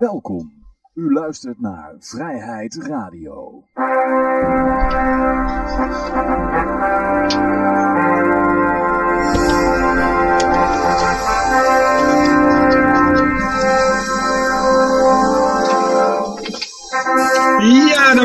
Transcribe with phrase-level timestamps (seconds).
[0.00, 0.52] Welkom.
[0.94, 3.64] U luistert naar Vrijheid Radio.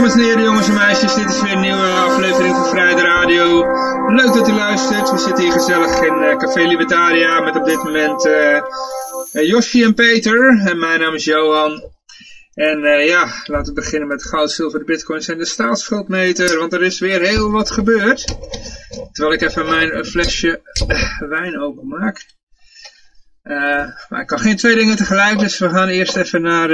[0.05, 3.65] Dames en heren, jongens en meisjes, dit is weer een nieuwe aflevering van Vrijheid Radio.
[4.07, 5.11] Leuk dat u luistert.
[5.11, 8.61] We zitten hier gezellig in uh, Café Libertaria met op dit moment uh,
[9.31, 10.61] Joshi en Peter.
[10.65, 11.91] En mijn naam is Johan.
[12.53, 16.59] En ja, laten we beginnen met goud, zilver, de bitcoins en de staatsschuldmeter.
[16.59, 18.25] Want er is weer heel wat gebeurd.
[19.11, 20.61] Terwijl ik even mijn flesje
[21.29, 22.25] wijn openmaak.
[24.09, 26.69] maar ik kan geen twee dingen tegelijk, dus we gaan eerst even naar...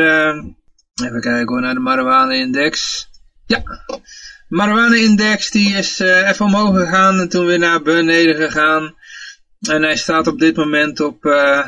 [1.05, 3.09] Even kijken hoor, naar de marijuana-index.
[3.51, 3.99] Ja, de
[4.47, 8.95] marijuana-index die is uh, even omhoog gegaan en toen weer naar beneden gegaan.
[9.61, 11.67] En hij staat op dit moment op uh,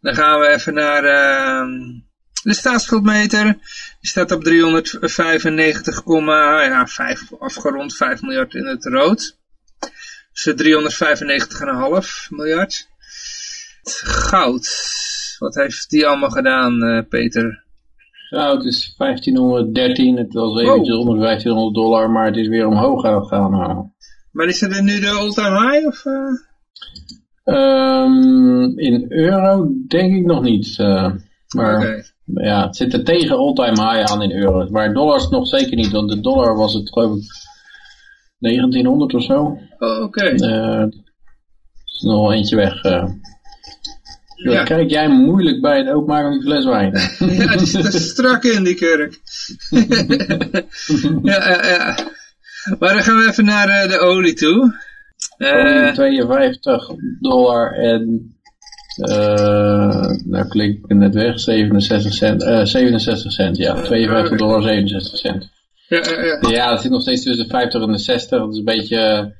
[0.00, 1.66] Dan gaan we even naar uh,
[2.42, 3.44] de staatsschuldmeter.
[4.00, 9.36] Die staat op 395, ja, 5, afgerond 5 miljard in het rood.
[10.32, 12.88] Dus 395,5 miljard
[14.04, 14.96] goud.
[15.38, 17.64] Wat heeft die allemaal gedaan, uh, Peter?
[18.28, 21.00] Goud is 1513, het was eventjes oh.
[21.00, 23.50] onder 1500 dollar, maar het is weer omhoog aan het gaan.
[23.50, 23.86] Nou.
[24.32, 25.86] Maar is het nu de all-time high?
[25.86, 27.54] Of, uh...
[27.54, 30.78] um, in euro denk ik nog niet.
[30.78, 31.12] Uh,
[31.56, 32.04] maar okay.
[32.24, 34.68] ja, het zit er tegen all-time high aan in euro.
[34.70, 37.24] Maar dollars nog zeker niet, want de dollar was het geloof ik
[38.38, 39.58] 1900 of zo.
[39.78, 40.02] Oh, oké.
[40.02, 40.32] Okay.
[41.84, 42.82] is nog eentje weg.
[44.38, 44.62] Ja.
[44.62, 46.92] Kijk jij moeilijk bij het openmaken van die fles wijn.
[47.46, 49.20] ja, die zit er strak in, die kurk.
[51.22, 51.98] ja, ja, ja.
[52.78, 54.74] Maar dan gaan we even naar uh, de olie toe.
[55.38, 58.32] Uh, 52 dollar en...
[58.98, 65.18] Uh, nou klik ik net weg, 67 cent, uh, 67 cent, ja, 52 dollar 67
[65.18, 65.50] cent.
[65.88, 66.48] Ja, ja, ja.
[66.50, 69.32] ja, dat zit nog steeds tussen de 50 en de 60, dat is een beetje,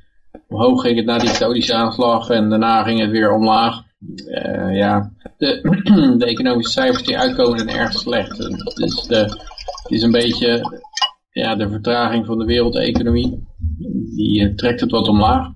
[0.48, 3.82] omhoog ging het na die Saudische aanslag en daarna ging het weer omlaag.
[4.06, 5.60] Uh, ja, de,
[6.18, 8.36] de, economische cijfers die uitkomen zijn erg slecht.
[8.76, 9.16] Dus de,
[9.82, 10.80] het is een beetje
[11.30, 13.46] ja, de vertraging van de wereldeconomie.
[14.14, 15.46] Die uh, trekt het wat omlaag.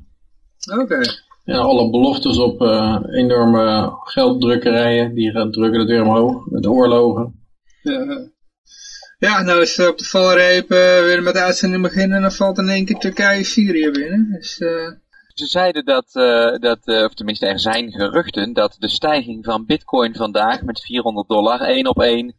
[0.81, 1.00] Oké.
[1.44, 6.47] En alle beloftes op uh, enorme gelddrukkerijen, die gaan drukken het weer omhoog.
[6.47, 7.34] Met oorlogen.
[7.82, 8.28] Ja,
[9.19, 12.69] ja nou is op de valreep weer met de uitzending beginnen en dan valt in
[12.69, 14.28] één keer Turkije-Syrië binnen.
[14.31, 14.60] Dus...
[15.34, 19.66] Ze zeiden dat, uh, dat uh, of tenminste er zijn geruchten, dat de stijging van
[19.66, 22.34] bitcoin vandaag met 400 dollar één op één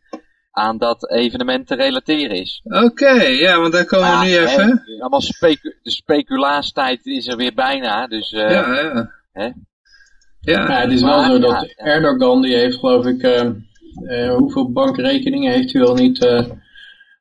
[0.52, 2.62] aan dat evenement te relateren is.
[2.64, 4.84] Oké, ja, want daar komen we nu even.
[4.86, 8.32] Hè, allemaal specu de speculaastijd is er weer bijna, dus...
[8.32, 9.12] Uh, ja, ja.
[9.32, 9.46] Hè?
[9.46, 13.52] Ja, ja, het is wel zo dat Erdogan, die heeft geloof ik,
[14.38, 16.46] hoeveel bankrekeningen heeft hij wel niet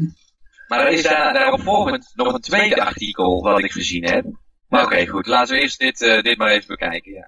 [0.68, 4.25] Maar er is daar, daarop volgend nog een tweede artikel wat ik gezien heb.
[4.68, 5.27] Maar oké, okay, goed.
[5.27, 7.12] Laten we eerst dit, uh, dit maar even bekijken.
[7.12, 7.27] Ja.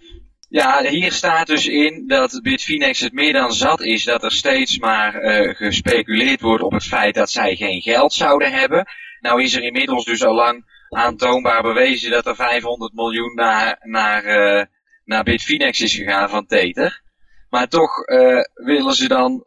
[0.52, 4.78] Ja, hier staat dus in dat Bitfinex het meer dan zat is dat er steeds
[4.78, 8.86] maar uh, gespeculeerd wordt op het feit dat zij geen geld zouden hebben.
[9.20, 14.26] Nou is er inmiddels dus al lang aantoonbaar bewezen dat er 500 miljoen naar, naar,
[14.26, 14.64] uh,
[15.04, 17.02] naar Bitfinex is gegaan van Tether.
[17.50, 19.46] Maar toch uh, willen ze dan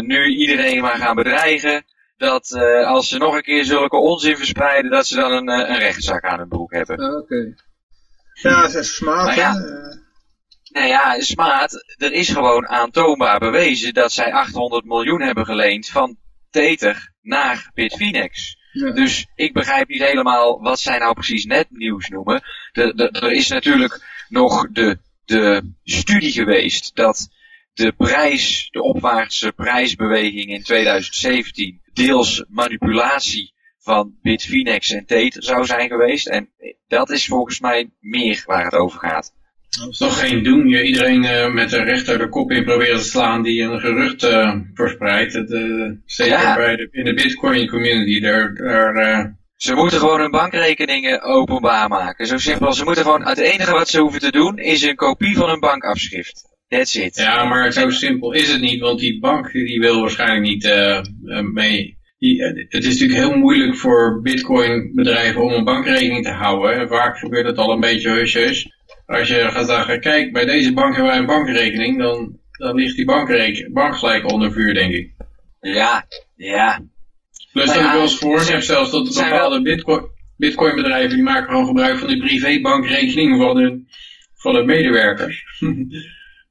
[0.00, 1.84] nu iedereen maar gaan bedreigen
[2.16, 2.52] dat
[2.86, 6.38] als ze nog een keer zulke onzin verspreiden, dat ze dan een, een rechtszaak aan
[6.38, 6.98] hun broek hebben.
[6.98, 7.16] Oké.
[7.16, 7.54] Okay.
[8.34, 9.52] Ja, dat is smaad, ja,
[10.72, 11.84] Nou ja, smaad.
[11.96, 16.16] Er is gewoon aantoonbaar bewezen dat zij 800 miljoen hebben geleend van
[16.50, 18.56] Tether naar Bitfinex.
[18.72, 18.90] Ja.
[18.90, 22.42] Dus ik begrijp niet helemaal wat zij nou precies net nieuws noemen.
[22.72, 27.28] Er is natuurlijk nog de, de studie geweest dat
[27.74, 35.88] de prijs, de opwaartse prijsbeweging in 2017 deels manipulatie van Bitfinex en Tether zou zijn
[35.88, 36.28] geweest.
[36.28, 36.48] En
[36.88, 39.32] dat is volgens mij meer waar het over gaat.
[39.78, 40.68] Dat is toch geen doen.
[40.68, 44.24] Je iedereen uh, met de rechter de kop in proberen te slaan die een gerucht
[44.24, 45.32] uh, verspreidt.
[45.32, 46.56] De, zeker ja.
[46.56, 48.20] bij de, in de bitcoin community.
[48.20, 52.26] Daar, daar, Ze moeten gewoon hun bankrekeningen openbaar maken.
[52.26, 52.72] Zo simpel.
[52.72, 55.60] Ze moeten gewoon, het enige wat ze hoeven te doen is een kopie van hun
[55.60, 56.42] bankafschrift.
[56.68, 57.16] That's it.
[57.16, 58.80] Ja, maar zo simpel is het niet.
[58.80, 61.00] Want die bank die wil waarschijnlijk niet uh,
[61.52, 61.98] mee
[62.68, 66.80] het is natuurlijk heel moeilijk voor bitcoin bedrijven om een bankrekening te houden.
[66.80, 68.66] En vaak gebeurt het al een beetje hush
[69.06, 72.96] Als je gaat zeggen, kijk, bij deze bank hebben wij een bankrekening, dan, dan ligt
[72.96, 73.04] die
[73.72, 75.12] bank gelijk onder vuur, denk ik.
[75.60, 76.06] Ja,
[76.36, 76.80] ja.
[77.54, 80.06] Plus dat ik wel eens gehoord heb zelfs dat bepaalde bitcoin,
[80.36, 83.88] bitcoin bedrijven, die maken gewoon gebruik van die privébankrekeningen van hun,
[84.34, 85.44] van hun medewerkers.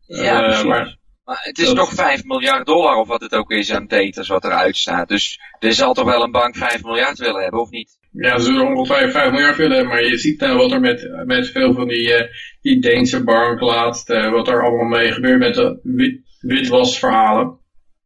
[0.07, 3.71] ja, uh, maar, maar het is toch 5 miljard dollar of wat het ook is
[3.71, 5.07] aan teters wat eruit staat.
[5.07, 7.99] Dus er zal toch wel een bank 5 miljard willen hebben, of niet?
[8.11, 11.25] Ja, ze zullen ongeveer 5 miljard willen hebben, maar je ziet nou wat er met,
[11.25, 12.21] met veel van die, uh,
[12.61, 17.59] die Deense bank laatst, uh, wat er allemaal mee gebeurt met de wit, witwasverhalen.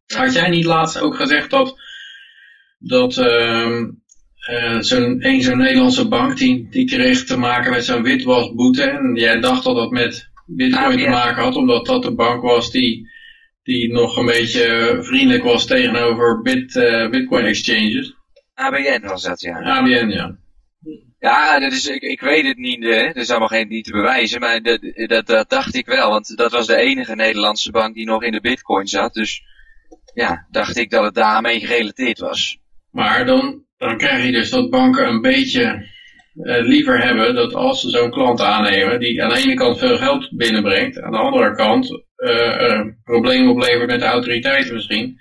[0.06, 1.76] Had jij niet laatst ook gezegd dat,
[2.78, 8.82] dat uh, zo'n een zo'n Nederlandse bank, die, die kreeg te maken met zo'n witwasboete
[8.82, 12.70] en jij dacht dat dat met bitcoin te maken had, omdat dat de bank was
[12.70, 13.08] die,
[13.62, 18.16] die nog een beetje vriendelijk was tegenover bit, uh, bitcoin exchanges.
[18.54, 19.60] ABN was dat, ja.
[19.60, 20.36] ABN, ja.
[21.18, 23.06] Ja, dat is, ik, ik weet het niet, hè.
[23.06, 26.36] dat is allemaal geen, niet te bewijzen, maar dat, dat, dat dacht ik wel, want
[26.36, 29.42] dat was de enige Nederlandse bank die nog in de bitcoin zat, dus
[30.14, 32.58] ja, dacht ik dat het daarmee gerelateerd was.
[32.98, 35.86] Maar dan, dan krijg je dus dat banken een beetje
[36.34, 39.96] uh, liever hebben dat als ze zo'n klant aannemen, die aan de ene kant veel
[39.96, 45.16] geld binnenbrengt, aan de andere kant uh, problemen oplevert met de autoriteiten misschien,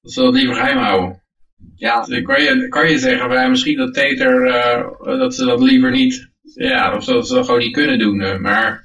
[0.00, 1.22] dat ze dat liever geheim houden.
[1.74, 2.04] Ja.
[2.04, 4.44] Dus kan, je, kan je zeggen, wij misschien dat Tether,
[5.02, 8.82] dat ze dat liever niet, ja, of dat ze dat gewoon niet kunnen doen, maar...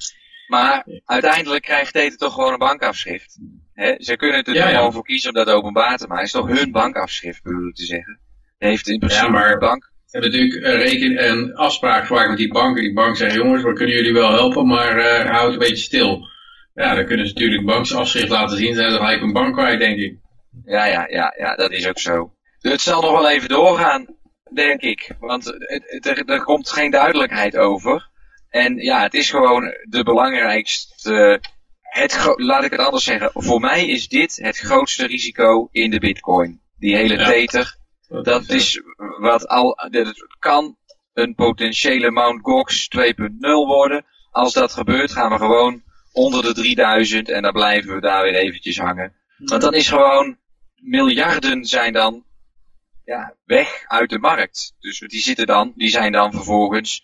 [0.47, 3.39] Maar uiteindelijk krijgt Tether toch gewoon een bankafschrift.
[3.73, 3.95] He?
[3.97, 6.25] Ze kunnen er ja, gewoon voor kiezen om dat openbaar te maken.
[6.25, 8.19] Het is toch hun bankafschrift, bedoel ik te zeggen.
[8.57, 12.37] Heeft in principe ja, maar, de bank hebben natuurlijk een, reken en afspraak gemaakt met
[12.37, 12.81] die banken.
[12.81, 16.27] Die bank zeggen, jongens, we kunnen jullie wel helpen, maar uh, houd een beetje stil.
[16.73, 18.75] Ja, dan kunnen ze natuurlijk bankafschrift laten zien.
[18.75, 20.17] Zijn ze gelijk een bank kwijt, denk ik.
[20.65, 22.33] Ja, ja, ja, ja, dat is ook zo.
[22.59, 24.05] Het zal nog wel even doorgaan,
[24.53, 25.15] denk ik.
[25.19, 28.09] Want het, er, er komt geen duidelijkheid over.
[28.49, 31.41] En ja, het is gewoon de belangrijkste...
[31.81, 33.29] Het, laat ik het anders zeggen.
[33.33, 36.61] Voor mij is dit het grootste risico in de bitcoin.
[36.77, 37.25] Die hele ja.
[37.25, 37.75] tether
[38.07, 38.81] dat is
[39.19, 40.77] wat al, het kan
[41.13, 44.05] een potentiële Mount Gox 2.0 worden.
[44.31, 48.35] Als dat gebeurt gaan we gewoon onder de 3000 en dan blijven we daar weer
[48.35, 49.13] eventjes hangen.
[49.37, 50.37] Want dan is gewoon,
[50.75, 52.23] miljarden zijn dan
[53.03, 54.75] ja, weg uit de markt.
[54.79, 57.03] Dus die zitten dan, die zijn dan vervolgens,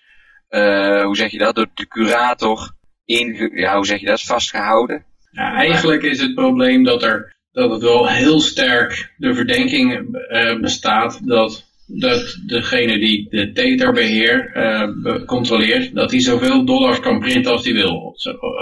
[0.49, 2.71] uh, hoe zeg je dat, door de curator
[3.05, 5.05] in, ja, hoe zeg je dat, vastgehouden.
[5.31, 10.59] Ja, eigenlijk is het probleem dat er dat het wel heel sterk de verdenking uh,
[10.59, 17.19] bestaat dat, dat degene die de Tether beheer, uh, controleert, dat hij zoveel dollars kan
[17.19, 18.15] printen als hij wil.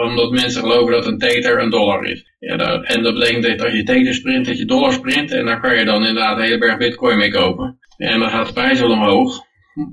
[0.04, 2.26] Omdat mensen geloven dat een Tether een dollar is.
[2.40, 5.62] Dat, en dat betekent dat als je Tethers print, dat je dollars print en daar
[5.62, 7.80] kan je dan inderdaad een hele berg bitcoin mee kopen.
[7.98, 9.44] En dan gaat de prijs wel omhoog,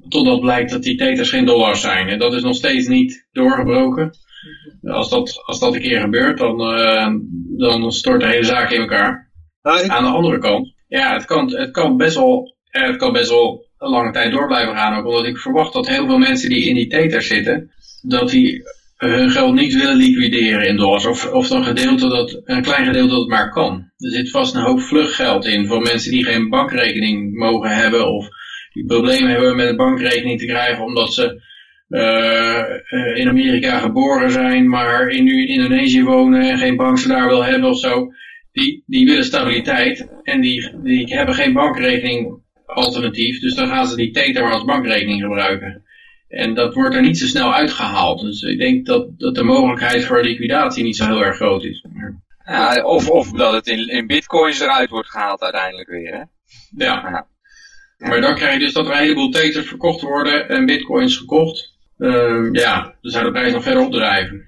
[0.09, 2.09] totdat blijkt dat die Tethers geen dollars zijn.
[2.09, 4.13] En dat is nog steeds niet doorgebroken.
[4.91, 7.15] Als dat, als dat een keer gebeurt, dan, uh,
[7.59, 9.31] dan stort de hele zaak in elkaar.
[9.63, 13.67] Aan de andere kant, ja, het kan, het kan best wel, het kan best wel
[13.79, 14.99] een lange tijd door blijven gaan.
[14.99, 17.71] Ook omdat ik verwacht dat heel veel mensen die in die tether zitten,
[18.03, 18.63] dat die
[18.97, 21.07] hun geld niet willen liquideren in dollars.
[21.07, 23.91] Of, of een gedeelte dat, een klein gedeelte dat maar kan.
[23.97, 28.29] Er zit vast een hoop vluchtgeld in voor mensen die geen bankrekening mogen hebben of
[28.73, 31.43] die problemen hebben met een bankrekening te krijgen omdat ze
[33.15, 37.45] in Amerika geboren zijn, maar in, nu in Indonesië wonen en geen bank daar wil
[37.45, 38.13] hebben of zo,
[38.53, 43.97] die, die willen stabiliteit en die, die hebben geen bankrekening alternatief, dus dan gaan ze
[43.97, 45.85] die Tether als bankrekening gebruiken.
[46.29, 48.21] En dat wordt er niet zo snel uitgehaald.
[48.21, 51.85] Dus ik denk dat, dat de mogelijkheid voor liquidatie niet zo heel erg groot is.
[52.45, 56.13] Ja, of, of dat het in, in bitcoins eruit wordt gehaald uiteindelijk weer.
[56.13, 56.23] Hè?
[56.85, 57.09] Ja.
[57.09, 57.27] ja.
[57.99, 61.76] Maar dan krijg je dus dat er een heleboel tethers verkocht worden en bitcoins gekocht.
[61.99, 64.45] Uh, ja, dan zou de prijs nog verder opdrijven.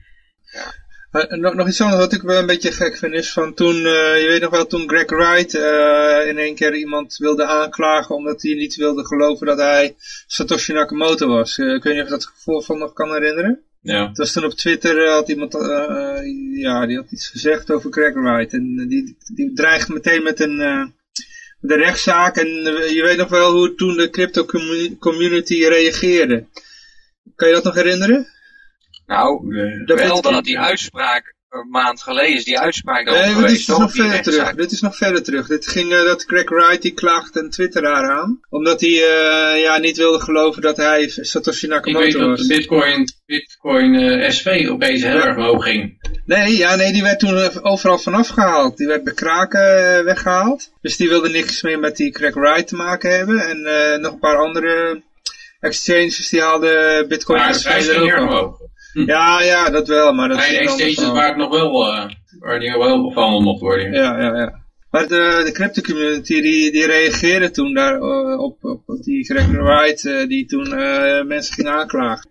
[1.13, 3.77] Uh, nog, nog iets anders wat ik wel een beetje gek vind is van toen,
[3.77, 8.15] uh, je weet nog wel, toen Greg Wright uh, in één keer iemand wilde aanklagen
[8.15, 9.95] omdat hij niet wilde geloven dat hij
[10.27, 11.59] Satoshi Nakamoto was.
[11.59, 13.61] ik weet niet of je dat gevoel van nog kan herinneren.
[13.81, 14.09] Ja.
[14.09, 15.53] Het was toen op Twitter, had iemand,
[16.53, 20.57] ja, die had iets gezegd over Greg Wright en die, die dreigt meteen met een,
[21.61, 22.49] met een rechtszaak en
[22.95, 24.47] je weet nog wel hoe toen de crypto
[24.99, 26.45] community reageerde.
[27.35, 28.27] Kan je dat nog herinneren?
[29.07, 29.55] Nou,
[29.85, 33.93] dat wel dat die uitspraak een maand geleden is die uitspraak Nee, dit is nog
[33.93, 34.55] verder terug.
[34.55, 35.47] Dit is nog verder terug.
[35.47, 38.41] Dit ging uh, dat Craig Wright die klaagt een twitteraar aan.
[38.49, 42.13] Omdat hij uh, ja, niet wilde geloven dat hij Satoshi Nakamoto was.
[42.13, 46.11] Ik weet dat de Bitcoin, Bitcoin uh, SV opeens heel erg hoog ging.
[46.25, 48.77] Nee, ja, nee, die werd toen overal vanaf gehaald.
[48.77, 50.73] Die werd bij kraken weggehaald.
[50.81, 53.41] Dus die wilde niks meer met die Craig Wright te maken hebben.
[53.41, 55.03] En nog een paar andere
[55.61, 58.59] exchanges die haalden Bitcoin SV er ook omhoog.
[58.93, 60.13] Ja, ja, dat wel.
[60.13, 63.93] Maar dat exchanges waar het nog wel, uh, waar die wel verhandeld mocht worden.
[63.93, 64.67] Ja, ja, ja.
[64.91, 69.47] Maar de, de crypto community die, die reageerde toen daar uh, op, op, die Greg
[69.47, 70.69] Wright uh, die toen
[71.27, 72.31] mensen ging aanklagen.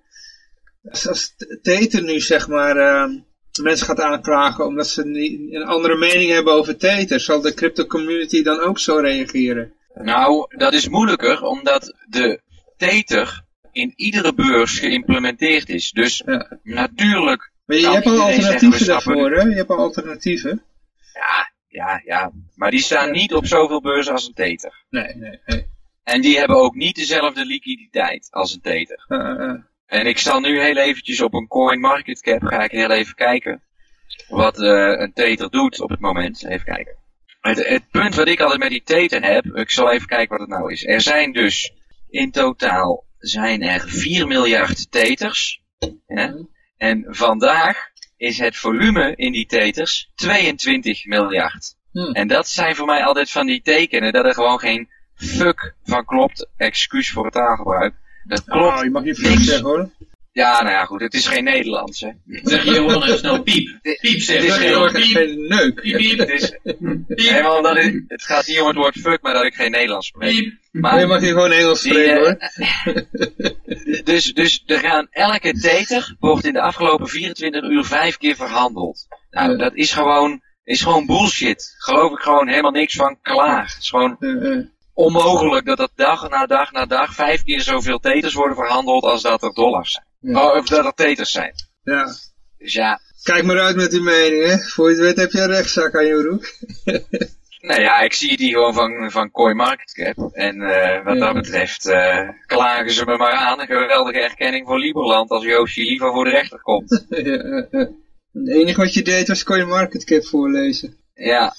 [0.89, 2.75] Als, als Tether nu zeg maar
[3.61, 5.01] mensen gaat aanklagen omdat ze
[5.51, 9.73] een andere mening hebben over Tether, zal de crypto community dan ook zo reageren?
[9.93, 12.39] Nou, dat is moeilijker omdat de
[12.77, 15.91] Tether in iedere beurs geïmplementeerd is.
[15.91, 16.57] Dus ja.
[16.63, 17.51] natuurlijk...
[17.65, 19.41] Maar je, hebt al alternatieven daarvoor, hè?
[19.41, 20.63] Je hebt al alternatieven.
[21.13, 22.31] Ja, ja, ja.
[22.55, 24.85] Maar die staan niet op zoveel beurzen als een Tether.
[24.89, 25.67] Nee, nee, nee.
[26.03, 29.05] En die hebben ook niet dezelfde liquiditeit als een Tether.
[29.07, 29.61] Uh, uh.
[29.85, 33.15] En ik zal nu heel eventjes op een coin market cap ga ik heel even
[33.15, 33.63] kijken.
[34.27, 36.45] Wat uh, een Tether doet op het moment.
[36.45, 36.95] Even kijken.
[37.41, 39.45] Het, het, punt wat ik altijd met die Tether heb.
[39.45, 40.85] Ik zal even kijken wat het nou is.
[40.85, 41.73] Er zijn dus
[42.09, 45.61] in totaal zijn er 4 miljard teters.
[46.77, 51.75] En vandaag is het volume in die teters 22 miljard.
[51.91, 52.13] Hmm.
[52.13, 56.05] En dat zijn voor mij altijd van die tekenen dat er gewoon geen fuck van
[56.05, 56.47] klopt.
[56.57, 57.93] Excuus voor het taalgebruik.
[58.23, 58.77] Dat klopt.
[58.77, 59.89] Oh, je mag niet fuck zeggen hoor.
[60.37, 62.09] Ja, nou ja, goed, het is geen Nederlands, hè.
[62.43, 63.79] Zeg je gewoon even snel piep.
[63.81, 65.49] Piep, zeg Het is geen, piep.
[65.49, 65.81] neuk.
[65.81, 66.19] Piep, piep.
[66.19, 66.49] Het, is,
[67.07, 67.61] piep.
[67.61, 67.77] dat
[68.07, 70.35] het gaat hier om het woord fuck, maar dat ik geen Nederlands spreek.
[70.35, 70.53] Piep.
[70.71, 72.37] Maar, je mag hier gewoon Engels spreken, hoor.
[74.03, 79.07] dus, dus er gaan elke dater wordt in de afgelopen 24 uur vijf keer verhandeld.
[79.29, 81.75] Nou, dat is gewoon, is gewoon bullshit.
[81.77, 83.65] Geloof ik gewoon helemaal niks van klaar.
[83.65, 84.17] Het is gewoon
[84.93, 89.21] onmogelijk dat dat dag na dag na dag vijf keer zoveel teters worden verhandeld als
[89.21, 90.06] dat er dollars zijn.
[90.35, 91.53] Oh, of dat er teters zijn.
[91.83, 92.05] Ja.
[92.57, 92.99] Dus ja.
[93.23, 94.57] Kijk maar uit met die mening, hè.
[94.57, 96.45] Voor je het weet heb je een rechtszaak aan je broek.
[97.69, 100.29] nou ja, ik zie die gewoon van, van CoinMarketCap.
[100.33, 103.59] En uh, wat dat betreft uh, klagen ze me maar aan.
[103.59, 107.05] Een geweldige erkenning voor Liberland als Yoshi liever voor de rechter komt.
[107.09, 107.67] ja,
[108.33, 110.97] Het enige wat je deed was CoinMarketCap voorlezen.
[111.13, 111.53] Ja.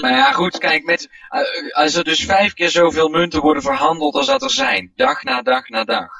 [0.00, 4.14] Maar ja, goed, kijk, met, uh, als er dus vijf keer zoveel munten worden verhandeld
[4.14, 6.19] als dat er zijn, dag na dag na dag,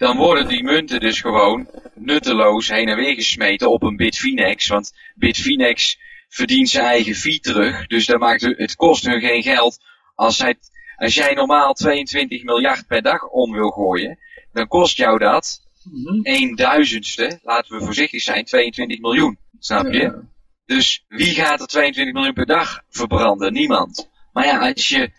[0.00, 4.66] dan worden die munten dus gewoon nutteloos heen en weer gesmeten op een Bitfinex.
[4.66, 7.86] Want Bitfinex verdient zijn eigen fee terug.
[7.86, 9.78] Dus dat maakt, het kost hun geen geld.
[10.14, 10.58] Als, zij,
[10.96, 14.18] als jij normaal 22 miljard per dag om wil gooien,
[14.52, 19.38] dan kost jou dat mm een duizendste, laten we voorzichtig zijn, 22 miljoen.
[19.58, 20.22] Snap je?
[20.66, 23.52] Dus wie gaat er 22 miljoen per dag verbranden?
[23.52, 24.10] Niemand.
[24.32, 25.10] Maar ja, als je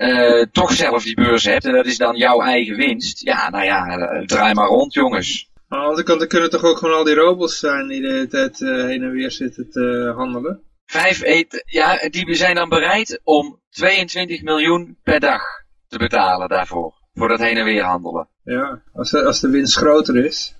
[0.00, 3.20] uh, toch zelf die beurs hebt en dat is dan jouw eigen winst.
[3.24, 5.50] Ja, nou ja, uh, draai maar rond jongens.
[5.68, 8.26] Aan de andere kant, kunnen toch ook gewoon al die robots zijn die de hele
[8.26, 10.62] tijd uh, heen en weer zitten te handelen?
[10.86, 15.42] Vijf eten, ja, die zijn dan bereid om 22 miljoen per dag
[15.88, 16.94] te betalen daarvoor.
[17.14, 18.28] Voor dat heen en weer handelen.
[18.44, 20.54] Ja, als de, als de winst groter is.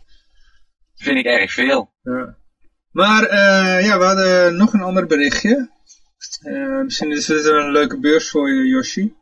[0.95, 1.91] Vind ik erg veel.
[2.03, 2.37] Ja.
[2.91, 5.71] Maar uh, ja, we hadden nog een ander berichtje.
[6.43, 9.13] Uh, misschien is dit een leuke beurs voor je, Yoshi.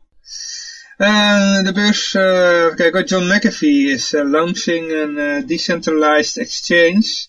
[0.98, 7.26] Uh, de beurs, uh, kijk, John McAfee is uh, launching een decentralized exchange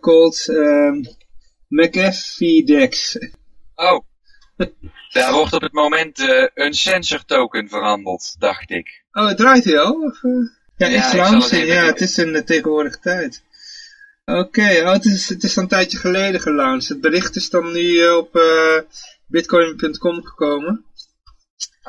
[0.00, 1.06] called um,
[1.68, 3.18] McAfee DEX.
[3.74, 4.00] Oh,
[5.12, 6.18] daar wordt op het moment
[6.54, 9.04] een sensor token verhandeld, dacht ik.
[9.12, 9.92] Oh, het draait hij al?
[9.92, 10.20] Of,
[10.76, 13.42] Ja, Ja, het even Ja, het is in de tegenwoordige tijd.
[14.24, 16.88] Oké, oh, het, is, het is al een tijdje geleden gelaunched.
[16.88, 18.80] Het bericht is dan nu eh, op eh,
[19.26, 20.84] bitcoin.com gekomen.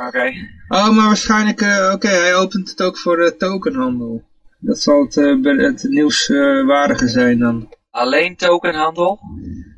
[0.08, 0.32] Oké.
[0.68, 4.24] Oh, maar waarschijnlijk, eh, oké, hij opent het ook voor de tokenhandel.
[4.60, 7.74] Dat zal het, eh, het nieuwswaardige zijn dan.
[7.92, 9.20] Alleen tokenhandel?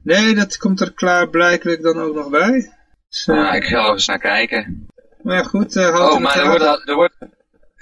[0.03, 2.71] Nee, dat komt er klaarblijkelijk dan ook nog bij.
[3.09, 4.87] Dus, eh, Nou, ik ga er eens naar kijken.
[5.23, 7.15] Maar ja, goed, eh Oh, maar er wordt, al- er wordt...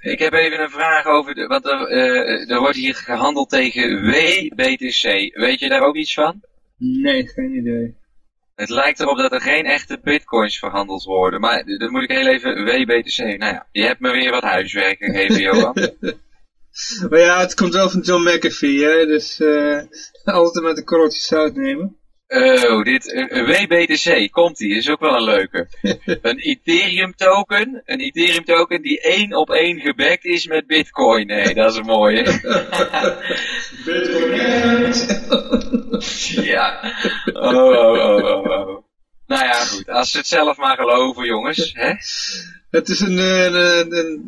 [0.02, 1.34] Ik heb even een vraag over...
[1.36, 5.04] De, want er, eh, er wordt hier gehandeld tegen WBTC.
[5.38, 6.42] Weet je daar ook iets van?
[6.78, 7.96] Nee, geen idee.
[8.58, 11.40] Het lijkt erop dat er geen echte bitcoins verhandeld worden.
[11.40, 12.66] Maar dat moet ik heel even...
[12.66, 13.18] WBTC.
[13.18, 15.76] Nou ja, je hebt me weer wat huiswerk gegeven, Johan.
[17.10, 19.82] Maar ja, het komt wel van John McAfee, hè, dus eh
[20.36, 21.97] altijd met een korreltje zout nemen.
[22.28, 25.68] Oh, dit, een, een WBTC, komt die, is ook wel een leuke.
[26.22, 31.28] Een Ethereum token, een Ethereum token die één op één gebackt is met bitcoin.
[31.28, 32.24] Nee, dat is een mooie.
[36.54, 36.94] ja.
[37.34, 38.86] Oh, oh, oh, oh, oh.
[39.28, 41.74] Nou ja, goed, als ze het zelf maar geloven, jongens.
[41.74, 41.94] Hè?
[42.70, 44.22] Het is een, eh, een, een,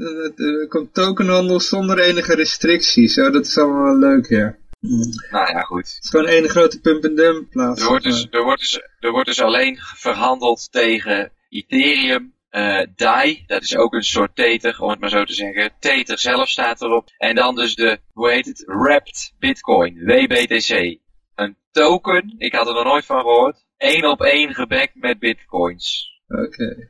[0.69, 4.55] een, tokenhandel zonder enige restricties, zo, dat is allemaal wel leuk, ja.
[4.79, 5.93] Nou ja, goed.
[5.95, 7.81] Het is gewoon één grote pump-and-dump plaats.
[7.81, 13.43] Er wordt, dus, er, wordt dus, er wordt dus alleen verhandeld tegen Ethereum, eh DAI,
[13.47, 15.71] dat is ook een soort Tether, om het maar zo te zeggen.
[15.79, 17.09] Tether zelf staat erop.
[17.17, 20.97] En dan dus de, hoe heet het, Wrapped Bitcoin, WBTC.
[21.35, 26.07] Een token, ik had er nog nooit van gehoord, één op één gebackt met bitcoins.
[26.27, 26.89] Oké.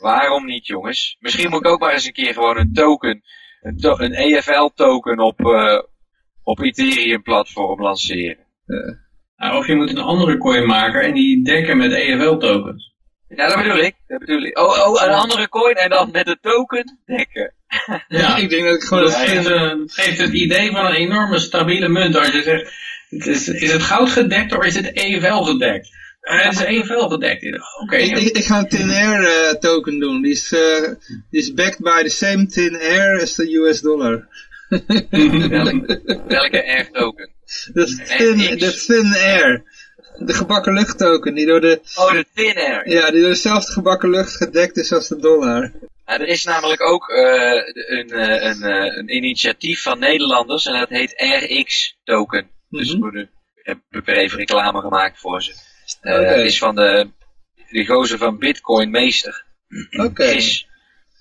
[0.00, 1.16] Waarom niet, jongens?
[1.20, 3.22] Misschien moet ik ook maar eens een keer gewoon een token,
[3.60, 5.82] een, to- een EFL token op, eh,
[6.48, 8.46] op Ethereum platform lanceren.
[9.36, 12.94] Nou, of je moet een andere coin maken en die dekken met EFL tokens.
[13.28, 13.94] Ja, dat bedoel ik.
[14.06, 14.58] Dat bedoel ik.
[14.58, 17.54] Oh, oh, een andere coin en dan met de token dekken.
[18.08, 19.04] Ja, Ik denk dat ik gewoon...
[19.04, 22.16] dat een geeft, eh, het geeft het idee van een enorme stabiele munt.
[22.16, 22.72] Als je zegt,
[23.08, 25.96] het is, is het goud gedekt of is het EFL gedekt?
[26.20, 27.44] Eh, het is EFL gedekt.
[27.82, 30.22] Oké, Ik, ik, ik ga een Tin Air eh, token doen.
[30.22, 30.92] Die is, eh,
[31.30, 34.28] die is backed by the same Tin Air as the US dollar.
[34.68, 37.30] Welke, welke air token?
[37.72, 39.62] Dat is thin, de Thin Air.
[40.18, 41.34] De gebakken lucht token.
[41.34, 42.88] Die door, de, Oh, de thin air.
[42.90, 45.72] ja, die door dezelfde gebakken lucht gedekt is als de dollar.
[46.06, 47.52] Nou, er is namelijk ook eh,
[47.98, 52.50] een, eh, een, eh, een initiatief van Nederlanders en dat heet RX token.
[52.70, 53.10] Dus Mhm.
[53.10, 53.28] we
[53.62, 55.52] hebben we even reclame gemaakt voor ze.
[56.00, 57.10] Het is van de,
[57.70, 59.44] de gozer van Bitcoin Meester.
[59.90, 60.24] Oké.
[60.28, 60.66] Gis.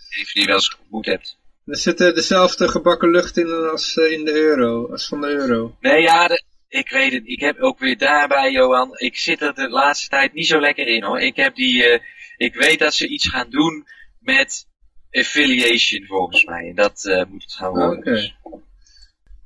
[0.09, 1.37] Die die wel eens ontmoet hebt.
[1.67, 4.91] Er zit dezelfde gebakken lucht in als eh, in de euro.
[4.91, 5.75] Als van de euro.
[5.79, 7.21] Nee, ja, de- ik weet het.
[7.25, 8.89] Ik heb ook weer daarbij, Johan.
[8.97, 11.19] Ik zit er de laatste tijd niet zo lekker in hoor.
[11.19, 11.83] Ik heb die.
[11.83, 11.99] eh,
[12.37, 13.87] ik weet dat ze iets gaan doen
[14.19, 14.65] met
[15.11, 16.67] affiliation volgens mij.
[16.69, 17.97] En dat eh, moet het gaan worden.
[17.97, 18.31] Oké.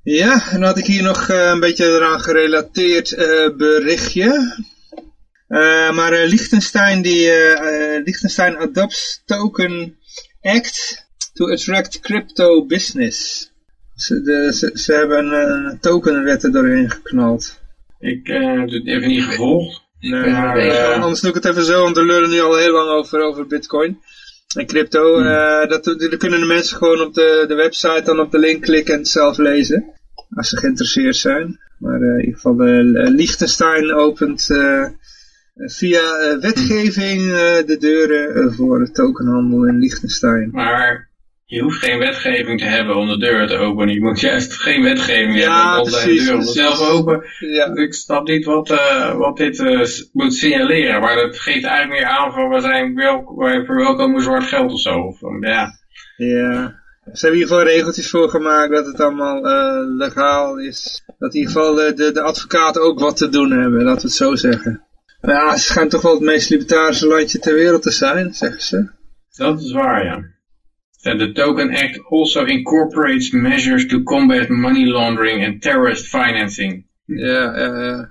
[0.04, 3.16] Ja, en dan had ik hier nog een beetje eraan gerelateerd
[3.58, 4.56] berichtje.
[5.94, 7.30] Maar Liechtenstein, die,
[8.04, 9.98] Liechtenstein adopts token
[10.42, 11.01] act
[11.42, 13.50] to attract crypto business.
[13.96, 17.60] Ze, de, ze, ze hebben een, een tokenwet er doorheen geknald.
[18.00, 19.82] ik eh, heb het even niet gevolgd.
[20.00, 22.58] Nee, maar, eh, eh, anders doe ik het even zo, want we lullen nu al
[22.58, 24.00] heel lang over, over bitcoin
[24.56, 25.16] en crypto.
[25.16, 25.28] Hmm.
[25.28, 28.62] Eh, dat, dat kunnen de mensen gewoon op de, de website dan op de link
[28.62, 29.94] klikken en het zelf lezen.
[30.30, 31.60] Als ze geïnteresseerd zijn.
[31.80, 34.86] Maar eh, in ieder geval, eh, Liechtenstein opent eh,
[35.56, 40.50] via eh, wetgeving eh, de deuren eh, voor de tokenhandel in Liechtenstein.
[40.52, 41.10] Maar
[41.52, 43.94] je hoeft geen wetgeving te hebben om de deur te openen.
[43.94, 46.54] Je moet juist geen wetgeving Ja, hebben om de precies, deur precies.
[46.54, 47.24] zelf open.
[47.40, 51.02] Ja, Ik snap niet wat, eh, wat dit eh, moet signaleren.
[51.02, 54.80] Maar dat geeft eigenlijk meer aan van we zijn wel, wij verwelkomen zwart geld of
[54.80, 55.00] zo.
[55.00, 55.80] Of, um, ja.
[56.18, 56.80] ja.
[57.14, 61.04] Ze hebben in ieder geval regeltjes voor gemaakt dat het allemaal eh, legaal is.
[61.20, 64.08] Dat in ieder geval de, de, de advocaten ook wat te doen hebben, laten we
[64.08, 64.84] het zo zeggen.
[65.22, 68.90] Ja, ze schijnt toch wel het meest libertarische landje ter wereld te zijn, zeggen ze.
[69.36, 70.40] Dat is waar, ja.
[71.04, 77.58] And the Token Act also incorporates measures to combat money laundering and terrorist financing Ja,
[77.58, 78.10] ja, ja.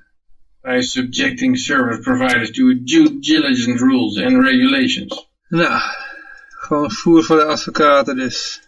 [0.62, 5.28] by subjecting service providers to due diligence rules and regulations.
[5.48, 5.80] Nou,
[6.50, 8.60] gewoon voer voor de advocaten dus.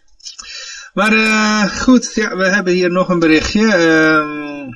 [0.93, 3.73] Maar eh, goed, ja, we hebben hier nog een berichtje.
[3.73, 4.71] Ehm,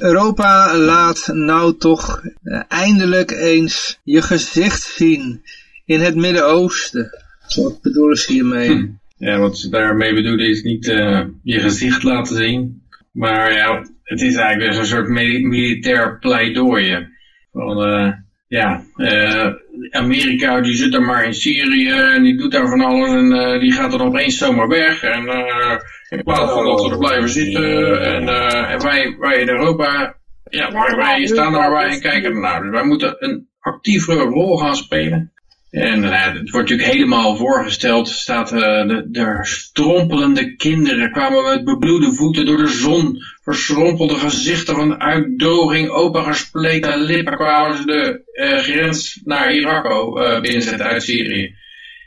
[0.00, 5.42] Europa laat nou toch eh, eindelijk eens je gezicht zien
[5.84, 7.21] in het Midden-Oosten.
[7.54, 8.68] Wat bedoelen ze hiermee?
[8.68, 8.86] Hm.
[9.16, 12.82] Ja, wat ze daarmee bedoelen is niet eh, je gezicht laten zien.
[13.12, 17.08] Maar ja, het is eigenlijk dus een soort mili- militair pleidooi.
[17.52, 18.12] Van, eh,
[18.46, 19.48] ja, eh,
[19.90, 23.60] Amerika die zit er maar in Syrië en die doet daar van alles en uh,
[23.60, 25.02] die gaat dan opeens zomaar weg.
[25.02, 29.40] En uh, in plaats van dat we er blijven zitten en, uh, en wij, wij
[29.40, 30.16] in Europa,
[30.50, 32.62] ja, wij, wij staan daar bij en kijken ernaar.
[32.62, 35.31] Dus wij moeten een actievere rol gaan spelen.
[35.72, 41.64] En uh, het wordt natuurlijk helemaal voorgesteld, staat uh, de, de strompelende kinderen kwamen met
[41.64, 48.58] bebloede voeten door de zon, verschrompelde gezichten van uitdoging, opengespleten lippen kwamen ze de uh,
[48.58, 51.54] grens naar Irak uh, binnenzetten uit Syrië.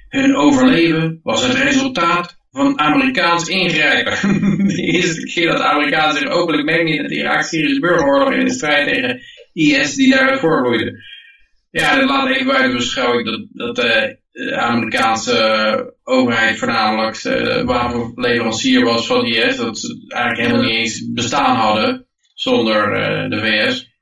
[0.09, 4.39] Hun overleven was het resultaat van Amerikaans ingrijpen.
[4.67, 8.53] de eerste keer dat de Amerikanen zich openlijk mengen in het Irak-Syrische burgeroorlog in de
[8.53, 9.21] strijd tegen
[9.53, 11.13] IS die daaruit voorvloeide.
[11.81, 19.07] Ja, dat laat even buiten beschouwing dat, dat de Amerikaanse overheid voornamelijk de wapenleverancier was
[19.07, 19.57] van IS.
[19.57, 23.93] Dat ze eigenlijk helemaal niet eens bestaan hadden zonder uh, de VS.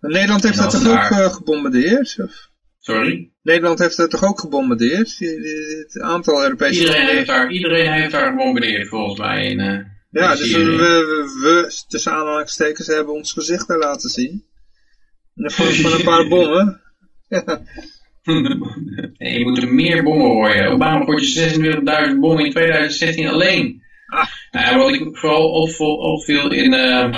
[0.00, 1.24] Nederland heeft dat toch daar...
[1.24, 2.16] ook gebombardeerd?
[2.22, 2.48] Of?
[2.78, 3.30] Sorry?
[3.42, 5.16] Nederland heeft dat toch ook gebombardeerd?
[5.18, 9.46] Het aantal Europese iedereen heeft, daar, iedereen heeft daar gebombardeerd volgens mij.
[9.46, 9.78] In, uh,
[10.10, 14.44] ja, dus we, we, we, tussen aanhalingstekens, hebben ons gezicht daar laten zien.
[15.34, 16.88] In de vorm van een paar bommen.
[19.18, 20.72] nee, je moet er meer bommen gooien.
[20.72, 23.82] Obama gooit je 26.000 bommen in 2016 alleen.
[24.06, 24.26] Ah.
[24.50, 25.50] Nou, wat ik vooral
[25.98, 27.12] opviel in, uh,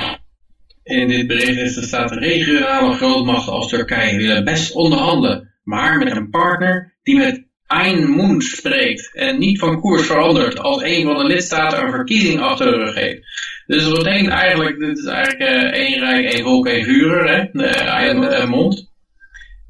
[0.83, 6.17] in dit bericht is, er staat regionale grootmachten als Turkije willen best onderhandelen, maar met
[6.17, 11.17] een partner die met ein Mund spreekt en niet van koers verandert als een van
[11.17, 13.21] de lidstaten een verkiezing achter de rug heeft.
[13.67, 17.49] Dus dat betekent eigenlijk, dit is eigenlijk uh, één rijk, één volk, één vuur, hè,
[17.53, 18.92] uh, een mond.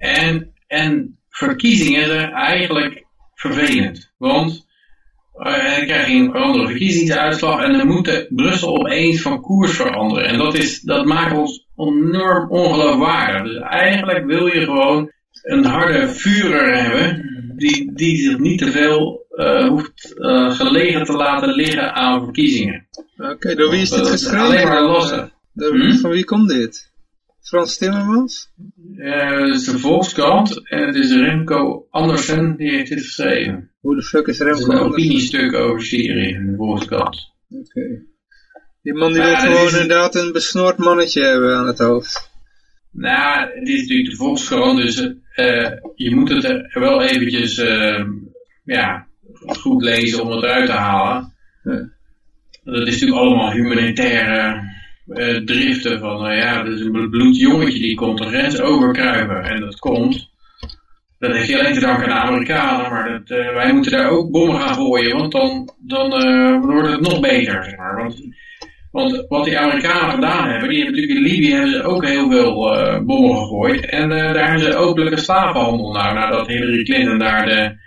[0.03, 4.13] En, en verkiezingen zijn eigenlijk vervelend.
[4.19, 4.67] Want
[5.37, 10.25] uh, dan krijg je een andere verkiezingsuitslag en dan moet Brussel opeens van koers veranderen.
[10.25, 13.53] En dat, is, dat maakt ons enorm ongeloofwaardig.
[13.53, 15.11] Dus eigenlijk wil je gewoon
[15.43, 17.25] een harde vurer hebben
[17.57, 22.87] die, die zich niet te veel uh, hoeft uh, gelegen te laten liggen aan verkiezingen.
[23.17, 24.41] Oké, okay, door wie is dit geschreven?
[24.41, 25.33] Alleen maar lossen.
[25.55, 25.93] Hm?
[25.93, 26.92] Van wie komt dit?
[27.53, 28.51] Frans Timmermans?
[28.97, 33.71] Uh, het is de Volkskrant en het is Remco Andersen die heeft dit geschreven.
[33.81, 34.73] Hoe de fuck is Remco Andersen?
[34.73, 37.33] Het is een opiniestuk over Syrië in de Volkskrant.
[37.51, 37.63] Oké.
[37.65, 38.03] Okay.
[38.83, 39.73] Die man die wil gewoon is...
[39.73, 42.31] inderdaad een besnoord mannetje hebben aan het hoofd.
[42.91, 45.01] Nou, het is natuurlijk de Volkskrant, dus
[45.37, 48.05] uh, je moet het er wel eventjes uh,
[48.65, 49.07] ja,
[49.47, 51.33] goed lezen om het eruit te halen.
[51.63, 51.91] Ja.
[52.65, 54.71] Dat is natuurlijk allemaal humanitaire
[55.07, 59.43] uh, driften van, uh, ja, is een bloed jongetje die komt de grens overkruipen.
[59.43, 60.31] En dat komt,
[61.19, 64.11] dat heeft hij alleen te danken aan de Amerikanen, maar dat, uh, wij moeten daar
[64.11, 66.11] ook bommen gaan gooien, want dan, dan
[66.61, 67.97] wordt het nog beter, zeg maar.
[67.97, 68.23] Want,
[68.91, 72.31] want wat die Amerikanen gedaan hebben, die hebben natuurlijk in Libië hebben ze ook heel
[72.31, 72.55] veel
[73.05, 73.87] bommen gegooid.
[73.87, 77.81] En daar hebben ze openlijke slavenhandel nou, nadat Hillary Clinton daar de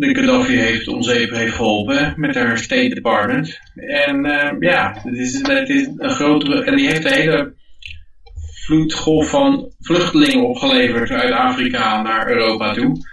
[0.00, 3.58] de Gaddafi heeft om zeep heeft geholpen met haar State Department.
[3.74, 7.54] En uh, ja, het is, het is een grotere, en die heeft de hele
[8.64, 13.08] vloedgolf van vluchtelingen opgeleverd uit Afrika naar Europa toe.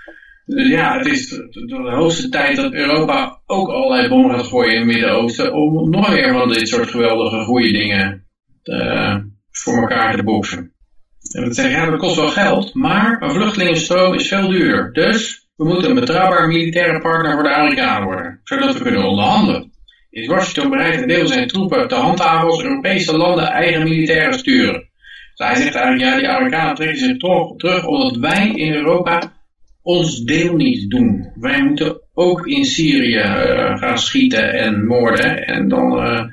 [0.46, 4.78] Dus ja, het is de hoogste tijd dat Europa ook allerlei bommen gaat gooien in
[4.78, 8.28] het Midden-Oosten om nog meer van dit soort geweldige goede dingen
[8.64, 10.76] te, voor elkaar te boksen.
[11.32, 14.94] En dat zeggen, ja, dat kost wel geld, maar een vluchtelingenstroom is veel duurder.
[14.94, 19.72] Dus we moeten een betrouwbaar militaire partner voor de Amerikanen worden, zodat we kunnen onderhandelen.
[20.10, 24.90] Is Washington bereid een deel zijn troepen te handhaven als Europese landen eigen militairen sturen?
[25.36, 29.34] Hij zegt eigenlijk, ja, die Amerikanen trekken zich toch terug omdat wij in Europa
[29.82, 31.32] ons deel niet doen.
[31.36, 35.92] Wij moeten ook in Syrië uh, gaan schieten en moorden en dan...
[35.92, 36.24] Uh,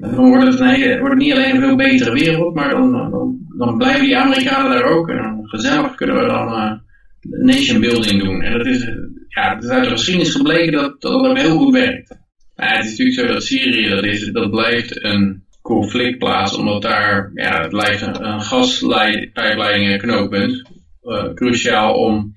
[0.00, 4.04] dan wordt het, wordt niet alleen een veel betere wereld, maar dan, dan, dan blijven
[4.04, 5.08] die Amerikanen daar ook.
[5.08, 6.80] En gezellig kunnen we dan
[7.28, 8.42] nation building doen.
[8.42, 8.88] En dat is,
[9.28, 12.18] ja, het is uit de geschiedenis gebleken dat, dat heel goed werkt.
[12.54, 17.30] Maar het is natuurlijk zo dat Syrië, dat, is, dat blijft een conflictplaats, omdat daar,
[17.34, 20.62] ja, het blijft een, een gaspijpleiding knooppunt.
[21.02, 22.36] Uh, cruciaal om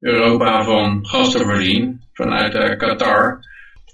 [0.00, 3.40] Europa van gas te voorzien vanuit uh, Qatar.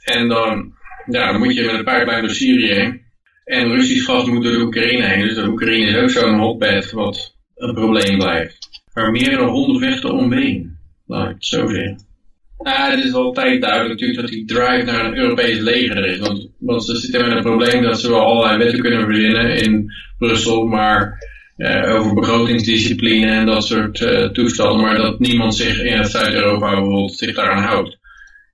[0.04, 0.72] En dan,
[1.06, 3.00] ja, moet je met een pijplijn door Syrië heen.
[3.44, 5.20] En Russisch gas moet door de Oekraïne heen.
[5.20, 8.68] Dus de Oekraïne is ook zo'n hotbed wat een probleem blijft
[9.06, 10.76] meerdere honden vechten omheen.
[11.06, 12.06] Laat ik het zo zeggen.
[12.58, 16.18] Nou, het is altijd duidelijk natuurlijk dat die drive naar een Europees leger er is.
[16.18, 19.92] Want, want ze zitten met een probleem dat ze wel allerlei wetten kunnen verzinnen in
[20.18, 21.18] Brussel, maar
[21.56, 27.18] uh, over begrotingsdiscipline en dat soort uh, toestanden, maar dat niemand zich in Zuid-Europa bijvoorbeeld
[27.18, 27.98] zich daaraan houdt.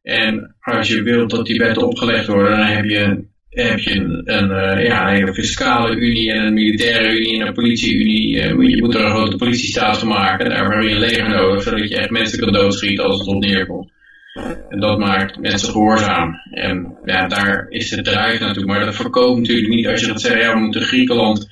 [0.02, 4.22] En als je wilt dat die wetten opgelegd worden, dan heb je heb je een,
[4.24, 8.28] een, ja, een fiscale unie en een militaire unie en een politieunie.
[8.30, 10.48] je moet er een grote politiestaat van maken.
[10.48, 13.44] Daar heb je een leger nodig, zodat je echt mensen kan doodschieten als het op
[13.44, 13.92] neerkomt.
[14.68, 16.34] En dat maakt mensen gehoorzaam.
[16.50, 18.64] En ja, daar is het drive naartoe.
[18.64, 21.48] Maar dat voorkomt natuurlijk niet als je gaat zeggen, ja, we moeten Griekenland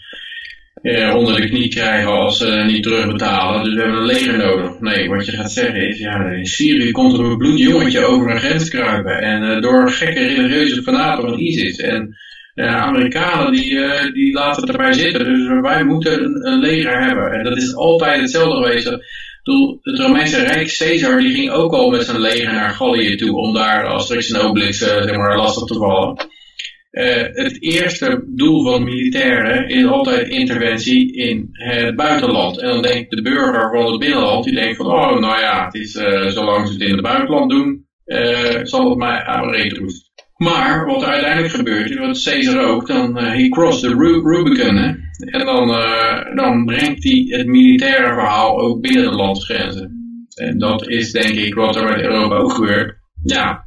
[0.82, 3.64] eh, onder de knie krijgen als ze niet terugbetalen.
[3.64, 4.80] Dus we hebben een leger nodig.
[4.80, 8.38] Nee, wat je gaat zeggen is, ja, in Syrië komt er een bloedjongetje over een
[8.38, 9.22] grens kruipen.
[9.22, 11.76] En uh, door gekke religieuze fanaten van ISIS.
[11.76, 12.16] En
[12.54, 15.24] de uh, Amerikanen die, uh, die laten het erbij zitten.
[15.24, 17.32] Dus wij moeten een, leger hebben.
[17.32, 18.86] En dat is altijd hetzelfde geweest
[19.82, 23.54] het Romeinse Rijk, Caesar, die ging ook al met zijn leger naar Gallië toe om
[23.54, 26.26] daar als Asterix en Obelix zeg maar, lastig te vallen.
[26.92, 32.60] Uh, het eerste doel van militairen is altijd interventie in het buitenland.
[32.60, 35.74] En dan denkt de burger van het binnenland, die denkt van, oh nou ja, het
[35.74, 37.86] is, uh, zolang ze het in het buitenland doen,
[38.62, 39.54] zal het mij aan
[40.36, 44.92] Maar wat er uiteindelijk gebeurt, is wat Caesar ook, dan he crossed the Rubicon, hè.
[45.30, 45.68] En dan,
[46.34, 50.02] dan brengt hij het militaire verhaal ook binnen de landsgrenzen.
[50.34, 52.96] En dat is denk ik wat er met Europa ook gebeurt.
[53.22, 53.66] Ja,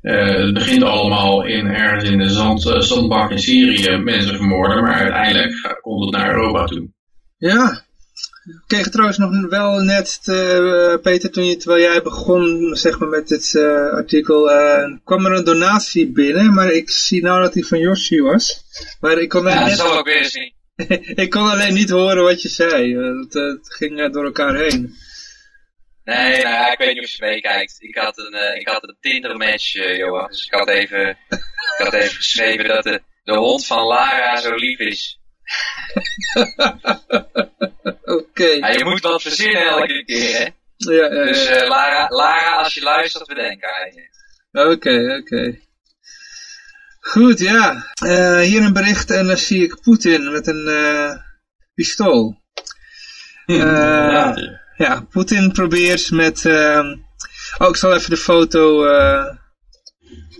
[0.00, 4.94] het begint allemaal in ergens in de zand, uh, zandbak in Syrië mensen vermoorden, maar
[4.94, 6.88] uiteindelijk komt het naar Europa toe.
[7.36, 7.86] Ja,
[8.48, 13.08] ik kreeg trouwens nog wel net, uh, Peter, toen je, terwijl jij begon zeg maar,
[13.08, 17.52] met dit uh, artikel, uh, kwam er een donatie binnen, maar ik zie nou dat
[17.52, 18.64] die van Yoshi was.
[19.00, 19.68] Maar ik kon ja, net...
[19.68, 20.52] dat zal ook weer zien.
[21.24, 24.94] ik kon alleen niet horen wat je zei, het, het ging door elkaar heen.
[26.14, 27.76] Nee, nou ja, ik weet niet of je meekijkt.
[27.78, 30.28] Ik had een, ik had een Tinder match, Johan.
[30.28, 31.08] Dus ik had even,
[31.78, 35.20] ik had even geschreven dat de, de hond van Lara zo lief is.
[38.18, 38.44] Oké.
[38.44, 40.46] Ja, je moet wat verzinnen elke keer, hè?
[40.76, 44.08] Ja, ja, dus uh, Lara, Lara, als je luistert, we denken aan je.
[44.72, 45.60] Oké, oké.
[47.00, 47.92] Goed, ja.
[48.04, 51.16] Uh, hier een bericht en dan zie ik Poetin met een uh,
[51.74, 52.42] pistool.
[53.46, 54.34] ja,
[54.78, 56.46] ja Poetin probeert met...
[57.58, 58.86] oh, ik zal even de foto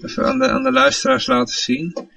[0.03, 2.09] even aan de, aan de luisteraars laten zien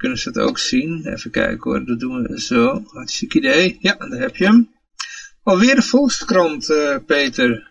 [0.00, 1.06] kunnen ze het ook zien.
[1.06, 2.82] Even kijken hoor, dat doen we zo.
[2.86, 3.76] Hartstikke idee.
[3.80, 4.70] Ja, daar heb je hem.
[5.42, 7.68] Alweer de Volkskrant, uh, Peter.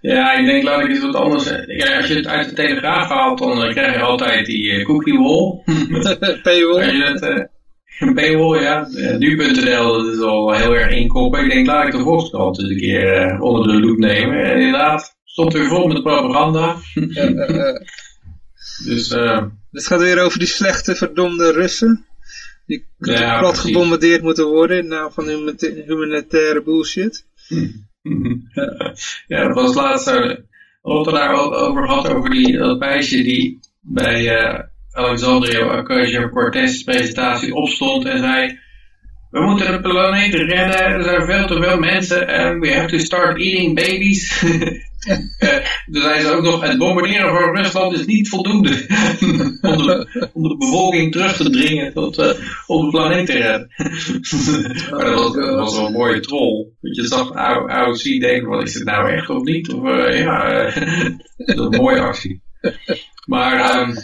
[0.00, 1.44] Ja, ik denk, laat ik eens wat anders...
[1.66, 5.18] Ja, als je het uit de Telegraaf haalt, dan uh, krijg je altijd die cookie
[5.18, 5.62] wall.
[6.42, 6.82] paywall.
[6.82, 7.48] Als je het,
[7.98, 8.88] een paywall, ja.
[9.18, 11.44] Nu.nl, dat is al heel erg inkoppen.
[11.44, 14.44] Ik denk, laat ik de Volkskrant eens een keer onder de loep nemen.
[14.44, 16.76] En inderdaad, stond weer vol met propaganda.
[18.84, 19.10] dus...
[19.10, 22.06] eh het gaat weer over die slechte, verdomde Russen.
[22.66, 25.28] Die ja, plat gebombardeerd moeten worden in naam van
[25.86, 27.26] humanitaire bullshit.
[29.26, 30.10] ja, dat was laatst
[30.82, 34.22] wat we daar over gehad, over die, dat meisje die bij
[34.98, 38.58] Alexandria Ocasio-Cortez presentatie opstond en zei...
[39.30, 42.98] We moeten de planeet redden, er zijn veel te veel mensen en we have to
[42.98, 44.42] start eating babies.
[44.42, 44.70] Uh,
[45.92, 48.70] dus hij is ook nog, het bombarderen van Rusland is niet voldoende
[49.60, 52.26] om, de, om, de, bevolking terug te dringen tot uh,
[52.66, 53.68] op de planeet te redden.
[54.90, 56.66] maar dat was, wel een mooie troll.
[56.80, 59.72] Dat je zag AOC denken, wat is het nou echt of niet?
[59.72, 60.62] Of, uh, ja,
[61.36, 62.42] dat is een mooie actie.
[63.26, 63.80] Maar...
[63.80, 63.96] Um,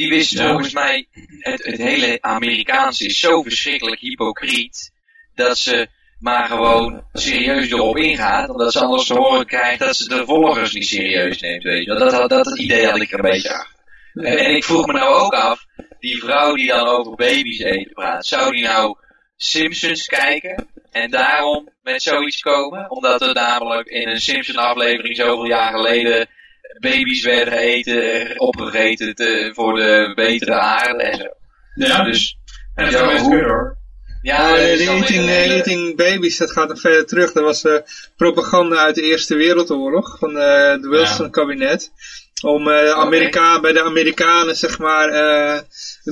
[0.00, 1.06] die wist volgens mij,
[1.38, 4.92] het, het hele Amerikaanse is zo verschrikkelijk hypocriet,
[5.34, 10.08] dat ze maar gewoon serieus erop ingaat, omdat ze anders te horen krijgt dat ze
[10.08, 13.30] de volgers niet serieus neemt, weet je Dat, dat, dat idee had ik er een
[13.30, 13.78] beetje achter.
[14.14, 15.66] En, en, ik vroeg me nou ook af,
[15.98, 18.96] die vrouw die dan over baby's eten praat, zou die nou
[19.36, 22.90] Simpsons kijken en daarom met zoiets komen?
[22.90, 26.28] Omdat er namelijk in een Simpsons aflevering zoveel jaar geleden
[26.78, 31.28] baby's werden eten, opgegeten te, voor de betere aarde en zo.
[31.74, 32.38] Ja, dus...
[32.74, 33.78] En dat zou best hoor.
[34.22, 37.32] Ja, uh, de eating, uh, eating Babies, dat gaat nog verder terug.
[37.32, 37.76] Dat was uh,
[38.16, 41.92] propaganda uit de Eerste Wereldoorlog van het Wilson-kabinet.
[42.42, 45.08] Om Amerika, bij de Amerikanen, zeg maar,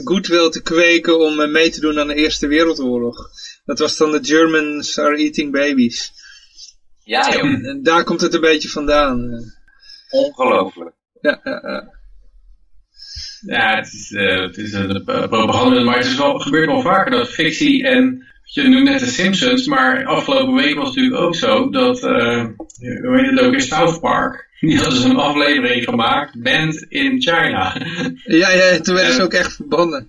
[0.04, 3.30] goodwill te kweken om mee te doen aan de Eerste Wereldoorlog.
[3.64, 6.12] Dat was dan de Germans are eating babies.
[7.04, 7.66] Ja, joh.
[7.66, 9.52] En daar komt het een beetje vandaan.
[10.10, 10.94] Ongelooflijk.
[11.20, 11.96] Ja, ja, ja.
[13.40, 17.10] Ja, het is, uh, het is een propaganda, maar het is wel, gebeurt wel vaker
[17.10, 21.34] dat fictie en, je noemt net de Simpsons, maar afgelopen week was het natuurlijk ook
[21.34, 22.44] zo dat, uh,
[23.02, 27.22] hoe heet het ook in South Park, die hadden ze een aflevering gemaakt, Band in
[27.22, 27.76] China.
[28.24, 30.08] Ja, ja, toen werden ze ook echt verbonden.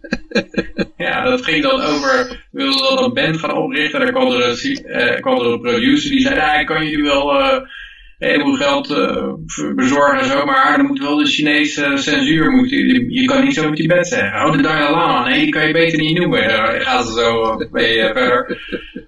[0.97, 4.85] ja, dat ging dan over, wilden dat een band gaan oprichten, daar kwam er een,
[4.85, 7.39] uh, kwam er een producer die zei, ja, ik kan jullie wel...
[7.39, 7.59] Uh,
[8.27, 9.33] heleboel geld uh,
[9.75, 13.69] bezorgen en maar dan moet wel de Chinese censuur, moet, je, je kan niet zo
[13.69, 14.45] met Tibet zeggen.
[14.45, 16.47] Oh, de Dalai Lama, nee, die kan je beter niet noemen.
[16.47, 18.61] Dan gaat ze zo mee verder.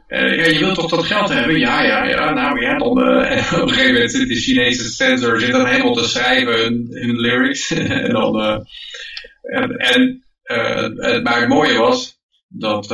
[0.08, 1.60] ja, je wilt toch dat geld hebben?
[1.60, 5.65] Ja, ja, ja, nou dan op een gegeven moment zit de Chinese censor zit dan
[5.65, 7.71] helemaal te schrijven hun lyrics.
[7.74, 8.65] en dan,
[9.41, 10.24] en, en
[11.24, 12.88] maar het mooie was dat,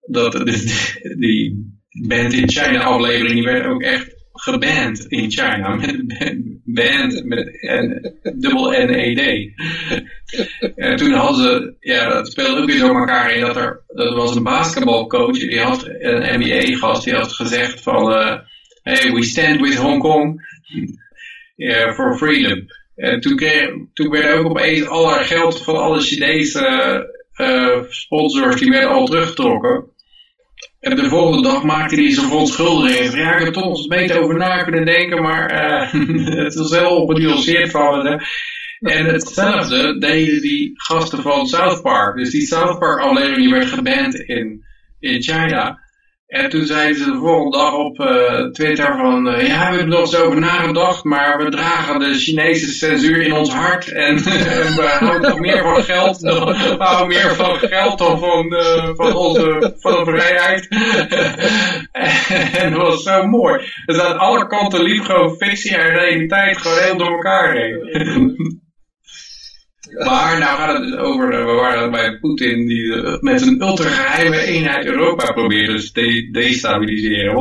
[0.00, 1.72] dat die, die
[2.08, 4.13] Band in China aflevering, die werd ook echt
[4.44, 5.74] geband in China.
[5.74, 9.52] Met band met en, dubbel N-E-D.
[10.76, 14.14] En toen hadden ze, ja, dat speelde ook weer door elkaar in dat er, dat
[14.14, 18.38] was een basketbalcoach, die had een NBA-gast, die had gezegd van, uh,
[18.82, 20.42] hey, we stand with Hong Kong
[21.56, 22.66] yeah, for freedom.
[22.96, 28.70] En toen, kreeg, toen werd ook opeens alle geld van alle Chinese uh, sponsors, die
[28.70, 29.84] werden al teruggetrokken.
[30.84, 33.14] En de volgende dag maakte hij zijn verontschuldiging.
[33.14, 36.70] Ja, ik heb toch eens een beetje over na kunnen denken, maar uh, het is
[36.70, 38.22] wel genuanceerd van het.
[38.78, 42.16] En hetzelfde deden die gasten van South Park.
[42.16, 44.64] Dus die South Park aflevering werd geband in,
[45.00, 45.80] in China.
[46.26, 49.88] En toen zeiden ze de volgende dag op uh, Twitter van, uh, ja, we hebben
[49.88, 54.16] nog eens over nagedacht, maar we dragen de Chinese censuur in ons hart en
[54.78, 59.14] we houden nog meer van geld, we houden meer van geld dan van, uh, van
[59.14, 60.68] onze van vrijheid.
[62.62, 63.72] en dat was zo mooi.
[63.86, 68.62] Dus aan alle kanten liep gewoon fictie en realiteit gewoon heel door elkaar heen.
[69.98, 73.62] Maar nou gaat het dus over, eh, we waren bij Poetin die eh, met een
[73.62, 77.34] ultrageheime eenheid Europa probeert te destabiliseren.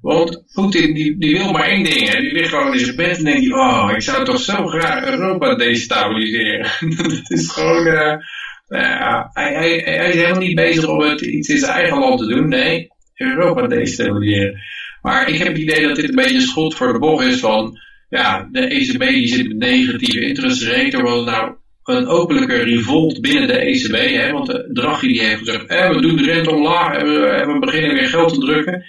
[0.00, 2.20] Want, Poetin die, wil maar één ding, hè.
[2.20, 5.54] die ligt gewoon in zijn bed en denkt oh ik zou toch zo graag Europa
[5.54, 6.70] destabiliseren.
[6.96, 9.76] dat is gewoon, uh, hij,
[10.08, 13.66] is helemaal niet bezig om het iets in zijn eigen land te doen, nee, Europa
[13.66, 14.60] destabiliseren.
[15.02, 17.78] Maar ik heb het idee dat dit een beetje schuld voor de bocht is van,
[18.08, 21.56] ja, de ECB die zit met negatieve interest rate, terwijl nou
[21.88, 23.94] een openlijke revolt binnen de ECB.
[23.94, 27.26] Hè, want de Draghi die heeft gezegd, eh, we doen de rente omlaag en we,
[27.26, 28.84] en we beginnen weer geld te drukken.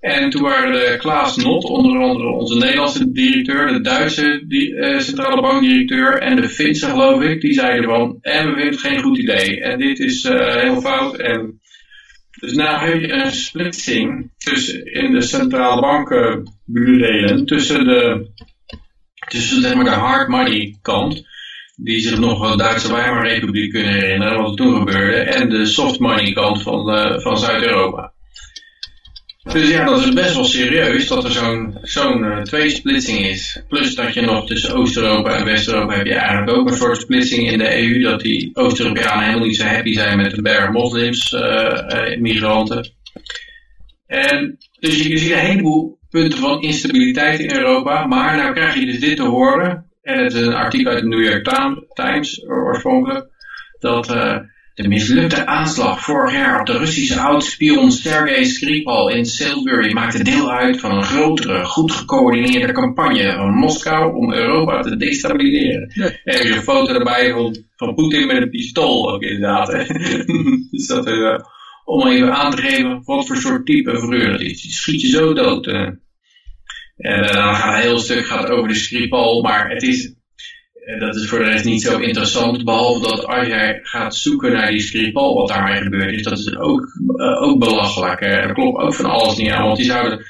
[0.00, 5.40] En toen waren de Klaas Not, onder andere onze Nederlandse directeur, de Duitse die, centrale
[5.40, 9.18] bankdirecteur en de Finse geloof ik, die zeiden van, en we vinden het geen goed
[9.18, 9.60] idee.
[9.60, 11.16] En dit is heel fout.
[11.16, 11.60] En
[12.40, 18.30] dus nou heb je een splitsing tussen in de centrale bankenbuurdelen tussen de,
[19.28, 21.32] tussen zeg maar de hard money kant
[21.76, 25.98] die zich nog een Duitse Weimarrepubliek kunnen herinneren, wat er toen gebeurde, en de soft
[25.98, 28.12] money kant van, uh, van Zuid-Europa.
[29.52, 33.62] Dus ja, dat is best wel serieus dat er zo'n zo'n uh, tweesplitsing is.
[33.68, 37.50] Plus dat je nog tussen Oost-Europa en West-Europa heb je eigenlijk ook een soort splitsing
[37.50, 41.32] in de EU, dat die Oost-Europeanen helemaal niet zo happy zijn met een berg moslims,
[41.32, 42.92] uh, migranten.
[44.06, 48.86] En dus je ziet een heleboel punten van instabiliteit in Europa, maar nou krijg je
[48.86, 51.44] dus dit te horen, en het is een artikel uit de New York
[51.92, 53.26] Times oorspronkelijk.
[53.78, 54.38] Dat uh,
[54.74, 60.50] de mislukte aanslag vorig jaar op de Russische oudspion Sergei Skripal in Salisbury maakte deel
[60.50, 65.90] uit van een grotere, goed gecoördineerde campagne van Moskou om Europa te destabiliseren.
[66.24, 69.70] Er is een foto erbij van, van Poetin met een pistool ook inderdaad.
[70.70, 71.38] dus dat is, uh,
[71.84, 74.62] om even aan te geven wat voor soort type vreur het is.
[74.62, 75.66] Die schiet je zo dood.
[75.66, 75.88] Uh.
[76.96, 80.14] En dan gaat een heel stuk gaat over de Skripal, maar het is,
[80.74, 84.52] eh, dat is voor de rest niet zo interessant, behalve dat als jij gaat zoeken
[84.52, 86.80] naar die Skripal, wat daarmee gebeurd is, dat is ook,
[87.16, 88.20] uh, ook belachelijk.
[88.20, 90.24] Er klopt ook van alles niet aan, want die zouden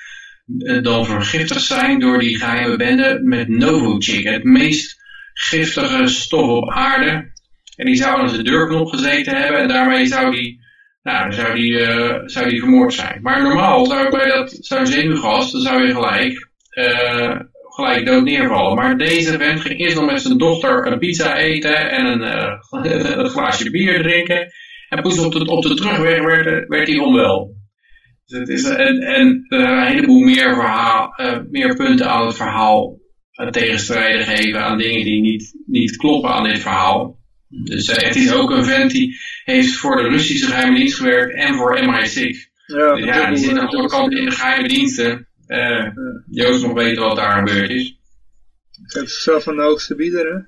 [0.83, 7.33] dan vergiftigd zijn door die geheime bende met Novochik, het meest giftige stof op aarde.
[7.77, 10.62] En die zou aan de deurknop gezeten hebben en daarmee zou die
[11.03, 13.22] nou, zou die, uh, zou die vermoord zijn.
[13.22, 18.75] Maar normaal zou bij dat zo'n zenuwgas, dan zou je gelijk uh, gelijk dood neervallen.
[18.75, 23.17] Maar deze vent ging eerst nog met zijn dochter een pizza eten en een, uh,
[23.19, 24.53] een glaasje bier drinken.
[24.89, 27.55] En pas op de, op de terugweg werd, werd hij onwel.
[28.27, 33.03] Dus het is, en, en een heleboel meer, verhaal, uh, meer punten aan het verhaal
[33.51, 37.19] tegenstrijden geven aan dingen die niet, niet kloppen aan dit verhaal.
[37.49, 41.55] Dus het is ook een vent die heeft voor de Russische geheime dienst gewerkt en
[41.55, 42.53] voor MI6.
[42.67, 45.29] Ja, dus ja die zit aan alle kanten in de geheime diensten.
[45.48, 45.87] Uh,
[46.30, 47.98] Joost nog weten wat daar gebeurd is.
[48.83, 50.38] Het is zelf van de hoogste bieder, hè?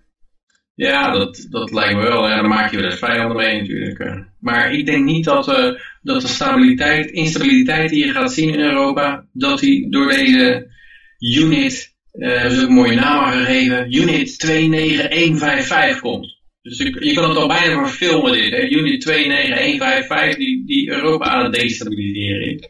[0.76, 2.28] Ja, dat, dat lijkt me wel.
[2.28, 4.24] Ja, dan maak je wel eens vijanden mee natuurlijk.
[4.40, 8.60] Maar ik denk niet dat, uh, dat de stabiliteit, instabiliteit die je gaat zien in
[8.60, 10.70] Europa, dat die door deze
[11.18, 16.36] unit, uh, ze ook een mooie naam gegeven, unit 29155 komt.
[16.62, 18.68] Dus je, je kan het al bijna verfilmen dit, hè?
[18.68, 22.68] unit 29155 die, die Europa aan het destabiliseren is.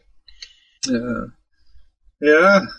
[0.78, 1.34] Ja.
[2.18, 2.70] Ja,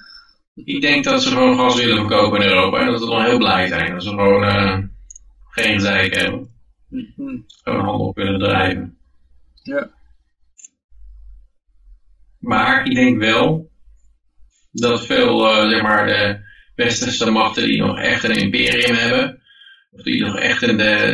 [0.56, 3.38] Ik denk dat ze gewoon gas willen verkopen in Europa en dat ze dan heel
[3.38, 3.92] blij zijn.
[3.92, 4.78] Dat ze gewoon uh,
[5.50, 6.50] geen gezeik hebben.
[6.90, 7.38] Mhm.
[7.64, 8.98] Gewoon handel kunnen drijven.
[9.64, 9.90] Ja.
[12.40, 13.72] Maar ik denk wel
[14.72, 16.40] dat veel, uh, zeg maar, de
[16.76, 19.42] westerse machten die nog echt een imperium hebben,
[19.92, 21.12] of die nog echt in de,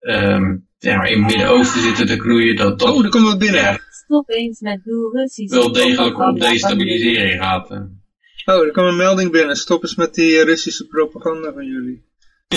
[0.00, 2.94] um, zeg maar, in het Midden-Oosten zitten te knoeien, dat toch...
[2.94, 3.60] Oh, er komt wat binnen.
[3.60, 5.54] Ja, Stop eens met doel Russisch.
[5.54, 7.70] Wel degelijk om destabilisering gaat.
[7.70, 9.56] Oh, er kwam een melding binnen.
[9.56, 12.04] Stop eens met die Russische propaganda van jullie.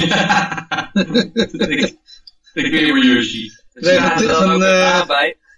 [1.75, 1.97] ik,
[2.53, 3.51] ik weet waar Yoshi.
[3.73, 5.01] Nee, van, van, uh,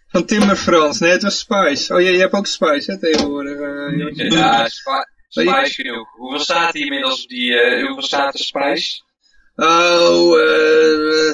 [0.08, 1.00] van Timmer Frans.
[1.00, 1.94] Nee, het was Spice.
[1.94, 3.58] Oh, jij, jij hebt ook Spice, hè, tegenwoordig.
[3.58, 6.10] Uh, ja, Spice genoeg.
[6.16, 9.02] Hoeveel staat hier inmiddels op die, uh, hoeveel staat de Spice?
[9.56, 11.34] Oh, uh,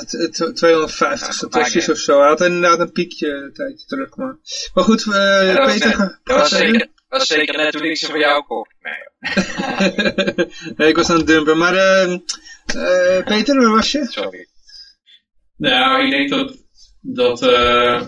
[0.53, 2.19] 250 satoshis of zo.
[2.19, 4.15] Hij had inderdaad een piekje een tijdje terug.
[4.15, 4.37] Maar,
[4.73, 5.97] maar goed, uh, ja, dat Peter...
[5.97, 8.73] Was net, dat, was zeker, dat was zeker net toen ik ze van jou kocht.
[8.81, 8.95] Nee,
[10.77, 11.57] nee, ik was aan het dumpen.
[11.57, 12.11] Maar uh,
[12.75, 14.05] uh, Peter, waar was je?
[14.09, 14.47] Sorry.
[15.57, 16.57] Nou, ik denk dat...
[17.01, 18.01] dat uh,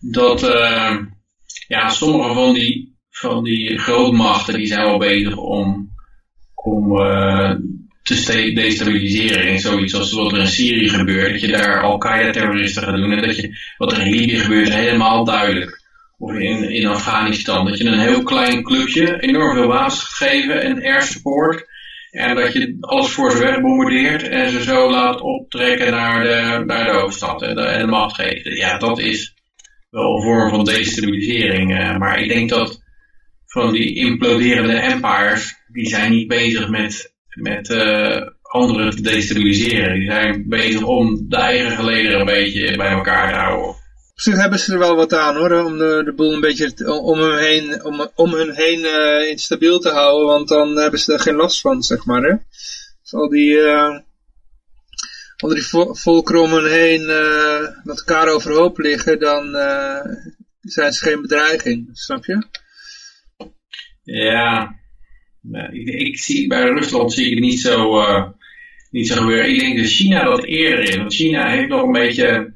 [0.00, 0.40] dat
[1.68, 5.91] ja, sommige van die, van die grootmachten die zijn wel bezig om
[6.62, 7.54] om uh,
[8.02, 12.96] te destabiliseren in zoiets als wat er in Syrië gebeurt, dat je daar Al-Qaeda-terroristen gaat
[12.96, 15.80] doen en dat je, wat er in Libië gebeurt helemaal duidelijk.
[16.18, 20.82] Of in, in Afghanistan, dat je een heel klein clubje enorm veel wapens geven en
[20.82, 21.66] air support
[22.10, 26.84] en dat je alles voor ze wegbombardeert en ze zo laat optrekken naar de, naar
[26.84, 28.44] de hoofdstad en de, macht geeft.
[28.44, 29.34] Ja, dat is
[29.90, 32.82] wel een vorm van destabilisering, uh, maar ik denk dat
[33.46, 39.94] van die imploderende empires, die zijn niet bezig met, met uh, anderen te destabiliseren.
[39.94, 43.68] Die zijn bezig om de eigen gelederen een beetje bij elkaar te houden.
[44.12, 47.00] Op zich hebben ze er wel wat aan hoor, om de, de boel een beetje
[47.00, 51.12] om hun heen, om, om hun heen uh, instabiel te houden, want dan hebben ze
[51.12, 52.22] er geen last van, zeg maar.
[52.22, 52.34] Hè?
[53.02, 53.98] Dus al die, uh,
[55.36, 59.50] al die vo volkeren om hen heen uh, met elkaar overhoop liggen, dan
[60.60, 62.46] zijn ze geen bedreiging, snap je?
[64.02, 64.74] Ja,
[65.50, 68.24] ik, ik, zie, bij Rusland zie ik het niet zo, uh,
[68.90, 69.50] niet zo gebeuren.
[69.50, 70.98] Ik denk dat China dat eerder in.
[70.98, 72.52] Want China heeft nog een beetje,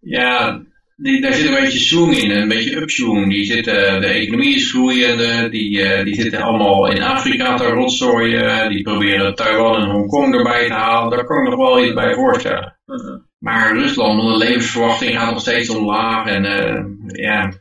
[0.00, 0.62] ja,
[0.96, 3.30] die, daar zit een beetje swing in, een beetje upswing.
[3.30, 8.68] Die zitten, de economie is groeiende, die, uh, die zitten allemaal in Afrika te rotzooien.
[8.68, 11.10] Die proberen Taiwan en Hongkong erbij te halen.
[11.10, 12.76] Daar kan ik nog wel iets bij voorstellen.
[12.86, 13.18] Uh -huh.
[13.38, 16.26] Maar Rusland, de levensverwachting gaat nog steeds omlaag.
[16.26, 17.52] En uh, ja,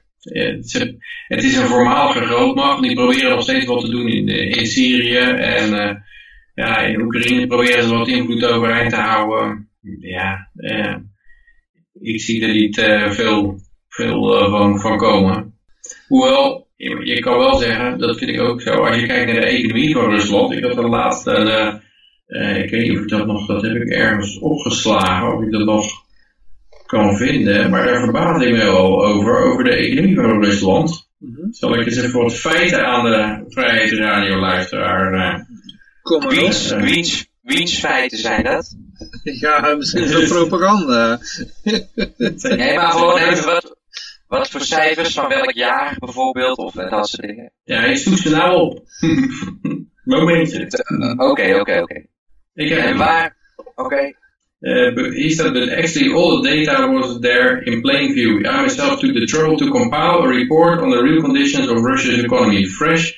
[1.28, 2.82] het is een voormalige grootmacht.
[2.82, 5.18] Die proberen nog steeds wat te doen in, de, in Syrië.
[5.18, 5.96] En uh,
[6.54, 9.70] ja, in Oekraïne proberen ze wat invloed overeind te houden.
[10.00, 10.50] Ja,
[12.02, 12.76] ik zie er niet
[13.10, 13.60] veel,
[13.90, 15.58] veel van, van komen.
[16.08, 19.48] Hoewel, je, kan wel zeggen, dat vind ik ook zo, als je kijkt naar de
[19.48, 20.52] economie van Rusland.
[20.52, 21.82] Ik had er laatst een,
[22.64, 25.66] ik weet niet of ik dat nog, dat heb ik ergens opgeslagen, of ik dat
[25.66, 26.03] nog
[26.94, 31.10] kan vinden, maar daar verbaas ik me wel over, over de economie van Rusland.
[31.18, 31.54] Mm -hmm.
[31.54, 35.14] Zal ik eens even wat feiten aan de vrijheidsradio-luisteraar...
[35.14, 35.44] Uh,
[36.02, 38.76] Kom maar wiens, wiens, wiens feiten zijn dat?
[39.42, 41.20] ja, misschien wel propaganda.
[42.58, 43.78] nee, maar gewoon even wat,
[44.28, 47.52] wat voor cijfers van welk jaar bijvoorbeeld, of dat soort dingen.
[47.64, 48.84] Ja, je zoekt ze nou op.
[50.04, 50.68] Momentje.
[51.18, 52.06] Oké, oké, oké.
[52.54, 53.36] En waar...
[53.56, 53.82] Oké.
[53.82, 54.16] Okay.
[54.66, 58.44] Uh, but he said that actually all the data was there in plain view.
[58.48, 62.24] I myself took the trouble to compile a report on the real conditions of Russia's
[62.24, 63.14] economy, fresh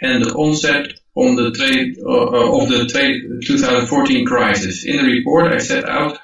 [0.00, 4.84] and the onset on the trade, uh, of the trade 2014 crisis.
[4.84, 6.18] In the report, I set out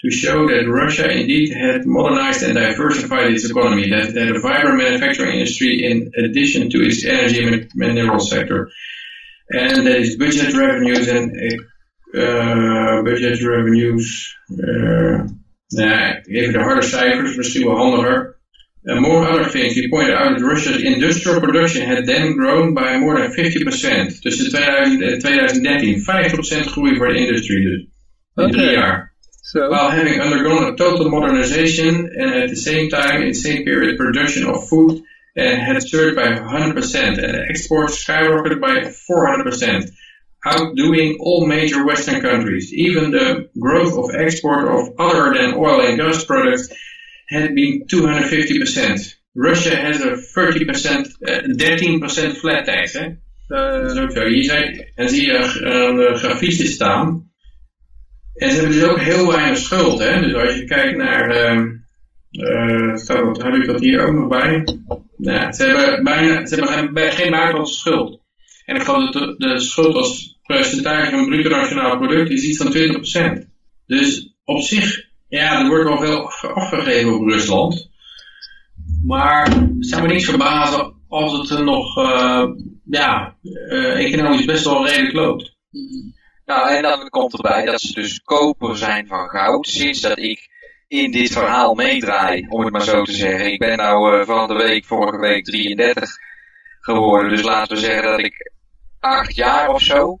[0.00, 4.40] to show that Russia indeed had modernized and diversified its economy, that it had a
[4.40, 8.70] vibrant manufacturing industry in addition to its energy and mineral sector,
[9.50, 11.62] and that its budget revenues and uh,
[13.04, 14.36] budget revenues.
[14.48, 15.24] Uh,
[15.68, 18.38] nou, even de harde cijfers, misschien wel handiger.
[18.82, 22.96] Uh, more other things, he pointed out that Russia's industrial production had then grown by
[22.96, 26.00] more than 50% tussen 2000 en 2013.
[26.00, 27.86] 50% groei voor de industrie dus.
[28.34, 28.50] In okay.
[28.50, 29.12] drie jaar.
[29.42, 29.68] So.
[29.68, 33.96] While having undergone a total modernization and at the same time, in the same period,
[33.96, 35.02] production of food
[35.36, 39.90] uh, had surged by 100% and exports skyrocketed by 400%
[40.44, 42.72] outdoing all major Western countries.
[42.72, 46.68] Even the growth of export of other than oil and gas products
[47.28, 49.14] had been 250%.
[49.34, 52.92] Russia has a 30%, uh, 13% flat tax.
[52.92, 53.06] Hè?
[53.48, 54.26] Uh, dat is ook zo.
[54.26, 57.28] Hier zijn, en zie je uh, de grafieken staan.
[58.34, 59.98] En ze hebben dus ook heel weinig schuld.
[59.98, 60.20] Hè?
[60.20, 61.54] Dus als je kijkt naar,
[62.32, 64.64] uh, staat, heb ik dat hier ook nog bij?
[65.16, 68.19] Ja, ze hebben, bijna, ze hebben geen, geen buitenlandse schuld.
[68.70, 72.56] En ik geloof dat de, de schuld als percentage van bruto nationaal product is iets
[72.56, 73.48] van 20%.
[73.86, 77.90] Dus op zich, ja, er wordt wel veel afgegeven op Rusland.
[79.04, 82.46] Maar zou me niet verbazen als het er nog uh,
[82.84, 85.56] ja, uh, economisch best wel redelijk loopt.
[86.44, 89.66] Nou, en dan komt erbij dat ze dus koper zijn van goud.
[89.66, 90.48] Sinds dat ik
[90.88, 93.52] in dit verhaal meedraai, om het maar zo te zeggen.
[93.52, 96.10] Ik ben nou uh, van de week, vorige week 33
[96.80, 97.30] geworden.
[97.30, 98.58] Dus laten we zeggen dat ik
[99.00, 100.18] acht jaar of zo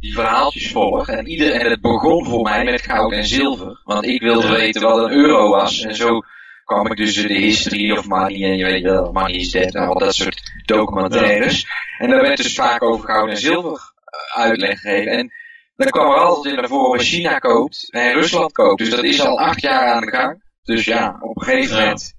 [0.00, 1.08] die verhaaltjes volg.
[1.08, 3.80] En, ieder, en het begon voor mij met goud en zilver.
[3.84, 5.80] Want ik wilde weten wat een euro was.
[5.80, 6.20] En zo
[6.64, 9.74] kwam ik dus in de history of money en je weet wel, money is dead
[9.74, 11.66] en al dat soort documentaires.
[11.98, 15.12] En daar werd dus vaak over goud en zilver uh, uitleg gegeven.
[15.12, 15.32] En
[15.76, 18.78] dan kwam er altijd in naar voren China koopt en Rusland koopt.
[18.78, 20.42] Dus dat is al acht jaar aan de gang.
[20.62, 22.14] Dus ja, op een gegeven moment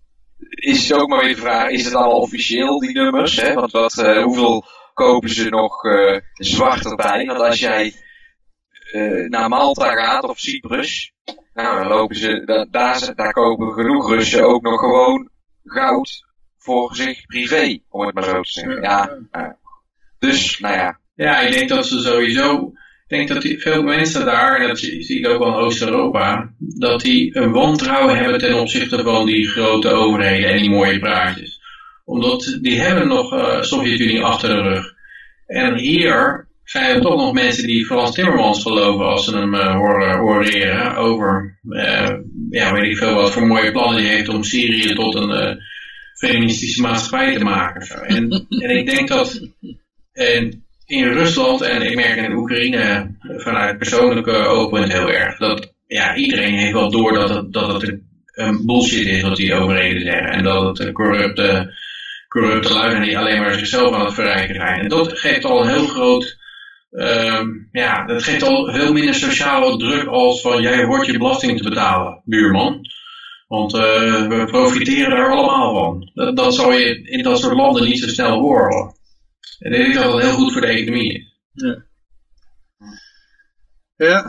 [0.50, 3.36] is het ook maar weer de vraag, is het allemaal officieel die nummers?
[3.36, 3.54] Hè?
[3.54, 7.26] Want wat, uh, hoeveel kopen ze nog uh, zwart erbij?
[7.26, 7.94] Want als jij
[8.94, 11.14] uh, naar Malta gaat of Cyprus,
[11.54, 15.30] nou dan lopen ze, da daar, daar kopen genoeg Russen ook nog gewoon
[15.64, 16.26] goud
[16.58, 18.82] voor zich privé, om het maar zo te zeggen.
[18.82, 19.18] Ja,
[20.20, 21.00] dus, nou ja.
[21.16, 22.74] Ja, ik denk dat ze sowieso
[23.12, 26.54] ik denk dat die, veel mensen daar, en dat zie ik ook wel in Oost-Europa,
[26.58, 31.61] dat die een wantrouwen hebben ten opzichte van die grote overheden en die mooie praatjes.
[32.12, 34.94] Omdat die hebben nog uh, Sovjet-Unie achter de rug.
[35.48, 39.76] En hier zijn er toch nog mensen die vooral Timmermans geloven als ze hem uh,
[39.76, 42.10] horen oreren over, uh,
[42.50, 45.62] ja, weet ik veel wat voor mooie plannen die heeft om Syrië tot een
[46.18, 48.06] feministische maatschappij te maken.
[48.06, 49.48] En, en ik denk dat,
[50.14, 55.38] en in Rusland en ik merk in Oekraïne vanuit persoonlijke oogpunt heel erg.
[55.38, 58.00] Dat ja, iedereen heeft wel door dat het, dat het
[58.32, 60.32] een bullshit is wat die overheden zeggen.
[60.32, 61.74] En dat het corrupte,
[62.32, 64.80] corrupte lui zijn die alleen maar zichzelf aan het verrijken zijn.
[64.80, 66.38] En dat geeft al heel groot,
[66.92, 71.58] um, ja, dat geeft al veel minder sociale druk als van jij hoort je belasting
[71.58, 72.82] te betalen, buurman.
[73.48, 76.12] Want uh, we profiteren er allemaal van.
[76.14, 78.96] Dat, dat zou je in dat soort landen niet zo snel horen.
[79.60, 81.34] En ik denk dat het heel goed voor de economie is.
[81.52, 81.84] Ja.
[83.96, 84.26] Ja.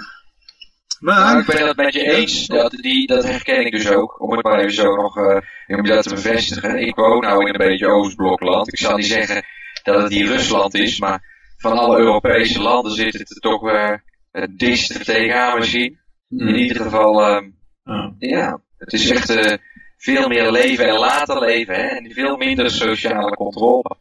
[1.03, 1.39] Maar...
[1.39, 4.45] Ik ben het met je eens, dat, die, dat herken ik dus ook, om het
[4.45, 5.37] maar even zo nog uh,
[5.67, 6.79] om dat te bevestigen.
[6.79, 8.69] Ik woon nou in een beetje Oostblokland.
[8.69, 9.45] Ik zal niet zeggen
[9.83, 11.23] dat het hier Rusland is, maar
[11.57, 13.93] van alle Europese landen zit het er toch uh,
[14.31, 15.99] het dichtst tegenaan misschien.
[16.29, 16.49] Mm.
[16.49, 17.41] In ieder geval,
[17.85, 18.07] oh.
[18.19, 19.53] ja, het is echt uh,
[19.97, 23.97] veel meer leven en later leven hè, en veel minder sociale controle.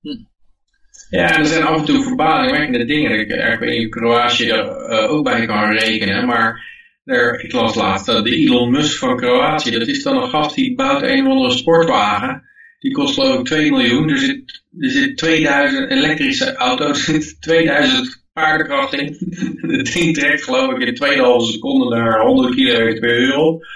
[0.00, 0.30] Mm.
[1.12, 3.18] Ja, er zijn af en toe verbazingwekkende dingen.
[3.18, 6.70] Ik, ik of Kroatië uh, ook bij kan rekenen, maar
[7.04, 10.54] er, ik las laatst dat de Elon Musk van Kroatië, dat is dan een gast
[10.54, 12.42] die bouwt een of andere sportwagen.
[12.78, 14.10] Die kost geloof ik 2 miljoen.
[14.10, 19.16] Er zit, er zit 2000 elektrische auto's, er zit 2000 paardenkracht in.
[19.92, 23.66] Ding trekt geloof ik in 2,5 seconden naar 100 km per uur.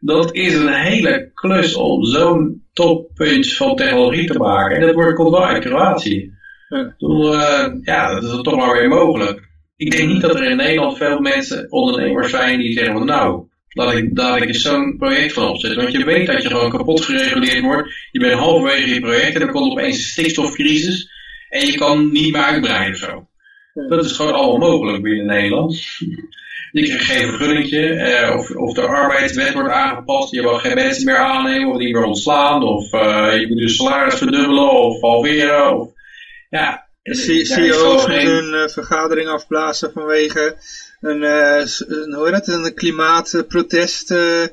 [0.00, 4.76] Dat is een hele klus om zo'n toppunt van technologie te maken.
[4.76, 6.33] En dat wordt komt wel uit Kroatië.
[6.98, 9.48] Uh, ja, dat is toch maar weer mogelijk.
[9.76, 13.46] Ik denk niet dat er in Nederland veel mensen, ondernemers zijn die zeggen van nou,
[13.68, 15.82] laat ik, ik eens zo'n project van opzetten.
[15.82, 18.08] Want je weet dat je gewoon kapot gereguleerd wordt.
[18.10, 21.10] Je bent halverwege je project en dan komt opeens een stikstofcrisis.
[21.48, 23.26] En je kan niet meer uitbreiden of zo.
[23.88, 25.82] Dat is gewoon allemaal mogelijk binnen Nederland.
[26.72, 31.04] Je krijgt geen vergunningje, eh, of, of de arbeidswet wordt aangepast, je wil geen mensen
[31.04, 35.80] meer aannemen of die meer ontslaan, of uh, je moet je salaris verdubbelen of halveren,
[35.80, 35.88] of
[36.58, 40.56] ja, CEO's moeten hun uh, vergadering afblazen vanwege
[41.00, 44.46] een, uh, een, hoe heet een klimaatprotest uh,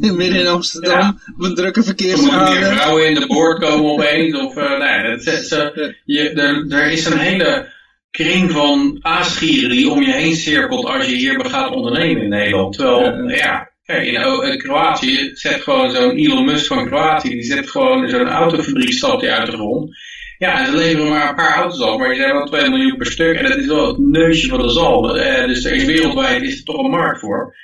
[0.00, 1.16] midden in Amsterdam ja.
[1.36, 2.40] op een drukke verkeersbaan.
[2.40, 4.36] Er moeten meer vrouwen in de boord komen opeens.
[4.36, 7.72] Of, nee, dat, dat, je, er, er is een hele
[8.10, 12.76] kring van aasgieren die om je heen cirkelt als je hier gaat ondernemen in Nederland.
[12.76, 17.70] Terwijl, ja, kijk, in, in Kroatië zet gewoon zo'n Elon Musk van Kroatië, die zet
[17.70, 19.96] gewoon zo'n autofabriek stapt uit de grond.
[20.38, 23.06] Ja, ze leveren maar een paar auto's af, maar die zijn wel 2 miljoen per
[23.06, 23.36] stuk.
[23.36, 25.10] En dat is wel het neusje van de zalm.
[25.10, 27.56] Eh, dus er is wereldwijd is er toch een markt voor.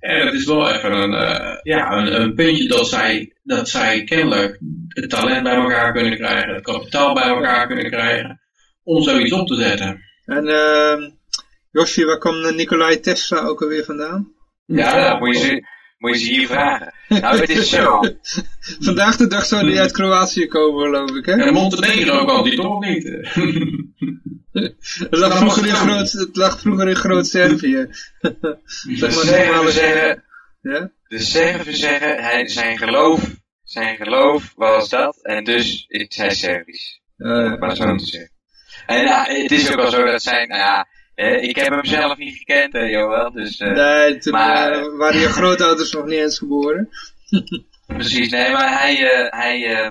[0.00, 4.04] En dat is wel even een, uh, ja, een, een, puntje dat zij, dat zij
[4.04, 4.58] kennelijk
[4.88, 8.40] het talent bij elkaar kunnen krijgen, het kapitaal bij elkaar kunnen krijgen,
[8.82, 10.04] om zoiets op te zetten.
[10.24, 11.10] En uh,
[11.70, 14.32] Joshi, waar kwam Nikolai Tesla ook alweer vandaan?
[14.64, 15.66] Ja, ja moet je
[15.98, 16.92] moet je ze hier vragen.
[17.20, 18.00] Nou, het is zo.
[18.86, 21.32] Vandaag de dag zou die uit Kroatië komen, geloof ik, hè?
[21.32, 23.04] En Montenegro kwam die toch niet.
[24.52, 27.86] het, lag vroeger in groot, het lag vroeger in Groot-Servië.
[28.20, 30.24] de Serven zeggen,
[30.60, 30.90] ja?
[31.08, 33.36] de Serven zeggen, hij, zijn geloof
[33.68, 35.18] zijn geloof was dat.
[35.22, 37.00] En dus is hij Servisch.
[37.16, 38.30] Eh, maar zo te zeggen.
[38.86, 40.86] En ja, het is ook wel zo dat zijn, nou ja,
[41.18, 43.32] eh, ik heb hem zelf niet gekend, hè, Joël.
[43.32, 46.88] Dus, eh, nee, toen maar- eh, waren je grootouders nog niet eens geboren.
[47.86, 49.90] Precies, nee, maar hij, eh, hij eh,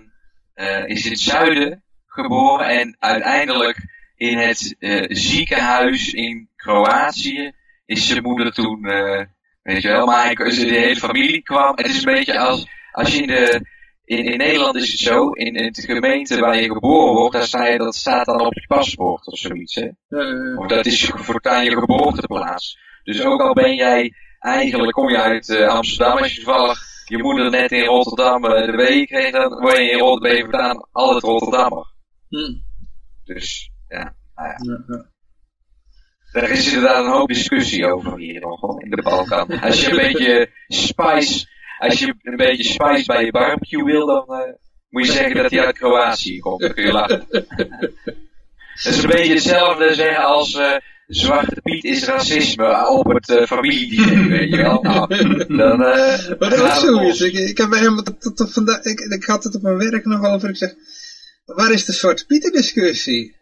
[0.54, 3.78] eh, is in het zuiden geboren en uiteindelijk
[4.16, 7.52] in het eh, ziekenhuis in Kroatië
[7.86, 9.22] is zijn moeder toen, eh,
[9.64, 11.72] weet je wel, maar hij, de hele familie kwam.
[11.76, 13.62] Het is een beetje als, als je in de,
[14.08, 17.48] in, in Nederland is het zo, in, in de gemeente waar je geboren wordt, daar
[17.48, 19.88] sta je, dat staat dan op je paspoort of zoiets, hè.
[20.10, 22.80] Eh, Of dat is voortaan je geboorteplaats.
[23.04, 27.18] Dus ook al ben jij, eigenlijk kom je uit eh, Amsterdam, als je toevallig je
[27.18, 31.86] moeder net in Rotterdam eh, de week kreeg, dan word je in Rotterdam, altijd Rotterdammer.
[32.30, 32.54] hm,
[33.24, 34.48] Dus, ja, nou
[34.88, 35.06] ja.
[36.32, 39.60] Daar is inderdaad een hoop discussie over hier nog, hoor, in de Balkan.
[39.62, 41.48] Als je een beetje spice,
[41.78, 44.54] als je een beetje spice bij je barbecue wil, dan eh,
[44.90, 46.62] moet je zeggen dat hij uit Kroatië komt.
[46.62, 47.26] Dan kun je lachen.
[48.84, 50.76] Dat is een beetje hetzelfde zeggen als eh,
[51.08, 54.82] Zwarte Piet is racisme op het familiediner, weet je wel.
[54.82, 55.08] Nou,
[55.58, 55.78] dan,
[56.40, 57.22] Maar dat is los.
[57.22, 60.06] Ik, ik, heb hem tot, tot, tot vandaag, ik, ik had het op mijn werk
[60.06, 60.50] nog over.
[60.50, 60.74] Ik zeg,
[61.46, 63.36] waar is de Zwarte Pieten discussie?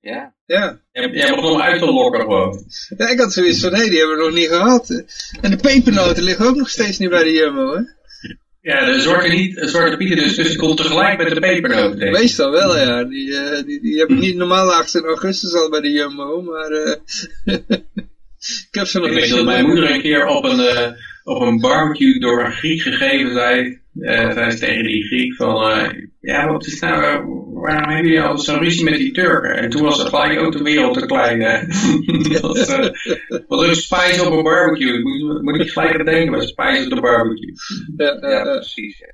[0.00, 0.34] Ja.
[0.46, 0.80] Ja.
[0.92, 2.64] Jij, begon hem uit te lokken gewoon.
[2.96, 5.04] ja, ik had zoiets van, hé, die hebben we nog niet gehad.
[5.40, 7.80] En de pepernoten liggen ook nog steeds niet bij de Jumbo, hè?
[8.62, 12.10] Ja, de zwarte, niet, de zwarte pieten dus, dus die komt tegelijk met de ik.
[12.10, 13.04] Meestal wel, ja.
[13.04, 16.42] Die, eh, die, die heb ik niet normaal laagst in augustus al bij de Jumbo,
[16.42, 16.96] maar eh
[18.68, 20.90] ik heb ze nog Ik niet weet dat mijn moeder een keer op een, eh,
[21.24, 23.78] op een barbecue door een Griek gegeven zei.
[24.00, 25.88] eh zei ze tegen die Griek van, eh,
[26.20, 27.20] ja wat is nou, eh,
[27.62, 29.56] waarom hebben jullie altijd zo'n ruzie met die Turken?
[29.56, 31.38] En toen was het gelijk ook de wereld te klein.
[32.40, 32.90] dat eh,
[33.48, 35.00] was ook spijs op een barbecue.
[35.02, 37.52] Moet, moet ik gelijk aan denken, maar spijs op de barbecue.
[37.96, 38.98] Ja, precies.
[38.98, 39.06] ja.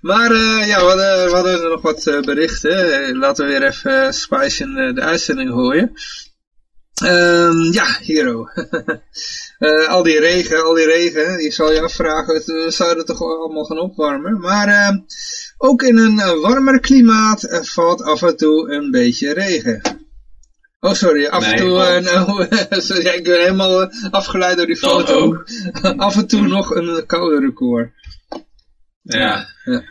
[0.00, 0.32] Maar
[0.66, 3.16] ja, we hadden, we hadden nog wat berichten.
[3.18, 5.92] Laten we weer even Spice in de uitzending gooien.
[7.04, 8.44] Ehm, ja, Hero.
[9.58, 13.22] Eh, al die regen, al die regen, je zal je afvragen, het, we zouden toch
[13.22, 14.40] allemaal gaan opwarmen.
[14.40, 14.96] Maar eh,
[15.58, 20.04] ook in een eh, warmer klimaat eh, valt af en toe een beetje regen.
[20.80, 22.46] Oh, sorry, af en toe, eh, nou,
[22.80, 25.14] sorry, ik ben helemaal eh, afgeleid door die foto.
[25.14, 25.44] ook.
[25.96, 27.90] af en toe nog een koude record.
[29.02, 29.46] Ja.
[29.64, 29.82] Ja.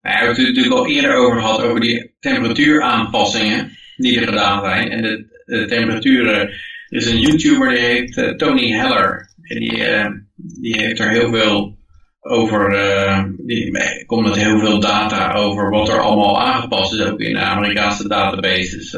[0.00, 4.90] We hebben het natuurlijk al eerder over gehad, over die temperatuuraanpassingen die er gedaan zijn.
[4.90, 9.28] En de, de temperaturen, er is een YouTuber die heet eh, Tony Heller.
[9.42, 11.78] En die, eh, die heeft er heel veel
[12.20, 13.72] over, eh, die
[14.06, 18.08] komt met heel veel data over wat er allemaal aangepast is, ook in de Amerikaanse
[18.08, 18.94] databases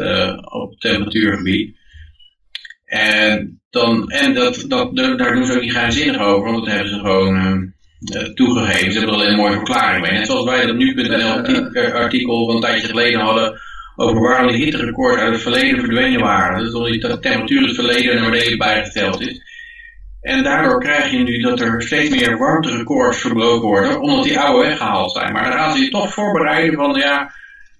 [0.52, 1.76] op temperatuurgebied.
[2.84, 6.92] En, dan, en dat, dat, daar doen ze ook niet geheimzinnig over, want dat hebben
[6.92, 7.72] ze gewoon
[8.34, 8.92] toegegeven.
[8.92, 10.18] Ze hebben er alleen een mooie verklaring mee.
[10.18, 13.60] Net zoals wij dat nu.nl arti- artikel een tijdje geleden hadden
[13.96, 16.64] over waarom die hitterecords uit het verleden verdwenen waren.
[16.64, 19.42] Dus omdat die te- temperatuur het verleden naar beneden bijgesteld is.
[20.20, 24.68] En daardoor krijg je nu dat er steeds meer warmterecords verbroken worden, omdat die oude
[24.68, 25.32] weggehaald zijn.
[25.32, 27.32] Maar dan gaan ze je toch voorbereiden van, ja,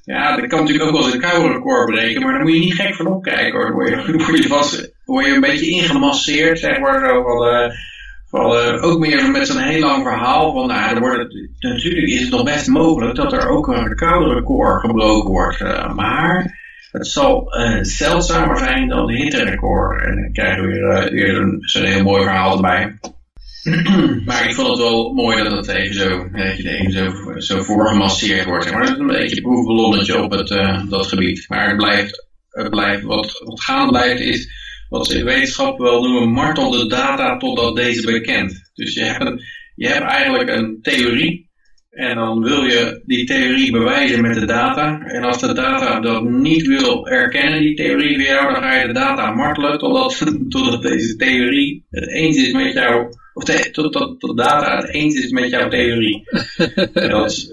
[0.05, 2.59] ja, dat kan natuurlijk ook wel eens een koude record breken, maar dan moet je
[2.59, 3.63] niet gek van opkijken hoor.
[3.63, 7.71] Dan word je, je, vast, word je een beetje ingemasseerd, zeg maar, zo van, eh,
[8.33, 12.31] eh, ook meer met zo'n heel lang verhaal van, nou, er wordt, natuurlijk is het
[12.31, 16.61] nog best mogelijk dat er ook een koude record gebroken wordt, eh, maar
[16.91, 20.05] het zal eh, zeldzamer zijn dan de hitterecord.
[20.05, 22.99] En dan krijgen we weer, weer een- zo'n heel mooi verhaal erbij.
[24.27, 28.45] maar ik vond het wel mooi dat het even zo, je even zo, zo voorgemasseerd
[28.45, 28.71] wordt.
[28.73, 30.49] Maar dat is een beetje een proefballonnetje op het,
[30.89, 31.45] dat gebied.
[31.49, 34.62] Maar het blijft, het blijft wat, wat blijft is
[34.93, 38.71] wat ze in wetenschap wel noemen martel de data totdat deze bekend.
[38.75, 39.41] Dus je hebt, een,
[39.75, 41.51] je hebt eigenlijk een theorie
[41.91, 45.01] en dan wil je die theorie bewijzen met de data.
[45.01, 48.87] En als de data dat niet wil erkennen, die theorie voor jou, dan ga je
[48.87, 50.19] de data martelen totdat,
[50.49, 53.07] totdat deze theorie het eens is met jou.
[53.35, 56.23] Of de, totdat de data het eens is met jouw theorie.
[56.93, 57.53] en dat, is-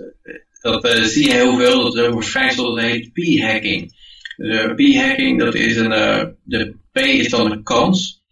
[0.62, 3.98] dat eh, zie je heel veel, dat is een verschijnsel dat heet p-hacking.
[4.40, 8.24] De p-hacking, dat is een, eh, de p is dan een kans.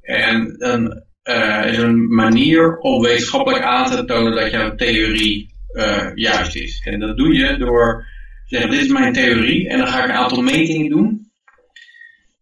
[0.00, 6.56] En een eh, een manier om wetenschappelijk aan te tonen dat jouw theorie eh, juist
[6.56, 6.80] is.
[6.84, 8.06] En dat doe je door
[8.48, 11.32] te zeggen, dit is mijn theorie, en dan ga ik een aantal metingen doen.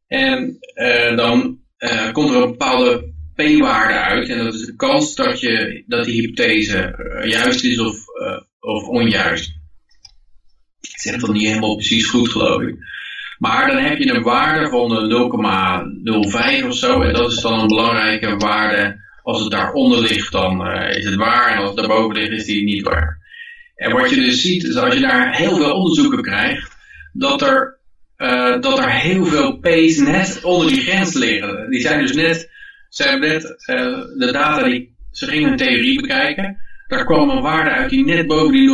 [0.07, 0.59] En
[1.17, 1.61] dan
[2.13, 6.21] komt er een bepaalde p-waarde uit, en dat is de kans dat, je, dat die
[6.21, 6.95] hypothese
[7.25, 7.97] juist is of,
[8.61, 9.51] of onjuist.
[10.81, 12.77] Ik zeg dat niet helemaal precies goed, geloof ik.
[13.43, 17.01] Maar dan heb je een waarde van eh, 0,05 of zo.
[17.01, 19.01] En dat is dan een belangrijke waarde.
[19.23, 21.51] Als het daaronder ligt, dan eh, is het waar.
[21.51, 23.19] En als het daarboven ligt, is die niet waar.
[23.75, 26.77] En wat je dus ziet, is als je daar heel veel onderzoeken krijgt,
[27.13, 27.79] dat er,
[28.19, 31.71] uh, dat er heel veel P's net onder die grens liggen.
[31.71, 32.51] Die zijn dus net,
[32.97, 33.77] hebben net uh,
[34.19, 36.59] de data die, ze gingen een theorie bekijken,
[36.93, 38.69] daar kwam een waarde uit die net boven die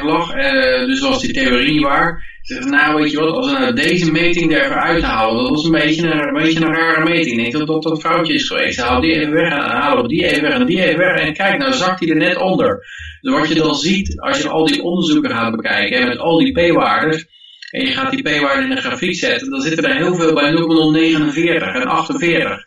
[0.00, 2.32] 0,05 lag, uh, dus was die theorie niet waar.
[2.42, 5.50] Ze zeggen, nou weet je wat, als we nou deze meting er even uithalen, dat
[5.50, 7.36] was een beetje een, een, beetje een rare meting.
[7.38, 8.80] Ik denk dat dat een foutje is geweest.
[8.80, 11.20] Haal die even weg en halen die even weg en die even weg.
[11.20, 12.86] En kijk, nou zakt hij er net onder.
[13.20, 16.38] Dus wat je dan ziet, als je al die onderzoeken gaat bekijken, en met al
[16.38, 17.26] die p-waardes,
[17.70, 20.50] en je gaat die p-waarden in een grafiek zetten, dan zitten er heel veel bij
[20.50, 22.64] 0,049 en 48.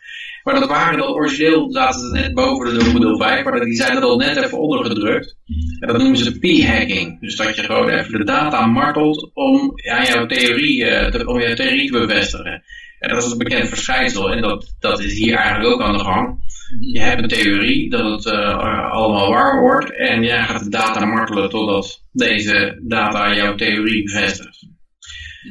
[0.48, 2.84] Maar dat waren dan origineel, zaten ze net boven de
[3.38, 5.36] 0,05, maar die zijn er al net even ondergedrukt.
[5.78, 7.20] En dat noemen ze p-hacking.
[7.20, 11.38] Dus dat je gewoon even de data martelt om ja, jouw theorie, uh, te, om
[11.54, 12.62] theorie te bevestigen.
[12.98, 16.04] En dat is een bekend verschijnsel en dat, dat is hier eigenlijk ook aan de
[16.04, 16.38] gang.
[16.92, 21.04] Je hebt een theorie dat het uh, allemaal waar wordt en jij gaat de data
[21.04, 24.66] martelen totdat deze data jouw theorie bevestigt.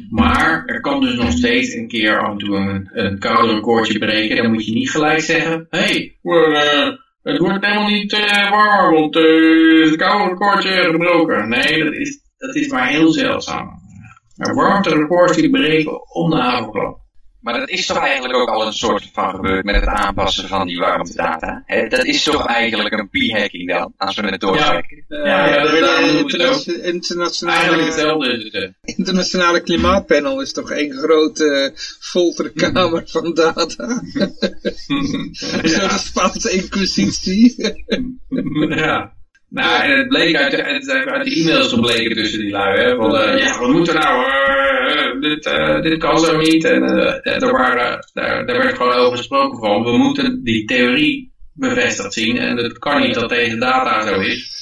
[0.10, 4.00] Maar er kan dus nog steeds een keer af en toe een, een koude recordje
[4.00, 4.38] breken.
[4.38, 9.00] Dan moet je niet gelijk zeggen, hé, hey, uh, het wordt helemaal niet uh, warmer,
[9.00, 11.50] want uh, het koude recordje gebroken.
[11.50, 13.70] Nee, dat is, dat is maar heel zeldzaam.
[14.36, 17.06] Maar warmte records die breken om de.
[17.48, 20.68] Maar dat is toch eigenlijk ook al een soort van gebeurd met het aanpassen van
[20.68, 21.64] die warmtedata.
[21.66, 25.06] He, dat is toch eigenlijk een p-hacking dan, als we het doortrekken.
[25.08, 33.34] Ja, ja, ja, dat de interna internationale, internationale klimaatpanel is toch één grote folterkamer van
[33.34, 34.02] data.
[34.88, 35.30] Een
[35.62, 37.76] soort Spaanse inquisitie.
[38.70, 39.17] ja.
[39.50, 43.16] Nou, en het bleek uit de, uit de e-mails gebleken tussen die lui, hè, van,
[43.16, 45.44] uh, ja, we moeten nou, uh, dit,
[45.84, 46.82] dit kan zo niet, en
[47.24, 52.38] daar, waren, daar, daar werd gewoon over gesproken van, we moeten die theorie bevestigd zien,
[52.38, 54.56] en het kan niet dat deze data zo is.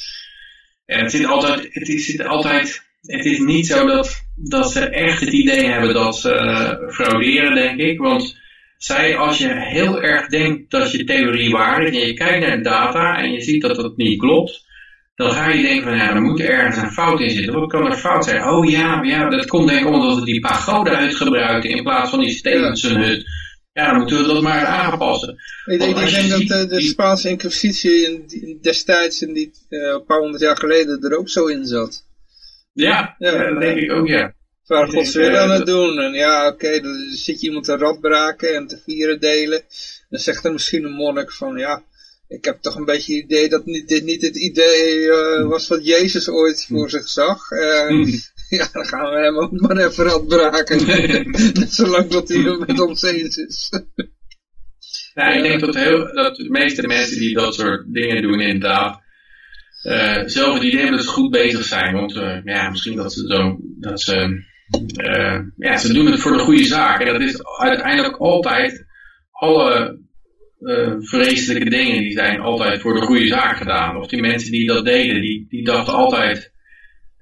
[0.86, 4.80] En het zit altijd, het is, zit altijd, het is niet zo dat, dat ze
[4.80, 8.38] echt het idee hebben dat ze frauderen, denk ik, want
[8.78, 12.58] zij, als je heel erg denkt dat je theorie waar is, en je kijkt naar
[12.58, 14.65] de data, en je ziet dat dat niet klopt,
[15.16, 17.60] dan ga je denken van ja, er moet ergens een fout in zitten.
[17.60, 18.44] Wat kan er fout zijn?
[18.44, 22.20] Oh ja, ja dat komt denk ik omdat we die pagoda-hut gebruiken in plaats van
[22.20, 23.26] die Stevenson-hut.
[23.74, 25.38] Ja, dan moeten we dat maar aanpassen.
[25.66, 30.06] Ik, ik denk dat de, de Spaanse inquisitie in, in, destijds, in die, uh, een
[30.06, 32.06] paar honderd jaar geleden, er ook zo in zat.
[32.74, 34.34] Ja, ja, ja dat denk ik ook, ja.
[34.66, 36.00] Waar Gods wil aan het doen.
[36.00, 39.62] En ja, oké, okay, dan zit je iemand te radbraken en te vieren delen.
[40.10, 41.84] Dan zegt er misschien een monnik van, ja,
[42.36, 45.68] ik heb toch een beetje het idee dat niet, dit niet het idee uh, was
[45.68, 47.52] wat Jezus ooit voor zich zag.
[47.52, 48.08] Uh,
[48.58, 50.80] ja, dan gaan we hem ook maar even radbraken.
[51.70, 53.70] Zolang dat hij het met ons eens is.
[55.14, 59.02] ja, ik denk dat, heel, dat de meeste mensen die dat soort dingen doen inderdaad,
[59.84, 61.94] uh, zelf het idee dat ze goed bezig zijn.
[61.94, 62.14] Want
[62.44, 64.44] ja, misschien dat ze zo, dat ze,
[65.58, 67.02] ja, ze doen het voor de goede zaak.
[67.02, 68.86] En dat is uiteindelijk altijd
[69.32, 70.05] alle
[70.62, 73.98] uh, vreselijke dingen, die zijn altijd voor de goede zaak gedaan.
[73.98, 76.52] Of die mensen die dat deden, die, die dachten altijd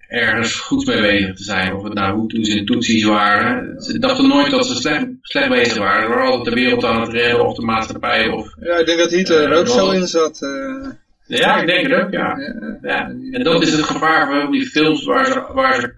[0.08, 1.74] ergens goed mee bezig te zijn.
[1.74, 3.82] Of het nou Hutus en Tutsis waren.
[3.82, 6.04] Ze dachten nooit dat ze slecht, slecht bezig waren.
[6.04, 8.28] Ze waren altijd de wereld aan het redden of de maatschappij.
[8.28, 10.42] Of, ja, ik denk dat Hitler er uh, ook zo in zat.
[10.42, 10.90] Uh...
[11.26, 12.38] Ja, ik denk het ook, ja.
[12.38, 12.78] ja.
[12.82, 13.08] ja.
[13.32, 15.94] En dat is het gevaar van die films waar ze, waar ze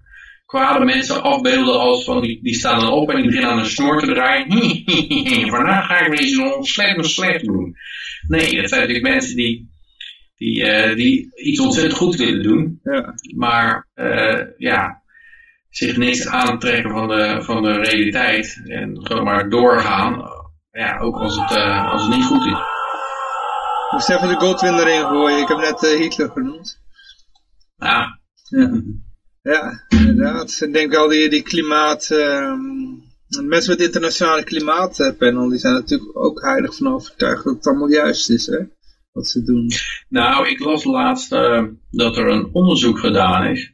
[0.45, 3.65] kwade mensen afbeelden als van die, die staan dan op en die beginnen aan een
[3.65, 4.47] snor te draaien.
[5.55, 7.75] Vandaag ga ik weer iets slecht slecht doen.
[8.27, 9.69] Nee, dat zijn natuurlijk mensen die,
[10.35, 12.79] die, uh, die iets ontzettend goed willen doen.
[12.83, 13.13] Ja.
[13.35, 15.01] Maar uh, ja,
[15.69, 18.61] zich niks aantrekken van de, van de realiteit.
[18.65, 20.23] En gewoon maar doorgaan.
[20.71, 22.51] Ja, ook als het, uh, als het niet goed is.
[22.51, 25.41] Ik moest even de Godwin erin gooien.
[25.41, 26.81] Ik heb net Hitler genoemd.
[27.77, 28.19] Ja.
[28.49, 28.81] ja.
[29.45, 30.61] Ja, inderdaad.
[30.61, 32.09] Ik denk al die, die klimaat...
[32.11, 32.53] Uh,
[33.43, 38.29] mensen met internationale klimaatpanel, die zijn natuurlijk ook heilig van overtuigd dat het allemaal juist
[38.29, 38.59] is, hè?
[39.11, 39.71] Wat ze doen.
[40.09, 43.73] Nou, ik las laatst uh, dat er een onderzoek gedaan is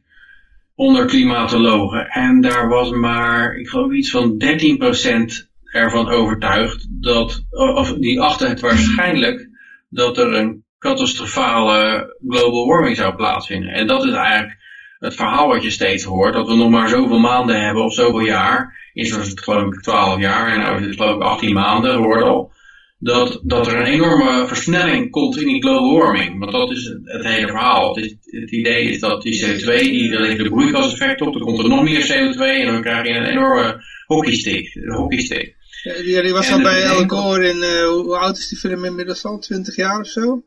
[0.75, 2.07] onder klimatologen.
[2.07, 8.49] En daar was maar, ik geloof iets van 13% ervan overtuigd dat, of die achter
[8.49, 9.49] het waarschijnlijk
[9.89, 13.73] dat er een catastrofale global warming zou plaatsvinden.
[13.73, 14.60] En dat is eigenlijk
[15.01, 18.25] het verhaal wat je steeds hoort, dat we nog maar zoveel maanden hebben of zoveel
[18.25, 21.53] jaar, eerst was het geloof ik 12 jaar en nu is het geloof ik 18
[21.53, 22.51] maanden, hoort al,
[22.99, 26.39] dat, dat er een enorme versnelling komt in die global warming.
[26.39, 27.95] Want dat is het, hele verhaal.
[27.95, 31.59] Het, is, het, idee is dat die CO2, die levert een broeikaseffect op, dan komt
[31.59, 34.75] er nog meer CO2 en dan krijg je een enorme hockeystick.
[34.75, 35.55] Een hockeystick.
[35.83, 39.25] Ja, die, was al bij Al Gore in, uh, hoe oud is die film inmiddels
[39.25, 39.39] al?
[39.39, 40.43] 20 jaar of zo?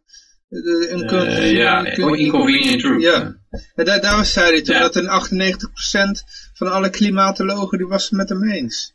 [1.53, 3.03] Ja, inconvenient truth.
[3.03, 3.37] Ja.
[3.75, 4.81] En daar, daar zei hij toen Ja.
[4.81, 6.25] dat een 98%
[6.55, 8.95] van alle klimatologen die was het met hem eens.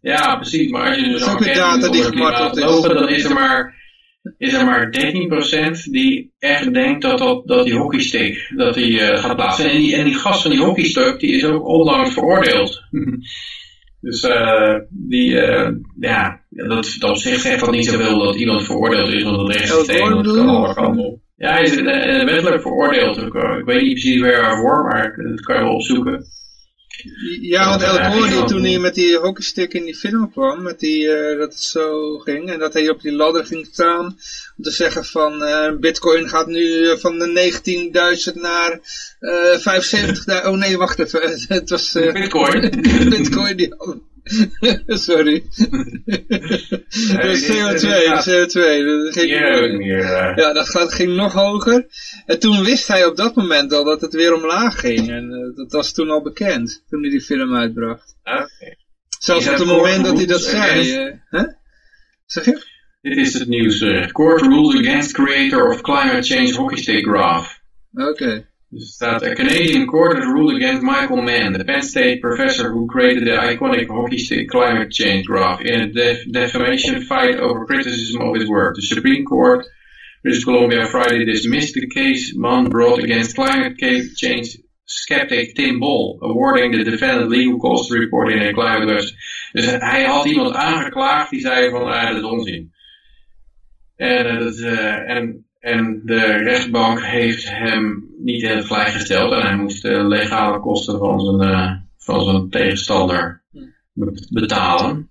[0.00, 0.70] Ja, precies.
[0.70, 2.82] Maar als je dus ook data die gemarteld is.
[2.82, 3.74] dan is er maar,
[4.38, 9.24] is er maar 13% die echt denkt dat, dat, dat die hockeystick dat die, eh,
[9.24, 9.70] gaat plaatsen.
[9.70, 12.80] En die, en die gast van die hockeystick, die is ook onlangs veroordeeld.
[14.02, 18.64] dus eh, die, eh, ja, dat, dat op zich zegt dat niet zoveel dat iemand
[18.64, 21.20] veroordeeld is, want het rechtssysteem Gore dat kan alle kanten op.
[21.36, 23.16] Ja, hij is eh, wettelijk veroordeeld.
[23.16, 26.24] Ik, ik weet niet precies waar waarvoor, maar dat kan je wel opzoeken.
[27.40, 28.44] Ja, want El ja.
[28.44, 32.18] toen hij met die hockeystick in die film kwam, met die, eh, dat het zo
[32.18, 34.04] ging, en dat hij op die ladder ging staan,
[34.56, 38.80] om te zeggen van, eh, bitcoin gaat nu eh, van de 19.000 naar
[39.20, 42.70] eh 75.000, oh nee, wacht even, het was Bitcoin.
[43.16, 43.74] bitcoin die
[44.86, 45.44] sorry.
[47.12, 48.54] dat is CO2, dat is CO2,
[49.04, 51.86] dat ging eh, ja, dat gaat, ging nog hoger.
[52.26, 55.10] En toen wist hij op dat moment al dat het weer omlaag ging.
[55.10, 58.14] En eh, dat was toen al bekend, toen hij die film uitbracht.
[58.24, 58.76] Oké.
[59.18, 60.92] Zelfs op het moment dat hij dat zei.
[60.92, 61.44] eh, hè?
[62.26, 62.70] Zeg je?
[63.00, 63.78] Dit is het nieuws.
[64.12, 67.58] Court rules against creator of climate change hockey stick graph.
[67.94, 68.46] Oké.
[68.72, 72.70] Dus er staat, a Canadian court has ruled against Michael Mann, the Penn State professor
[72.70, 77.66] who created the iconic hockey stick climate change graph in a def- defamation fight over
[77.66, 78.74] criticism of his work.
[78.74, 79.66] The Supreme Court,
[80.22, 83.76] British Columbia, Friday dismissed the case Mann brought against climate
[84.16, 84.56] change
[84.86, 89.16] skeptic Tim Ball, awarding the defendant legal costs to report in a climate website.
[89.52, 92.72] Dus hij had iemand aangeklaagd die zei van, ah, dat is onzin.
[93.96, 99.32] En, eh, dat, eh, en, en de rechtbank heeft hem niet in het gelijk gesteld
[99.32, 103.42] en hij moest de legale kosten van zijn, eh, van zijn tegenstander
[103.92, 105.10] be- betalen.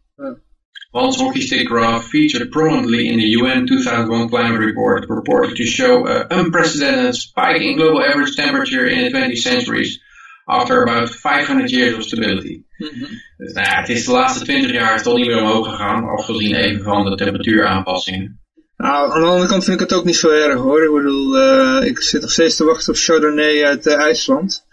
[0.91, 6.07] Once hockey stick graph featured prominently in the UN 2001 climate report, reported to show
[6.07, 10.01] an unprecedented spike in global average temperature in the 20th centuries
[10.45, 12.63] after about 500 years of stability.
[13.37, 16.03] Dus nou ja, het is de laatste 20 jaar is al niet meer omhoog gegaan,
[16.03, 18.39] afgezien even van de temperatuuraanpassingen.
[18.81, 20.83] Nou, aan de andere kant vind ik het ook niet zo erg hoor.
[20.83, 24.65] Ik bedoel, eh, ik zit nog steeds te wachten op Chardonnay uit eh, IJsland.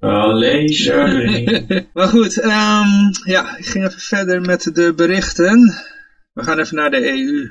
[0.00, 1.66] Allee, sorry.
[1.94, 2.88] maar goed, ehm,
[3.24, 5.74] ja, ik ging even verder met de berichten.
[6.32, 7.50] We gaan even naar de EU.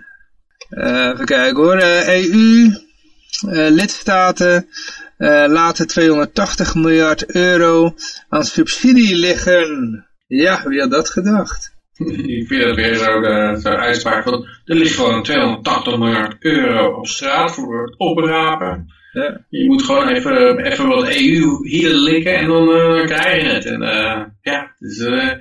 [0.70, 1.78] Eh, even kijken hoor.
[1.78, 2.72] Eh, EU,
[3.50, 4.68] eh, lidstaten
[5.18, 7.96] eh, laten 280 miljard euro
[8.30, 10.06] aan subsidie liggen.
[10.28, 11.75] Ja, wie had dat gedacht?
[11.98, 13.22] Ik vind het weer zo,
[13.60, 18.94] zo uitspraak van, er ligt gewoon 280 miljard euro op straat voor het oprapen.
[19.12, 19.46] Ja.
[19.50, 23.66] Je moet gewoon even, even wat EU hier likken en dan uh, krijg je het.
[23.66, 25.32] En uh, ja, dus, uh,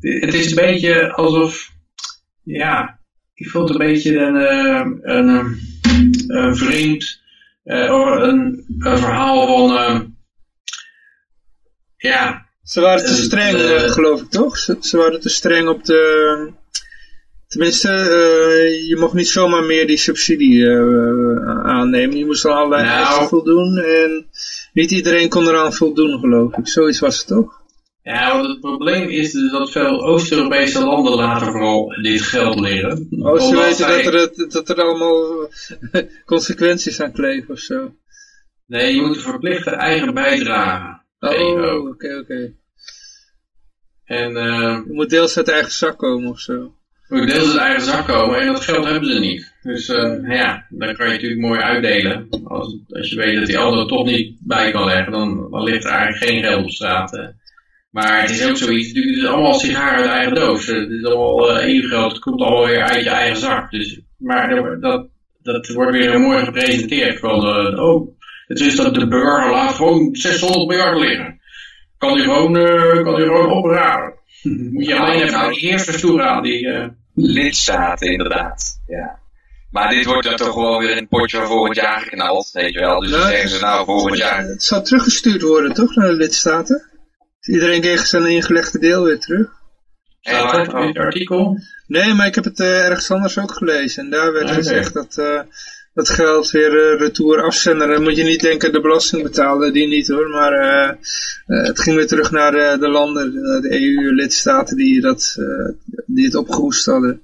[0.00, 1.70] het is een beetje alsof,
[2.42, 2.98] ja,
[3.34, 4.36] ik vond het een beetje een,
[5.16, 5.58] een,
[6.26, 7.20] een vreemd,
[7.62, 10.16] een, een verhaal van,
[11.96, 14.58] ja, ze waren te streng, uh, geloof ik, toch?
[14.58, 16.52] Ze, ze, waren te streng op de...
[17.46, 22.16] Tenminste, uh, je mocht niet zomaar meer die subsidie uh, aannemen.
[22.16, 23.78] Je moest al allerlei nou, eisen voldoen.
[23.78, 24.26] En
[24.72, 26.68] niet iedereen kon eraan voldoen, geloof ik.
[26.68, 27.62] Zoiets was het toch?
[28.02, 33.06] Ja, want het probleem is dus dat veel Oost-Europese landen laten vooral dit geld liggen.
[33.10, 34.02] Oh, ze weten zij...
[34.02, 35.48] dat, er, dat er allemaal
[36.24, 37.94] consequenties aan kleven of zo.
[38.66, 42.16] Nee, je moet een verplichte eigen bijdrage Oh, oké, oké.
[42.18, 42.56] Okay.
[44.04, 46.74] En uh, je moet deels uit eigen zak komen of zo.
[47.08, 49.54] Moet deels uit eigen zak komen en dat geld hebben ze niet.
[49.62, 52.28] Dus uh, ja, dan kan je natuurlijk mooi uitdelen.
[52.44, 55.84] Als, als je weet dat die andere toch niet bij kan leggen, dan, dan ligt
[55.84, 57.16] er eigenlijk geen geld op straat.
[57.16, 57.26] Uh.
[57.90, 60.66] Maar het is ook zoiets, het is allemaal sigaren uit eigen doos.
[60.66, 63.70] Het is allemaal uh, EU-geld, het komt allemaal weer uit je eigen zak.
[63.70, 65.08] Dus, maar dat,
[65.42, 67.18] dat wordt weer mooi gepresenteerd.
[67.18, 71.40] Van, oh, het is dat de burger laat gewoon 600 miljard liggen.
[71.98, 74.14] Kan die gewoon, uh, kan die gewoon opraden.
[74.72, 76.42] Moet je alleen even naar die eerste toe gaan.
[76.42, 76.86] Die, uh...
[77.14, 78.82] Lidstaten, inderdaad.
[78.86, 79.18] Ja.
[79.70, 82.72] Maar dit wordt dan toch gewoon weer in het potje van volgend jaar geknald, weet
[82.72, 83.00] je wel.
[83.00, 84.42] Dus dan zeggen ze nou volgend jaar.
[84.42, 86.90] Het zal teruggestuurd worden, toch, naar de lidstaten?
[87.40, 89.48] Dus iedereen kreeg zijn ingelegde deel weer terug.
[90.20, 91.58] Staat dat in het artikel?
[91.86, 94.04] Nee, maar ik heb het uh, ergens anders ook gelezen.
[94.04, 94.56] En daar werd okay.
[94.56, 95.40] gezegd dat uh,
[95.94, 97.88] dat geld weer uh, retour afzenden.
[97.88, 100.28] Dan moet je niet denken de belasting betalen, die niet hoor.
[100.28, 100.98] Maar
[101.46, 103.32] het ging weer terug naar de, de landen,
[103.62, 105.36] de EU-lidstaten die, dat,
[106.06, 107.22] die het opgehoest hadden.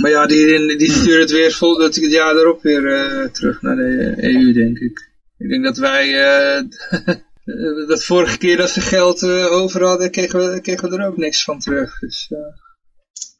[0.00, 4.14] Maar ja, die, die sturen het weer vol dat jaar erop weer terug naar de
[4.16, 5.08] EU, denk ik.
[5.38, 6.06] Ik denk dat wij
[7.86, 11.16] dat vorige keer dat ze geld uh, over hadden, kregen we, kregen we er ook
[11.16, 11.98] niks van terug.
[11.98, 12.38] Dus, uh...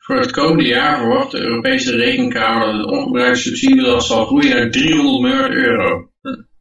[0.06, 4.70] Voor het komende jaar verwacht de Europese Rekenkamer dat het ongebruikte subsidielast zal groeien naar
[4.70, 6.10] 300 miljard euro.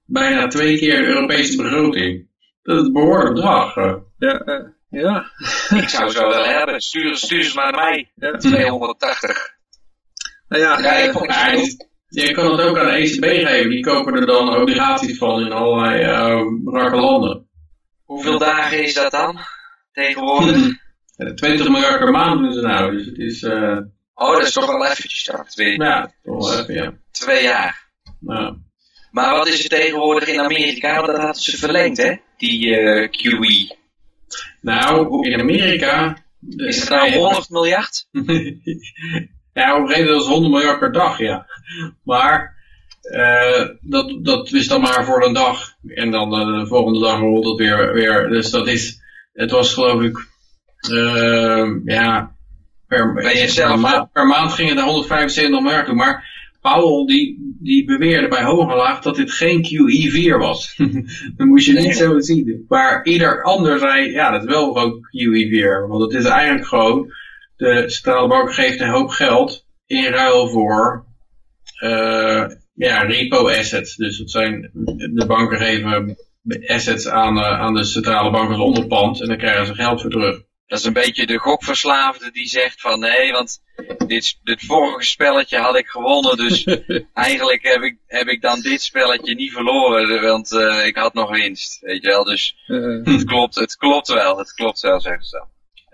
[0.05, 2.27] Bijna twee keer de Europese begroting.
[2.63, 3.75] Dat is een behoorlijk bedrag.
[4.17, 5.25] Ja, eh, ja.
[5.81, 6.81] Ik zou ze wel hebben.
[6.81, 8.11] Stuur, stuur ze maar naar mij.
[8.15, 8.37] ja.
[8.37, 9.53] 280.
[10.47, 13.23] Nou ja, Ja, ik eh, vond Ja, je- je kan het ook aan de ECB
[13.47, 13.69] geven.
[13.69, 17.49] Die kopen er dan obligaties van in allerlei eh brakke landen.
[18.03, 19.37] Hoeveel dagen is dat dan?
[19.91, 20.55] Tegenwoordig?
[21.17, 22.91] Ja, 20 miljard per maand doen ze nou.
[22.97, 23.77] Dus het is, eh
[24.17, 25.45] Oh, dat is toch wel eventjes dan.
[25.45, 26.93] Twee, ja, toch wel even, ja.
[27.11, 27.89] twee jaar.
[29.11, 30.95] Maar wat is er tegenwoordig in Amerika?
[30.95, 32.15] Want dat hadden ze verlengd, hè?
[32.37, 33.75] Die eh, QE.
[34.61, 36.17] nou, in Amerika...
[36.39, 38.07] de- Is het nou 100 miljard?
[39.53, 41.45] ja, op een gegeven moment het 100 miljard per dag, ja.
[42.03, 42.55] Maar
[43.01, 45.73] eh, dat, dat is dan maar voor een dag.
[45.87, 48.29] En dan de volgende dag rolt het weer, weer.
[48.29, 49.01] Dus dat is,
[49.33, 50.27] het was geloof ik,
[51.85, 52.35] ja,
[52.87, 55.95] per, Ben je zelf, per, per maand ging het naar 175 miljard toe.
[55.95, 60.75] Maar Powell die, die beweerde bij hoog en laag dat dit geen QE4 was.
[61.37, 61.93] Dan moest je niet Nee.
[61.93, 62.65] zo zien.
[62.67, 65.87] Maar ieder ander zei, ja, dat is wel gewoon QE4.
[65.87, 67.13] Want het is eigenlijk gewoon,
[67.55, 71.05] de centrale bank geeft een hoop geld in ruil voor
[71.75, 73.95] eh, ja, repo assets.
[73.95, 74.69] Dus dat zijn,
[75.13, 76.17] de banken geven
[76.67, 80.09] assets aan, eh, aan de centrale bank als onderpand en dan krijgen ze geld voor
[80.11, 80.41] terug.
[80.67, 83.61] Dat is een beetje de gokverslaafde die zegt van nee, want
[84.07, 86.63] dit, dit vorige spelletje had ik gewonnen, dus
[87.13, 91.29] eigenlijk heb ik, heb ik dan dit spelletje niet verloren, want eh, ik had nog
[91.29, 92.23] winst, weet je wel.
[92.23, 92.55] Dus
[93.03, 95.53] het klopt, het klopt wel, het klopt wel, zeggen ze dan.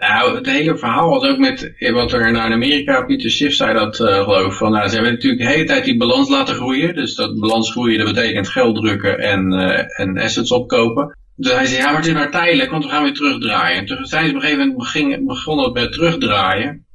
[0.09, 3.55] Nou, het hele verhaal was ook met eh, wat er nou in Amerika, Pieter Schiff
[3.55, 6.29] zei dat eh, geloof ik, van nou, ze hebben natuurlijk de hele tijd die balans
[6.29, 6.95] laten groeien.
[6.95, 11.17] Dus dat balans groeien, dat betekent geld drukken en, eh, en assets opkopen.
[11.41, 13.77] Dus hij zei, ja, maar het is maar tijdelijk, want we gaan weer terugdraaien.
[13.77, 16.85] En toen zijn ze op een gegeven moment begonnen het met terugdraaien.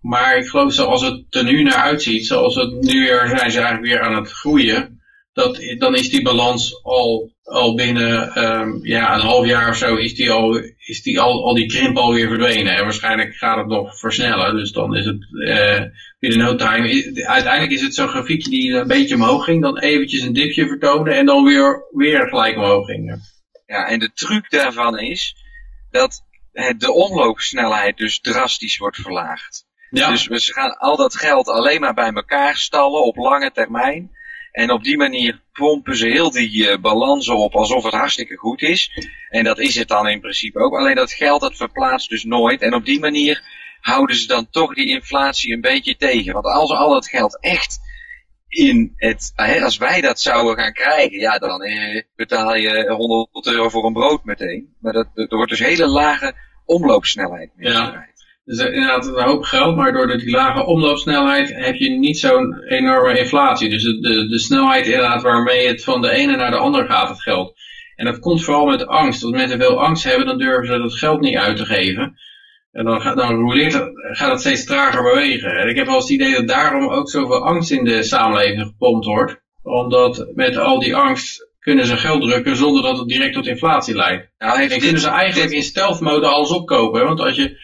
[0.00, 3.58] Maar ik geloof zoals het er nu naar uitziet, zoals het nu weer zijn ze
[3.58, 5.02] eigenlijk weer aan het groeien.
[5.32, 9.96] Dat, dan is die balans al, al binnen ehm, ja, een half jaar of zo
[9.96, 10.56] is die al,
[10.86, 12.76] is die al, al die krimp alweer verdwenen.
[12.76, 14.56] En waarschijnlijk gaat het nog versnellen.
[14.56, 15.82] Dus dan is het eh
[16.18, 17.12] binnen no time.
[17.26, 21.10] Uiteindelijk is het zo'n grafiekje die een beetje omhoog ging, dan eventjes een dipje vertoonde
[21.10, 23.20] en dan weer, weer gelijk omhoog ging.
[23.74, 25.36] Ja, en de truc daarvan is
[25.90, 26.22] dat
[26.76, 29.66] de omloopsnelheid dus drastisch wordt verlaagd.
[29.90, 33.50] Ja, Dus we- ze gaan al dat geld alleen maar bij elkaar stallen op lange
[33.52, 34.10] termijn.
[34.52, 38.62] En op die manier pompen ze heel die eh, balansen op alsof het hartstikke goed
[38.62, 38.90] is.
[39.28, 40.74] En dat is het dan in principe ook.
[40.78, 42.60] Alleen dat geld dat verplaatst dus nooit.
[42.60, 43.42] En op die manier
[43.80, 46.32] houden ze dan toch die inflatie een beetje tegen.
[46.32, 47.80] Want als al dat geld echt
[48.54, 53.46] in het, hè, als wij dat zouden gaan krijgen, ja dan eh, betaal je 100
[53.46, 54.74] euro voor een brood meteen.
[54.80, 56.34] Maar dat, dat wordt dus hele lage
[56.64, 57.50] omloopsnelheid.
[57.56, 58.06] Ja.
[58.44, 62.62] dus eh, inderdaad een hoop geld, maar door die lage omloopsnelheid heb je niet zo'n
[62.68, 63.70] enorme inflatie.
[63.70, 67.08] Dus de, de, de snelheid inderdaad waarmee het van de ene naar de ander gaat,
[67.08, 67.54] het geld.
[67.96, 69.22] En dat komt vooral met angst.
[69.22, 72.18] Als mensen veel angst hebben, dan durven ze dat geld niet uit te geven.
[72.74, 73.50] En dan, gaat- dan
[74.12, 75.50] gaat het steeds trager bewegen.
[75.50, 78.60] En ik heb wel eens het idee dat daarom ook zoveel angst in de samenleving
[78.62, 79.42] gepompt wordt.
[79.62, 83.94] Omdat met al die angst kunnen ze geld drukken zonder dat het direct tot inflatie
[83.94, 84.28] leidt.
[84.38, 87.00] Heeft En kunnen ze eigenlijk in stealth mode alles opkopen.
[87.00, 87.06] hè?
[87.06, 87.56] Want als je,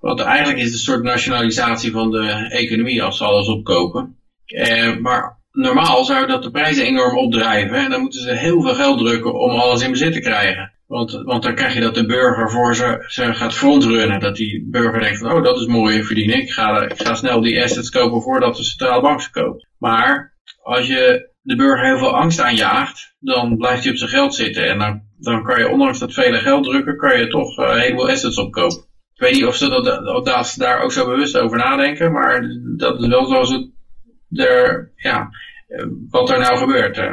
[0.00, 4.16] want eigenlijk is het een soort nationalisatie van de economie als ze alles opkopen.
[4.46, 7.76] Eh, maar normaal zou dat de prijzen enorm opdrijven.
[7.76, 10.72] En dan moeten ze heel veel geld drukken om alles in bezit te krijgen.
[10.86, 14.20] Want, want dan krijg je dat de burger voor ze, ze gaat frontrunnen.
[14.20, 16.36] Dat die burger denkt van, oh dat is mooi verdienen.
[16.36, 19.66] Ik ga, ik ga snel die assets kopen voordat de centrale bank ze koopt.
[19.78, 24.34] Maar als je de burger heel veel angst aanjaagt, dan blijft hij op zijn geld
[24.34, 24.68] zitten.
[24.68, 27.78] En dan, dan kan je, ondanks dat vele geld drukken, kan je toch eh, een
[27.80, 28.78] heleboel assets opkopen.
[29.14, 32.42] Ik weet niet of ze, dat, dat ze daar ook zo bewust over nadenken, maar
[32.76, 33.70] dat is wel zoals het
[34.30, 35.28] er, ja,
[35.66, 36.98] eh, wat er nou gebeurt.
[36.98, 37.12] eh.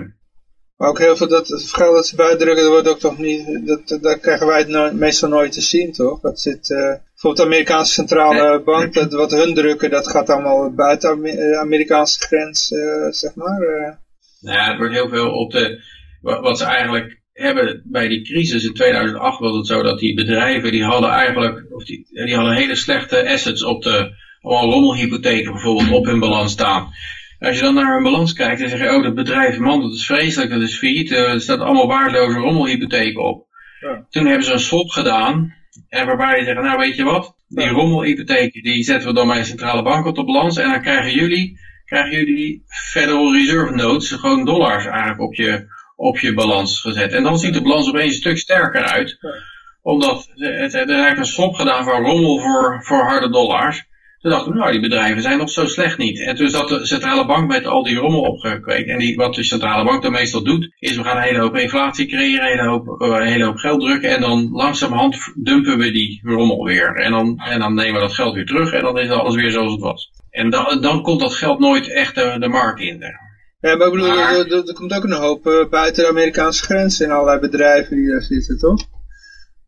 [0.81, 3.67] Maar ook heel veel dat het geld dat ze buitdrukken, dat wordt ook toch niet,
[3.67, 6.19] dat, dat krijgen wij het meestal nooit te zien, toch?
[6.19, 10.73] Dat zit, eh, bijvoorbeeld de Amerikaanse centrale bank, dat, wat hun drukken, dat gaat allemaal
[10.73, 13.61] buiten de Amerikaanse grens, eh, zeg maar.
[13.61, 13.91] eh.
[14.39, 15.81] Nou ja, het wordt heel veel op de,
[16.21, 20.13] wa- wat ze eigenlijk hebben bij die crisis in 2008 was het zo dat die
[20.15, 24.09] bedrijven die hadden eigenlijk, of die, die hadden hele slechte assets op de,
[24.41, 26.89] allemaal rommelhypotheken bijvoorbeeld op hun balans staan.
[27.41, 29.93] Als je dan naar hun balans kijkt, dan zeg je, oh dat bedrijf, man dat
[29.93, 33.47] is vreselijk, dat is failliet, eh, er staat allemaal waardeloze rommelhypotheken op.
[33.79, 34.05] Ja.
[34.09, 35.53] Toen hebben ze een swap gedaan,
[35.89, 37.71] en waarbij je zegt, nou weet je wat, die Ja.
[37.71, 41.13] rommelhypotheken die zetten we dan bij de centrale bank op de balans en dan krijgen
[41.13, 45.65] jullie, krijgen jullie Federal Reserve Notes, gewoon dollars eigenlijk op je,
[45.95, 47.13] op je balans gezet.
[47.13, 49.17] En dan ziet de balans opeens een stuk sterker uit.
[49.19, 49.29] Ja.
[49.81, 53.89] Omdat het, het, er eigenlijk een swap gedaan van rommel voor, voor harde dollars.
[54.21, 56.19] Toen dachten nou, die bedrijven zijn nog zo slecht niet.
[56.19, 58.89] En toen zat de centrale bank met al die rommel opgekweekt.
[58.89, 61.55] En die, wat de centrale bank dan meestal doet, is we gaan een hele hoop
[61.55, 64.09] inflatie creëren, een hele hoop, een hele hoop geld drukken.
[64.09, 66.95] En dan langzamerhand dumpen we die rommel weer.
[66.95, 69.51] En dan, en dan nemen we dat geld weer terug en dan is alles weer
[69.51, 70.11] zoals het was.
[70.29, 72.99] En dan, dan komt dat geld nooit echt de, de markt in.
[73.59, 76.63] Ja, maar ik bedoel, er, er, er komt ook een hoop uh, buiten de Amerikaanse
[76.63, 78.81] grenzen in allerlei bedrijven die daar zitten, toch?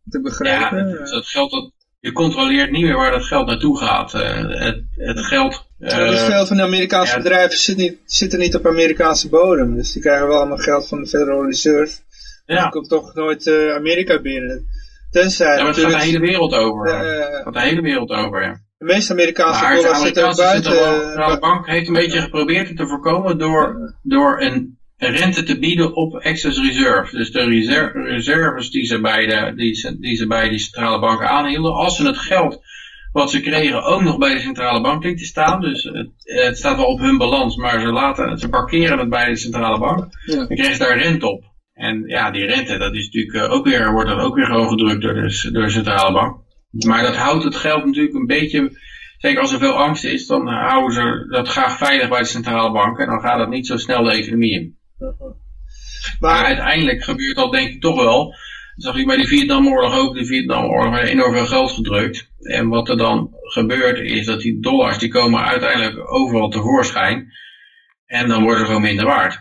[0.09, 0.87] Te begrijpen.
[0.89, 1.71] Ja, het, het geld dat,
[2.03, 4.13] je controleert niet meer waar dat geld naartoe gaat.
[4.13, 4.21] Uh,
[4.59, 5.67] het, het geld...
[5.77, 9.29] Ja, het geld van de Amerikaanse ja, bedrijven zit, niet, zit er niet op Amerikaanse
[9.29, 9.75] bodem.
[9.75, 11.99] Dus die krijgen wel allemaal geld van de Federal Reserve.
[12.45, 12.69] Ja.
[12.69, 14.65] Komt toch nooit uh, Amerika binnen.
[15.11, 15.57] Tenzij...
[15.57, 16.95] Ja, maar het gaat de hele wereld over.
[16.95, 18.59] het gaat de hele wereld over, ja.
[18.77, 20.71] De meeste Amerikaanse dollars zitten buiten.
[20.71, 24.77] De bank heeft een beetje geprobeerd het te voorkomen door, door een
[25.07, 27.17] rente te bieden op excess reserve.
[27.17, 30.99] Dus de reserve, reserves die ze, bij de, die, ze, die ze bij die centrale
[30.99, 32.61] banken aanhielden, als ze het geld
[33.13, 35.61] wat ze kregen ook nog bij de centrale bank lieten staan.
[35.61, 39.29] Dus het, het staat wel op hun balans, maar ze, laten, ze parkeren het bij
[39.29, 40.07] de centrale bank.
[40.25, 40.35] Ja.
[40.35, 41.51] Dan kregen ze daar rente op.
[41.73, 45.01] En ja, die rente, dat is natuurlijk ook weer, wordt dan ook weer gewoon gedrukt
[45.01, 46.37] door de, door de centrale bank.
[46.69, 48.79] Maar dat houdt het geld natuurlijk een beetje,
[49.17, 52.71] zeker als er veel angst is, dan houden ze dat graag veilig bij de centrale
[52.71, 52.97] bank.
[52.99, 54.77] En dan gaat het niet zo snel de economie in.
[56.19, 58.35] Maar uiteindelijk gebeurt dat denk ik toch wel.
[58.75, 60.15] Zag je bij die Vietnamoorlog ook.
[60.15, 62.31] De Vietnamoorlog werd enorm veel geld gedrukt.
[62.39, 67.31] En wat er dan gebeurt is dat die dollars die komen uiteindelijk overal tevoorschijn.
[68.05, 69.39] En dan worden ze gewoon minder waard.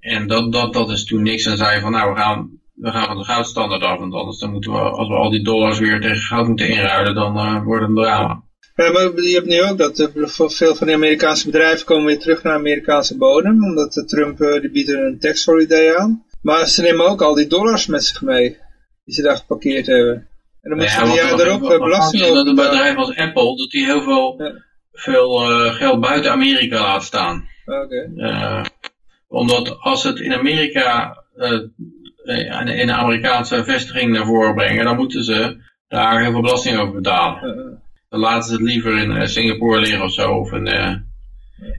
[0.00, 1.46] En dat, dat, dat is toen niks.
[1.46, 3.98] En zei van nou we gaan, we gaan van de goudstandaard af.
[3.98, 7.14] Want anders dan moeten we, als we al die dollars weer tegen goud moeten inruilen,
[7.14, 8.42] dan uh, wordt het een drama.
[8.74, 10.10] Ja, maar je hebt nu ook dat
[10.52, 13.64] veel van de Amerikaanse bedrijven komen weer terug naar Amerikaanse bodem.
[13.64, 16.24] Omdat de Trump uh, die biedt een tax holiday aan.
[16.42, 18.58] Maar ze nemen ook al die dollars met zich mee.
[19.04, 20.28] Die ze daar geparkeerd hebben.
[20.62, 22.34] En dan moeten ze ja, jaar erop belasting op.
[22.34, 24.64] Dat een bedrijf als Apple, dat die heel veel, ja.
[24.92, 27.48] veel uh, geld buiten Amerika laat staan.
[27.64, 28.64] Okay.
[29.28, 31.16] omdat als het in Amerika
[32.64, 35.56] in de Amerikaanse vestiging naar voren brengen, dan moeten ze
[35.88, 40.02] daar heel veel belasting over betalen dan laten ze het liever in uh, Singapore liggen
[40.02, 40.30] of zo.
[40.32, 40.94] Of in, uh,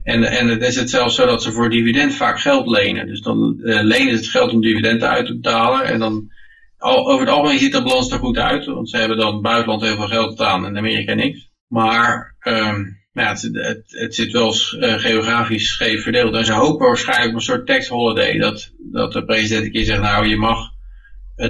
[0.02, 3.06] en, en het is het zelfs zo dat ze voor dividend vaak geld lenen.
[3.06, 5.84] Dus dan uh, lenen ze het geld om dividenden uit te betalen.
[5.84, 6.30] En dan,
[6.78, 8.66] al, over het algemeen ziet de balans er goed uit.
[8.66, 11.50] Want ze hebben dan buitenland heel veel geld staan en Amerika niks.
[11.68, 16.34] Maar um, ja, het, het, zit wel geografisch scheef verdeeld.
[16.34, 18.38] En ze hopen waarschijnlijk op een soort tax holiday.
[18.38, 20.70] Dat, dat de president een keer zegt, nou je mag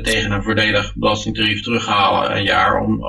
[0.02, 3.02] tegen een voordelig belastingtarief terughalen een jaar om,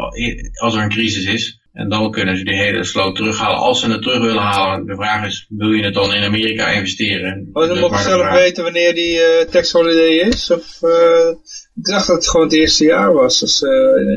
[0.54, 1.63] als er een crisis is.
[1.74, 3.58] En dan kunnen ze die hele sloot terughalen.
[3.58, 6.68] Als ze het terug willen halen, de vraag is, wil je het dan in Amerika
[6.68, 7.50] investeren?
[7.54, 10.52] Oh, dan mogen zelf weten wanneer die uh, tax holiday is?
[10.52, 11.30] Of, uh,
[11.76, 13.68] ik dacht dat het gewoon het eerste jaar was als ze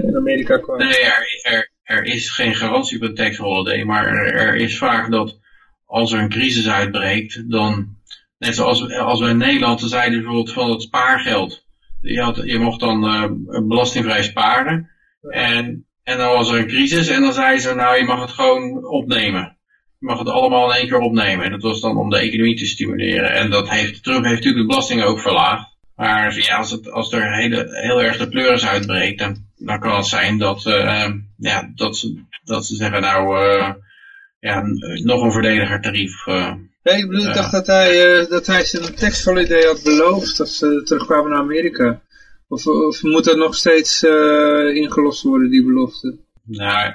[0.02, 0.86] uh, in Amerika kwamen.
[0.86, 3.84] Nee, er, er, er, is geen garantie voor een tax holiday.
[3.84, 5.38] Maar er, er, is vaak dat
[5.86, 7.96] als er een crisis uitbreekt, dan,
[8.38, 11.64] net zoals als we in Nederland, zeiden bijvoorbeeld van het spaargeld.
[12.00, 13.00] Je, had, je mocht dan
[13.68, 14.90] belastingvrij sparen.
[15.20, 18.30] En en dan was er een crisis en dan zei ze, nou je mag het
[18.30, 19.56] gewoon opnemen.
[19.98, 21.44] Je mag het allemaal in één keer opnemen.
[21.44, 23.32] En dat was dan om de economie te stimuleren.
[23.32, 25.76] En dat heeft, Trump heeft natuurlijk de belasting ook verlaagd.
[25.96, 29.96] Maar ja, als, het, als er hele, heel erg de pleuris uitbreekt, dan, dan kan
[29.96, 33.72] het zijn dat, uh, ja, dat, ze, dat ze zeggen, nou, uh,
[34.40, 34.62] ja,
[35.04, 36.26] nog een verdediger tarief.
[36.26, 36.52] Uh,
[36.82, 40.82] nee, ik bedoel, ik dacht dat hij, dat hij zijn taxholiday had beloofd als ze
[40.84, 42.00] terugkwamen naar Amerika.
[42.48, 46.18] Of, of moet dat nog steeds uh, ingelost worden, die belofte?
[46.44, 46.92] Nou,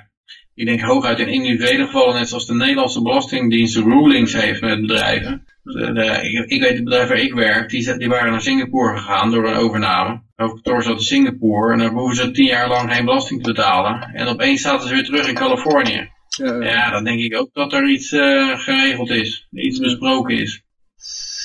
[0.54, 5.46] ik denk hooguit in individuele gevallen, net zoals de Nederlandse Belastingdienst rulings heeft met bedrijven.
[5.64, 8.98] De, de, ik, ik, weet het bedrijf waar ik werk, die, die waren naar Singapore
[8.98, 10.22] gegaan door een overname.
[10.36, 14.02] Hoofdkantoor zat in Singapore en dan hoeven ze tien jaar lang geen belasting te betalen.
[14.02, 16.10] En opeens zaten ze weer terug in Californië.
[16.28, 20.64] Ja, ja dan denk ik ook dat er iets uh, geregeld is, iets besproken is.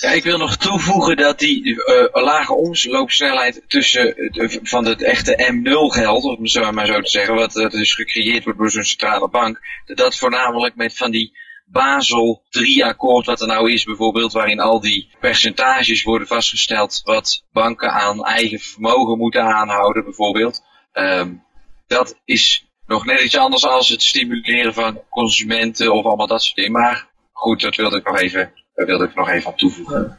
[0.01, 4.15] Ja, ik wil nog toevoegen dat die uh, lage omloopsnelheid tussen
[4.63, 8.45] van het echte M0 geld, om het maar zo te zeggen, wat uh, dus gecreëerd
[8.45, 13.47] wordt door zo'n centrale bank, dat voornamelijk met van die Basel 3 akkoord wat er
[13.47, 19.43] nou is bijvoorbeeld, waarin al die percentages worden vastgesteld wat banken aan eigen vermogen moeten
[19.43, 20.63] aanhouden bijvoorbeeld.
[20.93, 21.45] Um,
[21.87, 26.57] dat is nog net iets anders als het stimuleren van consumenten of allemaal dat soort
[26.57, 26.73] dingen.
[26.73, 30.17] Maar goed, dat wilde ik nog even daar wilde ik nog even aan toevoegen.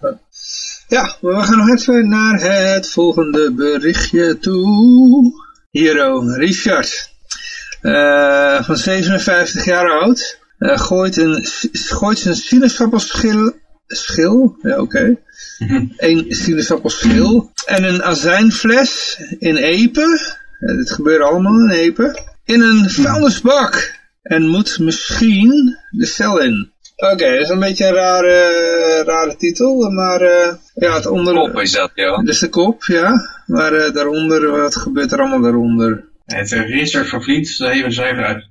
[0.88, 2.40] Ja, we gaan nog even naar
[2.74, 5.34] het volgende berichtje toe.
[5.72, 7.12] Hero, Richard.
[7.82, 10.40] Uh, van 57 jaar oud.
[10.60, 13.54] Uh, gooit, een, gooit zijn sinaasappelschil...
[13.88, 14.58] Schil?
[14.62, 14.82] Ja, oké.
[14.82, 15.18] Okay.
[15.98, 17.52] een sinaasappelschil.
[17.66, 20.36] En een azijnfles in Epe.
[20.60, 22.18] Ja, dit gebeurt allemaal in Epe.
[22.44, 23.96] In een vuilnisbak.
[24.22, 26.72] en moet misschien de cel in.
[26.98, 31.34] Oké, dat is een beetje een rare, rare titel, maar uh, ja, het onder...
[31.34, 32.16] Kop is dat, ja.
[32.16, 33.14] Dat is de kop, ja.
[33.46, 36.06] Maar uh, daaronder, wat gebeurt er allemaal daaronder?
[36.26, 38.48] Het Richard van Vliet, schrijver uit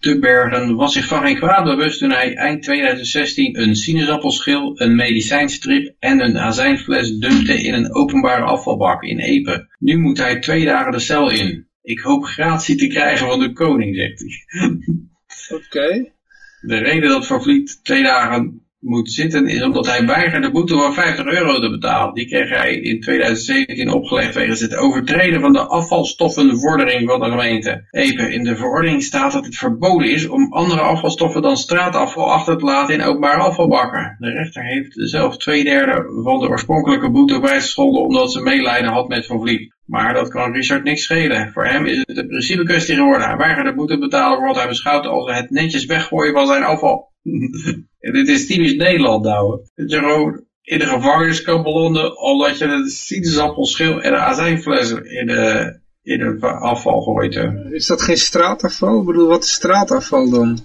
[0.00, 5.94] Tubbergen, was zich van geen kwaad bewust toen hij eind 2016 een sinaasappelschil, een medicijnstrip
[5.98, 9.68] en een azijnfles dumpte in een openbare afvalbak in Epe.
[9.78, 11.66] Nu moet hij twee dagen de cel in.
[11.82, 15.58] Ik hoop gratie te krijgen van de koning, zegt hij.
[15.58, 16.12] Oké.
[16.60, 20.74] De reden dat Van Vliet twee dagen moet zitten is omdat hij weigerde de boete
[20.74, 22.14] van 50 euro te betalen.
[22.14, 27.84] Die kreeg hij in 2017 opgelegd wegens het overtreden van de afvalstoffenvordering van de gemeente.
[27.90, 32.58] Even, in de verordening staat dat het verboden is om andere afvalstoffen dan straatafval achter
[32.58, 34.16] te laten in openbare afvalbakken.
[34.18, 39.08] De rechter heeft zelf twee derde van de oorspronkelijke boete bijgescholden omdat ze meelijden had
[39.08, 39.78] met Van Vliet.
[39.90, 41.52] Maar dat kan Richard niks schelen.
[41.52, 43.26] Voor hem is het een principe kwestie geworden.
[43.26, 47.12] Hij weigerde boete te betalen wordt hij beschouwt als het netjes weggooien van zijn afval.
[47.98, 49.60] dit is typisch Nederland nou.
[49.74, 54.90] Dat je gewoon in de gevangenis kan belonden omdat je een sinaasappelschil en een azijnfles
[54.90, 57.34] in de, in de afval gooit.
[57.70, 59.00] Is dat geen straatafval?
[59.00, 60.58] Ik bedoel, wat is straatafval dan?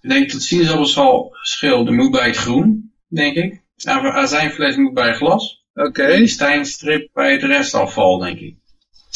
[0.00, 3.62] Ik denk dat sinaasappelschil moet bij het groen, denk ik.
[3.84, 5.57] Azijnfles moet bij glas.
[5.78, 5.88] Oké.
[5.88, 6.16] Okay.
[6.16, 8.56] Die stijnstrip bij het restafval, denk ik.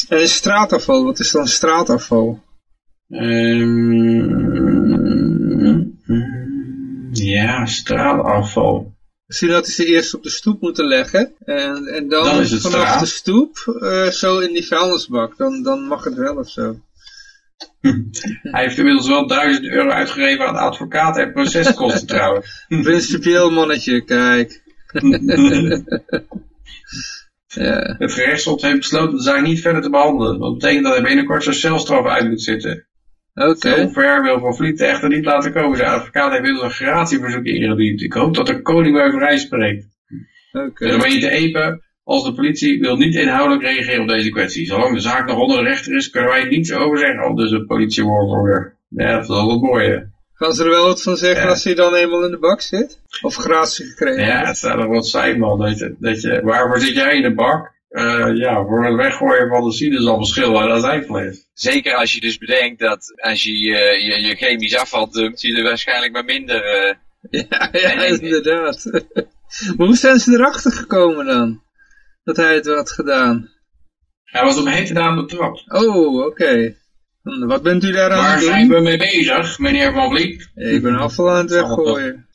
[0.08, 2.42] En straatafval, wat is dan straatafval?
[3.08, 4.38] Um,
[7.12, 8.94] ja, straatafval.
[9.26, 11.32] Misschien dat ze eerst op de stoep moeten leggen.
[11.44, 13.00] En, en dan, dan vanaf straat.
[13.00, 15.36] de stoep uh, zo in die vuilnisbak.
[15.36, 16.80] Dan, dan mag het wel of zo.
[18.52, 22.64] Hij heeft inmiddels wel 1000 euro uitgegeven aan advocaat en proceskosten trouwens.
[22.68, 24.62] Principieel mannetje, kijk.
[27.54, 27.94] ja.
[27.98, 30.38] Het gerechtshof heeft besloten de zaak niet verder te behandelen.
[30.38, 32.86] Dat betekent dat hij binnenkort zijn celstraf uit moet zitten.
[33.34, 33.76] Oké.
[33.76, 35.76] Zo ver wil Van Vliet echter niet laten komen.
[35.76, 38.02] Zijn advocaat heeft inmiddels een gratieverzoek ingediend.
[38.02, 39.86] Ik hoop dat de koning bij vrij spreekt.
[40.52, 40.86] Oké.
[40.86, 44.66] De gemeente Epe als de politie wil niet inhoudelijk reageren op deze kwestie.
[44.66, 47.22] Zolang de zaak nog onder de rechter is, kunnen wij niets over zeggen.
[47.22, 48.76] Al dus de politiewoordvoerder.
[48.88, 50.11] Ja, dat is wel het mooie.
[50.42, 53.00] Kan ze er wel wat van zeggen als hij dan eenmaal in de bak zit?
[53.20, 54.24] Of gratie gekregen?
[54.24, 55.58] Ja, het staat nog wat saai man.
[55.58, 57.72] Dat je, dat je, waarvoor zit jij in de bak?
[57.90, 61.50] Uh, ja, voor het weggooien van de sinaasappelschil uit azijnfles.
[61.54, 65.56] Zeker als je dus bedenkt dat als je uh, je, je, chemisch afval dumpt, je
[65.56, 66.86] er waarschijnlijk maar minder...
[66.86, 66.94] Uh,
[67.50, 68.84] ja, ja inderdaad.
[69.76, 71.62] maar hoe zijn ze erachter gekomen dan?
[72.24, 73.50] Dat hij het had gedaan?
[74.24, 75.64] Hij was op hete daad betrapt.
[75.72, 76.26] Oh, oké.
[76.26, 76.76] Okay.
[77.22, 78.48] Wat bent u daar aan Waar het doen?
[78.48, 80.50] Waar zijn we mee bezig, meneer Van Vliet?
[80.54, 82.26] Ik ben afval aan het weggooien.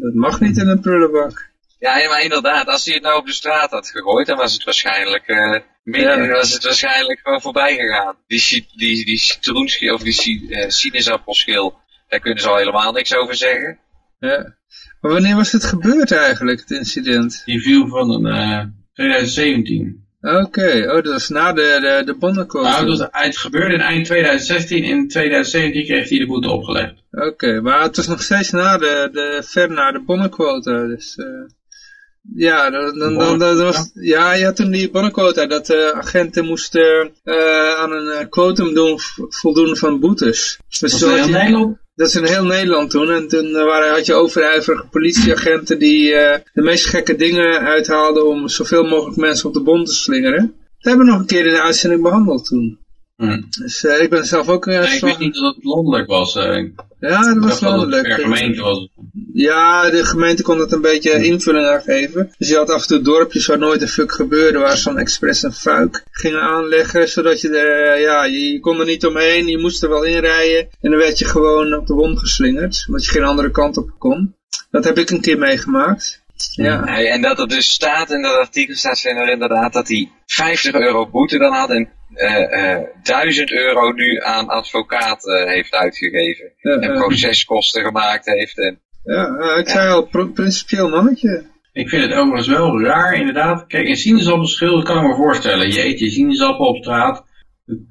[0.00, 1.50] Dat mag niet in een prullenbak.
[1.78, 4.64] Ja, maar inderdaad, als hij het nou op de straat had gegooid, dan was het
[4.64, 6.28] waarschijnlijk, uh, midden, ja.
[6.28, 8.16] was het waarschijnlijk gewoon voorbij gegaan.
[8.26, 11.78] Die, die, die citroenschil, of die uh, sinaasappelschil,
[12.08, 13.78] daar kunnen ze al helemaal niks over zeggen.
[14.18, 14.54] Ja.
[15.00, 17.42] Maar wanneer was het gebeurd eigenlijk, het incident?
[17.44, 20.01] Die viel van een, uh, 2017.
[20.22, 20.86] Oké, okay.
[20.86, 22.68] oh, dat was na de, de, de bonnenquote.
[22.68, 24.84] Nou, dat, het gebeurde in eind 2016.
[24.84, 26.94] In 2017 kreeg hij de boete opgelegd.
[27.10, 30.86] Oké, okay, maar het was nog steeds na de, de, ver na de bonnenquota.
[30.86, 31.26] Dus, uh,
[32.34, 37.10] ja, dan, dan, dan, was, ja, je had toen die bonnenquota dat uh, agenten moesten
[37.24, 40.58] uh, aan een quotum doen, voldoen van boetes.
[40.68, 41.81] Dus dat is in Nederland?
[41.94, 43.10] Dat is in heel Nederland toen.
[43.10, 48.48] En toen waren, had je overijverige politieagenten die uh, de meest gekke dingen uithaalden om
[48.48, 50.54] zoveel mogelijk mensen op de bond te slingeren.
[50.78, 52.81] Dat hebben we nog een keer in de uitzending behandeld toen.
[53.22, 53.46] Hmm.
[53.60, 54.66] Dus uh, ik ben zelf ook...
[54.66, 56.36] Nee, ik wist niet dat het landelijk was.
[56.36, 56.68] Uh,
[57.00, 58.08] ja, dat was landelijk.
[58.08, 58.88] Dat gemeente was.
[59.32, 62.34] Ja, de gemeente kon het een beetje invulling aan geven.
[62.38, 64.98] Dus je had af en toe dorpjes waar nooit een fuck gebeurde, waar ze dan
[64.98, 69.46] expres een fuik gingen aanleggen, zodat je er, ja, je, je kon er niet omheen,
[69.46, 70.68] je moest er wel inrijden.
[70.80, 73.90] En dan werd je gewoon op de wond geslingerd, omdat je geen andere kant op
[73.98, 74.34] kon.
[74.70, 76.21] Dat heb ik een keer meegemaakt.
[76.50, 76.86] Ja.
[76.86, 81.10] En dat er dus staat in dat artikel staat er inderdaad dat hij 50 euro
[81.10, 86.52] boete dan had en uh, uh, 1000 euro nu aan advocaat uh, heeft uitgegeven.
[86.56, 88.58] Ja, en proceskosten gemaakt heeft.
[88.58, 91.50] En, ja, ik zei al, principieel mannetje.
[91.72, 93.66] Ik vind het overigens wel raar, inderdaad.
[93.66, 95.72] Kijk, een sinaasappelschil kan ik me voorstellen.
[95.72, 97.24] Je eet je sinaasappel op straat,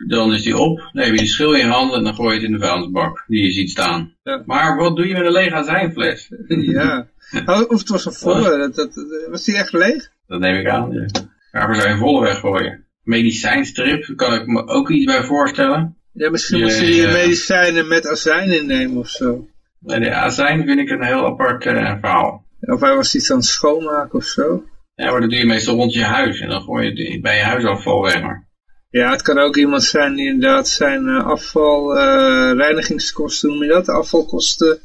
[0.08, 2.30] dan is die op, dan heb je die schil in je handen en dan gooi
[2.30, 4.16] je het in de vuilnisbak die je ziet staan.
[4.24, 4.44] Ja.
[4.46, 6.32] Maar wat doe je met een lege azijnfles?
[6.48, 7.08] ja.
[7.46, 10.12] Oh, of het was een volle, dat, dat, was die echt leeg?
[10.28, 11.06] Dat neem ik aan, ja.
[11.52, 12.86] Waarvoor zou je een volle weggooien?
[13.04, 15.98] Medicijnstrip, kan ik me ook iets bij voorstellen.
[16.14, 19.48] Ja, misschien moest je die medicijnen met azijn innemen of zo.
[19.80, 22.46] Nee, de azijn vind ik een heel apart uh, verhaal.
[22.60, 24.64] Of hij was iets aan het schoonmaken of zo.
[24.96, 27.38] Ja, maar dat doe je meestal rond je huis en dan gooi je het bij
[27.38, 28.50] je huisafval weg maar.
[28.90, 33.70] Ja, het kan ook iemand zijn die inderdaad zijn uh, afval, uh, reinigingskosten, noem je
[33.70, 34.80] dat, afvalkosten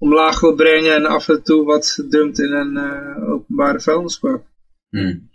[0.00, 4.42] omlaag wil brengen en af en toe wat dumpt in een uh, openbare vuilnisbak.
[4.90, 5.30] Hmm.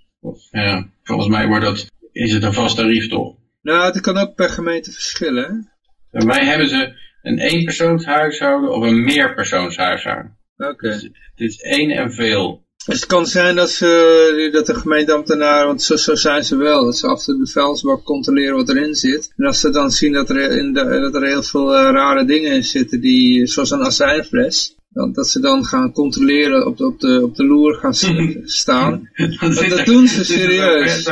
[0.51, 3.35] Ja, volgens mij wordt dat, is het een vast tarief toch?
[3.61, 5.71] Nou, het kan ook per gemeente verschillen.
[6.11, 10.37] Bij mij hebben ze een eenpersoonshuishouden of een meerpersoonshuishouden.
[10.57, 10.69] Oké.
[10.69, 10.91] Okay.
[10.91, 12.64] Dus het is één en veel.
[12.85, 16.85] Dus het kan zijn dat, ze, dat de gemeenteambtenaren, want zo, zo zijn ze wel,
[16.85, 19.33] dat ze toe de vuilnisbak controleren wat erin zit.
[19.37, 22.25] En als ze dan zien dat er, in de, dat er heel veel uh, rare
[22.25, 26.85] dingen in zitten, die, zoals een azijnfles, dan, dat ze dan gaan controleren, op de,
[26.85, 27.93] op de, op de loer gaan
[28.61, 29.09] staan.
[29.39, 31.09] dat, dat doen ze serieus.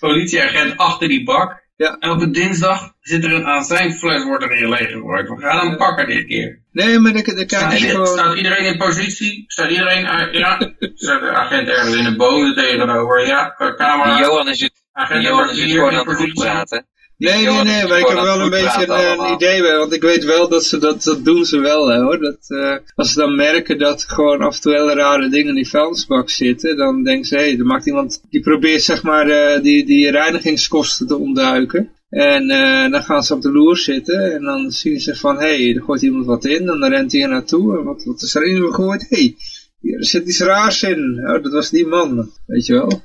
[0.00, 1.61] Politieagent achter die bak.
[1.76, 1.96] Ja.
[1.98, 5.28] Elke dinsdag zit er een azijnfles wordt er in leeg gegooid.
[5.28, 6.62] We gaan hem pakken dit keer.
[6.72, 8.06] Nee, maar dan, dan kijk je gewoon...
[8.06, 9.44] Staat iedereen in positie?
[9.46, 10.02] Staat iedereen...
[10.32, 13.26] Ja, staat de agent ergens in de bomen tegenover?
[13.26, 14.18] Ja, camera.
[14.18, 16.86] Johan is het, agent Johan is het gewoon aan het goed praten.
[17.22, 20.02] Nee, nee, nee, maar ik heb wel een beetje een, een, idee bij, want ik
[20.02, 22.18] weet wel dat ze dat, dat doen ze wel, hè, hoor.
[22.18, 25.54] Dat, uh, als ze dan merken dat gewoon af en toe hele rare dingen in
[25.54, 29.28] die vuilnisbak zitten, dan denken ze, hé, hey, er maakt iemand, die probeert zeg maar
[29.28, 31.90] uh, die, die reinigingskosten te ontduiken.
[32.08, 35.64] En uh, dan gaan ze op de loer zitten en dan zien ze van, hé,
[35.64, 37.78] hey, er gooit iemand wat in en dan rent hij er naartoe.
[37.78, 39.06] En wat, wat is er in gegooid?
[39.08, 39.36] Hé, hey,
[39.80, 41.20] hier zit iets raars in.
[41.26, 43.02] Oh, dat was die man, weet je wel.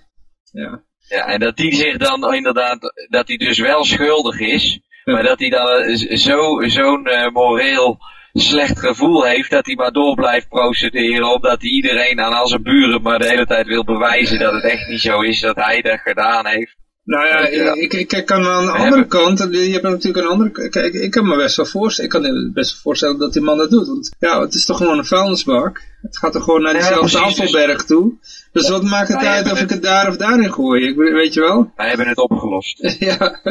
[0.51, 0.85] Ja.
[1.09, 5.39] Ja, en dat die zich dan inderdaad, dat hij dus wel schuldig is, maar dat
[5.39, 7.97] hij dan zo'n zo uh, moreel
[8.33, 12.63] slecht gevoel heeft dat hij maar door blijft procederen, omdat hij iedereen aan al zijn
[12.63, 15.81] buren maar de hele tijd wil bewijzen dat het echt niet zo is dat hij
[15.81, 16.75] dat gedaan heeft.
[17.03, 17.47] Nou ja.
[17.47, 21.11] Ik, ik, ik, kan aan de andere kant, je hebt natuurlijk een andere, kijk, ik
[21.11, 23.69] kan me best wel voorstellen, ik kan me best wel voorstellen dat die man dat
[23.69, 27.17] doet, want ja, het is toch gewoon een vuilnisbak, het gaat er gewoon naar diezelfde
[27.17, 28.13] ja, afvalberg toe,
[28.57, 31.39] dus wat maakt het uit of ik het daar of daarin gooi, ik, weet je
[31.39, 31.71] wel?
[31.75, 32.77] Wij hebben het opgelost.
[32.99, 33.41] ja,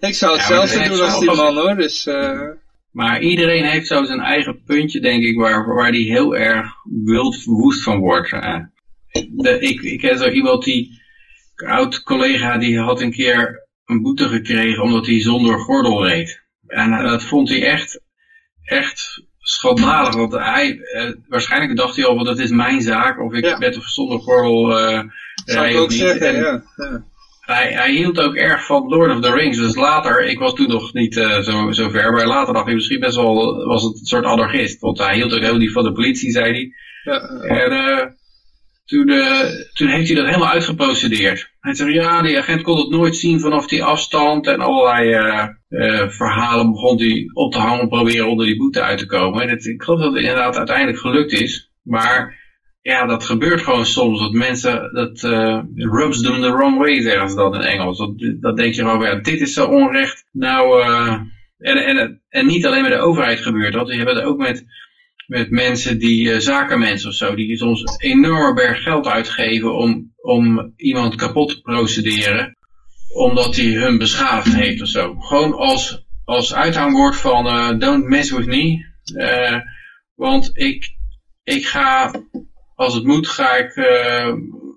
[0.00, 2.06] ik zou het ja, doen als die man hoor, dus...
[2.06, 2.40] Uh...
[2.94, 6.66] Maar iedereen heeft zo zijn eigen puntje, denk ik, waar, waar die heel erg
[7.04, 8.30] wild woest van wordt.
[8.30, 11.02] De, ik, ik ken zo iemand die
[11.54, 16.42] een oud collega die had een keer een boete gekregen omdat hij zonder gordel reed.
[16.66, 18.00] En dat vond hij echt,
[18.62, 20.14] echt schandalig.
[20.14, 23.20] Want hij, eh, waarschijnlijk dacht hij al, want dat is mijn zaak.
[23.20, 23.58] Of ik ja.
[23.58, 25.00] ben of zonder gordel uh,
[25.44, 25.98] Zou ik ook niet.
[25.98, 26.62] zeggen, En ja.
[26.76, 27.04] ja.
[27.40, 29.58] Hij, hij hield ook erg van Lord of the Rings.
[29.58, 32.74] Dus later, ik was toen nog niet uh, zo, zo ver, maar later dacht hij
[32.74, 34.80] misschien best wel, was het een soort anarchist.
[34.80, 36.72] Want hij hield ook heel niet van de politie, zei hij.
[37.02, 38.16] Ja, En
[38.84, 39.40] toen, uh,
[39.72, 41.52] toen heeft hij dat helemaal uitgeprocedeerd.
[41.60, 44.46] Hij zei, ja, die agent kon het nooit zien vanaf die afstand.
[44.46, 48.98] En allerlei uh, uh, verhalen begon hij op te hangen, proberen onder die boete uit
[48.98, 49.42] te komen.
[49.42, 51.72] En het, ik geloof dat het inderdaad uiteindelijk gelukt is.
[51.82, 52.42] Maar
[52.82, 54.20] ja, dat gebeurt gewoon soms.
[54.20, 55.20] Dat mensen, dat
[55.74, 57.98] rubs them the wrong way, zeggen ze dat in Engels.
[58.40, 60.24] Dat, denk je gewoon, ja, dit is zo onrecht.
[60.32, 60.82] Nou,
[61.58, 63.88] en, en, en niet alleen met de overheid gebeurt dat.
[63.88, 64.64] Je hebt het ook met
[65.26, 70.12] met mensen die uh, zakenmensen of zo, die soms een enorme berg geld uitgeven om,
[70.16, 72.56] om iemand kapot te procederen,
[73.14, 75.14] omdat hij hun beschadigd heeft of zo.
[75.14, 78.84] Gewoon als, als uithangbord van uh, don't mess with me,
[79.16, 79.60] uh,
[80.14, 80.96] want ik,
[81.42, 82.12] ik ga,
[82.74, 83.72] als het moet, ga ik,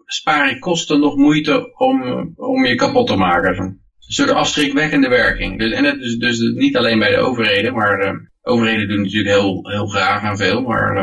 [0.05, 2.01] spaar ik kosten nog moeite om,
[2.35, 3.57] om je kapot te maken.
[3.57, 3.79] Een
[4.13, 5.59] soort afschrikwekkende werking.
[5.59, 9.59] Dus, en het is dus niet alleen bij de overheden, maar overheden doen natuurlijk heel,
[9.63, 10.91] heel graag en veel, maar...
[10.91, 11.01] Uh...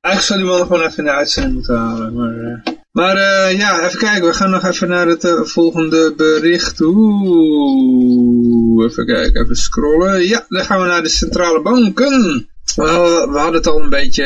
[0.00, 2.62] Eigenlijk zou die man gewoon even in de uitzending moeten halen, maar...
[2.92, 6.80] Maar uh, ja, even kijken, we gaan nog even naar het uh, volgende bericht.
[6.80, 8.04] Oeh,
[8.84, 10.26] even kijken, even scrollen.
[10.26, 12.48] Ja, dan gaan we naar de centrale banken.
[12.76, 14.24] Well, we hadden het al een beetje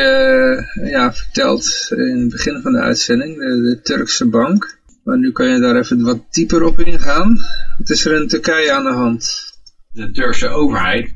[0.74, 4.78] uh, ja, verteld in het begin van de uitzending, de, de Turkse bank.
[5.04, 7.38] Maar nu kan je daar even wat dieper op ingaan.
[7.78, 9.34] Wat is er in Turkije aan de hand?
[9.92, 11.14] De Turkse overheid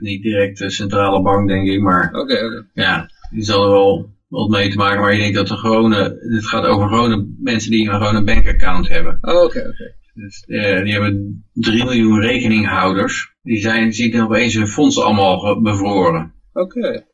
[0.00, 2.62] niet direct de centrale bank, denk ik, maar Oké, okay, okay.
[2.74, 5.00] ja, die zal er wel wat mee te maken.
[5.00, 9.18] Maar je denkt dat de gewone, het gaat over gewone mensen die een bankaccount hebben.
[9.20, 9.58] Oké, oh, oké.
[9.58, 9.96] Okay, okay.
[10.14, 13.34] Dus uh, die hebben 3 miljoen rekeninghouders.
[13.42, 16.32] Die zijn, zien opeens hun fondsen allemaal bevroren.
[16.52, 17.06] Oké.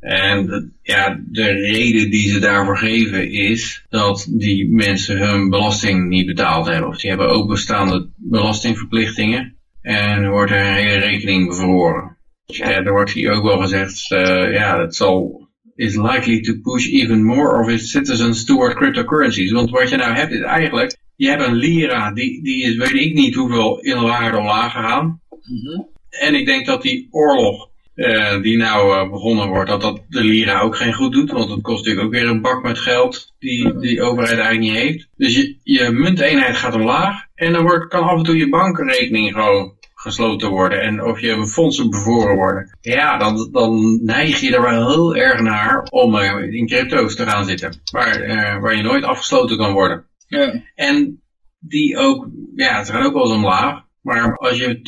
[0.00, 6.26] En ja, de reden die ze daarvoor geven is dat die mensen hun belasting niet
[6.26, 6.88] betaald hebben.
[6.88, 9.56] Of die hebben ook bestaande belastingverplichtingen.
[9.82, 12.16] En wordt er een hele rekening bevroren.
[12.44, 16.86] Ja, er wordt hier ook wel gezegd, uh, ja, dat zal, is likely to push
[16.86, 19.52] even more of its citizens toward cryptocurrencies.
[19.52, 23.04] Want wat je nou hebt is eigenlijk, je hebt een lira, die, die is weet
[23.04, 25.04] ik niet hoeveel in waarde omlaag gegaan.
[25.04, 25.88] Mm -hmm.
[26.10, 30.24] En ik denk dat die oorlog uh, die nou uh, begonnen wordt, dat dat de
[30.24, 31.30] lira ook geen goed doet.
[31.30, 34.82] Want het kost natuurlijk ook weer een bak met geld die die overheid eigenlijk niet
[34.82, 35.08] heeft.
[35.16, 37.26] Dus je, je munteenheid gaat omlaag.
[37.40, 40.80] En dan wordt, kan af en toe je bankrekening gewoon gesloten worden.
[40.80, 42.78] En of je fondsen bevoren worden.
[42.80, 47.26] Ja, dan, dan neig je er wel heel erg naar om uh, in crypto's te
[47.26, 47.80] gaan zitten.
[47.92, 50.04] Waar, uh, waar je nooit afgesloten kan worden.
[50.26, 50.62] Ja.
[50.74, 51.22] En
[51.58, 53.82] die ook, ja, ze gaan ook wel eens omlaag.
[54.02, 54.80] Maar als je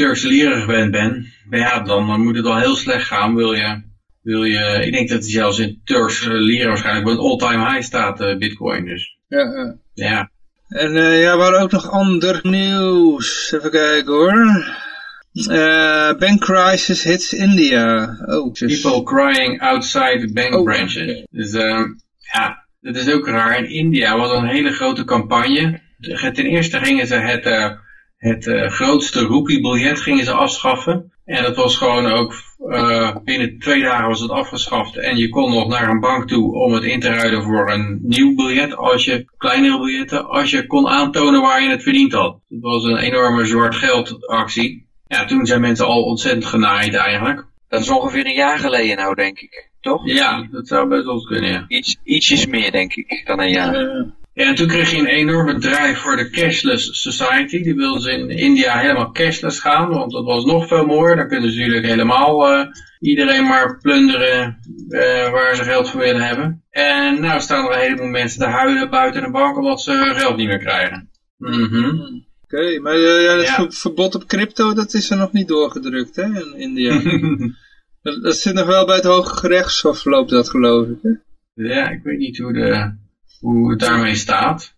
[0.60, 3.34] gewend bent, ja, dan, moet het wel heel slecht gaan.
[3.34, 3.82] Wil je,
[4.22, 7.82] wil je, ik denk dat hij zelfs in Turkse leren waarschijnlijk bij een all-time high
[7.82, 8.84] staat, uh, bitcoin.
[8.84, 9.76] Dus Ja, ja.
[9.94, 10.30] ja,
[10.72, 13.52] En eh, ja, we hadden ook nog ander nieuws.
[13.52, 14.64] Even kijken hoor.
[15.32, 18.16] Eh bank crisis hits India.
[18.26, 21.24] Oh, dus- people crying outside bank Oh, branches.
[21.30, 21.84] Dus ehm,
[22.32, 23.58] ja, dat is ook raar.
[23.58, 25.80] In India was een hele grote campagne.
[26.32, 27.70] Ten eerste gingen ze het, eh,
[28.22, 31.12] het eh, grootste roepiebiljet gingen ze afschaffen.
[31.24, 32.34] En dat was gewoon ook,
[32.68, 34.96] eh, binnen twee dagen was het afgeschaft.
[34.96, 37.98] En je kon nog naar een bank toe om het in te ruilen voor een
[38.02, 38.76] nieuw biljet.
[38.76, 42.38] Als je, kleinere biljetten, als je kon aantonen waar je het verdiend had.
[42.48, 44.86] Het was een enorme zwart geld actie.
[45.06, 47.46] Ja, toen zijn mensen al ontzettend genaaid eigenlijk.
[47.68, 49.70] Dat is ongeveer een jaar geleden nou, denk ik.
[49.80, 50.06] Toch?
[50.06, 51.64] Ja, dat zou best wel kunnen, ja.
[51.68, 53.74] Iets, ietsjes meer, denk ik, dan een jaar.
[53.74, 54.02] Eh,
[54.34, 57.62] Ja, en toen kreeg je een enorme drive voor de cashless society.
[57.62, 61.16] Die wilden ze in India helemaal cashless gaan, want dat was nog veel mooier.
[61.16, 62.66] Dan kunnen ze natuurlijk helemaal eh,
[63.00, 66.64] iedereen maar plunderen eh, waar ze geld voor willen hebben.
[66.70, 70.14] En nou staan er een heleboel mensen te huilen buiten de bank omdat ze hun
[70.14, 71.10] geld niet meer krijgen.
[71.38, 71.90] Mhm.
[72.44, 73.54] Oké, maar eh, ja, het Ja.
[73.54, 77.00] ver- verbod op crypto, dat is er nog niet doorgedrukt hè, in India.
[78.02, 80.98] dat, dat zit nog wel bij het Hoge Gerechtshof, loopt dat geloof ik.
[81.02, 81.10] Hè?
[81.74, 83.00] ja, ik weet niet hoe, de,
[83.42, 84.74] hoe het daarmee staat.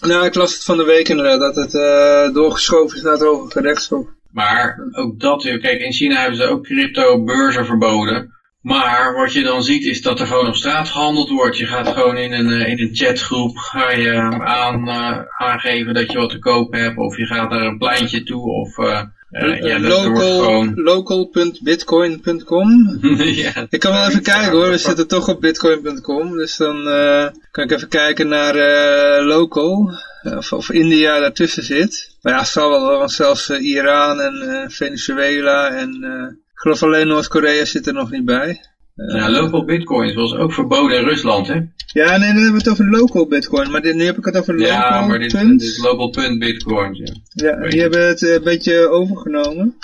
[0.00, 3.22] Nou, ik las het van de week inderdaad, dat het eh, doorgeschoven is naar het
[3.22, 4.06] Hoge Gerechtshof.
[4.30, 8.38] Maar ook dat weer, kijk, in China hebben ze ook crypto-beurzen verboden.
[8.60, 11.56] Maar wat je dan ziet is dat er gewoon op straat gehandeld wordt.
[11.56, 14.14] Je gaat gewoon in een, eh, in een chatgroep ga je
[14.44, 16.98] aan, eh, aangeven dat je wat te koop hebt.
[16.98, 18.50] Of je gaat naar een pleintje toe.
[18.50, 22.98] Of uh, ja, wordt Local, local.bitcoin.com
[23.44, 27.26] ja, Ik kan wel even kijken hoor, we zitten toch op bitcoin.com, dus dan eh,
[27.50, 29.90] kan ik even kijken naar eh, local,
[30.22, 32.10] eh, of, of India daartussen zit.
[32.22, 36.58] Maar ja, het zal wel, want zelfs eh, Iran en eh, Venezuela en eh, ik
[36.58, 38.60] geloof alleen Noord-Korea zit er nog niet bij.
[39.08, 41.54] Ja, local bitcoins was ook verboden in Rusland, hè?
[41.86, 44.36] Ja, nee, dan hebben we het over local bitcoin, maar dit, nu heb ik het
[44.38, 44.72] over local.
[44.72, 45.60] Ja, maar dit, punt.
[45.60, 47.14] dit is local.bitcoins, ja.
[47.30, 49.78] Ja, die hebben het eh, een beetje overgenomen.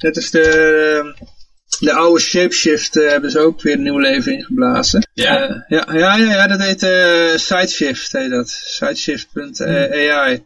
[0.00, 1.24] Net als de, eh,
[1.78, 5.08] de oude Shapeshift eh, hebben ze ook weer een nieuw leven ingeblazen.
[5.14, 5.48] Ja.
[5.48, 8.48] Eh, ja, ja, ja, ja, dat heet eh Sideshift, heet dat.
[8.48, 10.42] Sideshift.ai.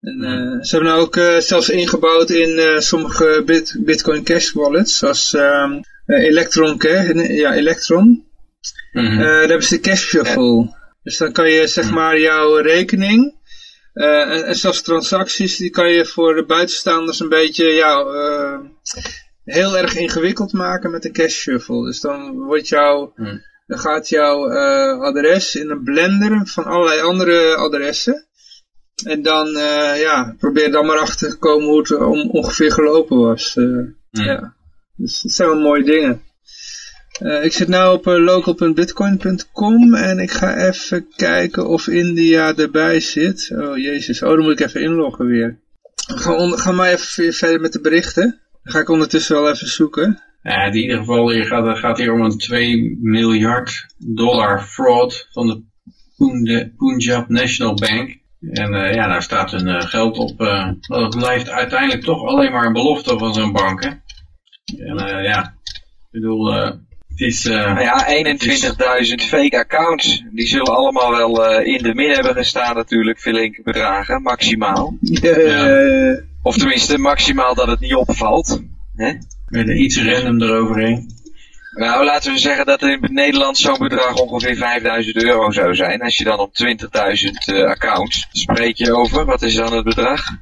[0.00, 4.52] En, eh, ze hebben nou ook eh, zelfs ingebouwd in eh, sommige bit, Bitcoin Cash
[4.52, 8.24] wallets, zoals ehm, eh, Electron, Cash- ja, Electron.
[8.92, 9.06] Mhm.
[9.06, 10.74] Eh, daar hebben ze cash shuffle.
[11.02, 13.34] Dus dan kan je zeg maar jouw rekening
[13.92, 18.58] eh, en, en zelfs transacties, die kan je voor de buitenstaanders een beetje ja, eh,
[19.44, 21.84] heel erg ingewikkeld maken met de cash shuffle.
[21.84, 23.42] Dus dan wordt jouw, Hmm.
[23.66, 28.26] dan gaat jouw eh, adres in een blender van allerlei andere adressen.
[29.06, 29.48] En dan
[29.98, 33.54] ja, probeer dan maar achter te komen hoe het om, ongeveer gelopen was.
[33.54, 33.96] Hmm.
[34.10, 34.55] ja.
[34.96, 36.22] Dus dat zijn wel mooie dingen.
[37.22, 43.00] Uh, ik zit nu op uh, local.bitcoin.com en ik ga even kijken of India erbij
[43.00, 43.50] zit.
[43.54, 45.58] Oh jezus, oh dan moet ik even inloggen weer.
[45.94, 48.40] Ga, ga maar even verder met de berichten.
[48.62, 50.22] Dan ga ik ondertussen wel even zoeken.
[50.42, 55.28] Ja, in ieder geval hier gaat, het gaat hier om een 2 miljard dollar fraud
[55.32, 58.18] van de Punjab, National Bank.
[58.40, 60.38] En uh, ja, daar staat hun geld op.
[60.80, 64.04] Dat blijft uiteindelijk toch alleen maar een belofte van zo'n bank.
[64.74, 66.70] En uh, ja, ik bedoel, uh,
[67.08, 67.44] het is...
[67.44, 68.06] Uh, nou ja,
[69.04, 70.24] 21.000 fake accounts.
[70.32, 74.96] Die zullen allemaal wel uh, in de min hebben gestaan natuurlijk, flinke bedragen, maximaal.
[75.00, 76.20] Ja.
[76.42, 78.62] Of tenminste, maximaal dat het niet opvalt.
[78.96, 79.12] Hè?
[79.48, 81.14] Met iets random eroverheen.
[81.74, 86.00] Nou, laten we zeggen dat in Nederland zo'n bedrag ongeveer 5000 euro zou zijn.
[86.00, 90.20] Als je dan op 20.000 uh, accounts spreek je over, wat is dan het bedrag?
[90.30, 90.34] 20.000?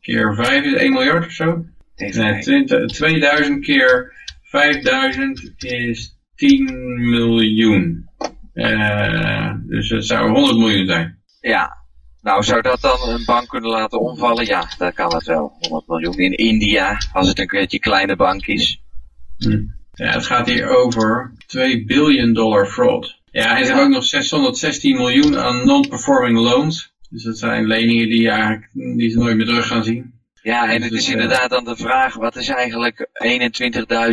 [0.00, 1.64] Keer 5 is 1 miljard of zo?
[1.96, 8.08] Nee, 20, 2000 keer 5000 is 10 miljoen.
[8.54, 11.18] Uh, dus het zou 100 miljoen zijn.
[11.40, 11.84] Ja.
[12.22, 14.46] Nou, zou dat dan een bank kunnen laten omvallen?
[14.46, 15.56] Ja, dat kan het wel.
[15.60, 18.82] 100 miljoen in India, als het een beetje kleine bank is.
[19.38, 19.62] Hm.
[19.92, 23.20] Ja, het gaat hier over 2 billion dollar fraud.
[23.30, 26.94] Ja, en ze hebben ook nog 616 miljoen aan non-performing loans.
[27.10, 30.15] Dus dat zijn leningen die, eigenlijk, die ze nooit meer terug gaan zien.
[30.46, 33.08] Ja, en het is inderdaad dan de vraag, wat is eigenlijk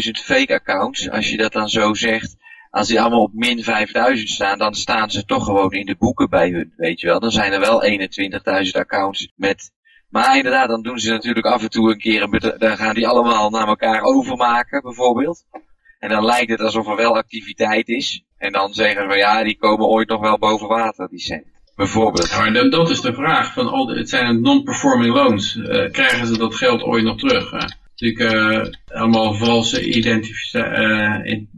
[0.05, 1.09] 21.000 fake accounts?
[1.09, 2.35] Als je dat dan zo zegt,
[2.69, 6.29] als die allemaal op min 5000 staan, dan staan ze toch gewoon in de boeken
[6.29, 7.19] bij hun, weet je wel.
[7.19, 7.83] Dan zijn er wel
[8.65, 9.71] 21.000 accounts met...
[10.09, 13.07] Maar inderdaad, dan doen ze natuurlijk af en toe een keer een dan gaan die
[13.07, 15.45] allemaal naar elkaar overmaken, bijvoorbeeld.
[15.99, 18.23] En dan lijkt het alsof er wel activiteit is.
[18.37, 21.52] En dan zeggen we, ja, die komen ooit nog wel boven water, die cent.
[21.75, 22.29] Bijvoorbeeld.
[22.29, 23.53] Ja, maar dat, dat is de vraag.
[23.53, 25.57] Van al, de- het zijn non-performing loans.
[25.57, 27.51] Eh, krijgen ze dat geld ooit nog terug?
[27.51, 27.65] hè?
[27.95, 28.61] Natuurlijk eh,
[28.99, 29.95] allemaal valse eh,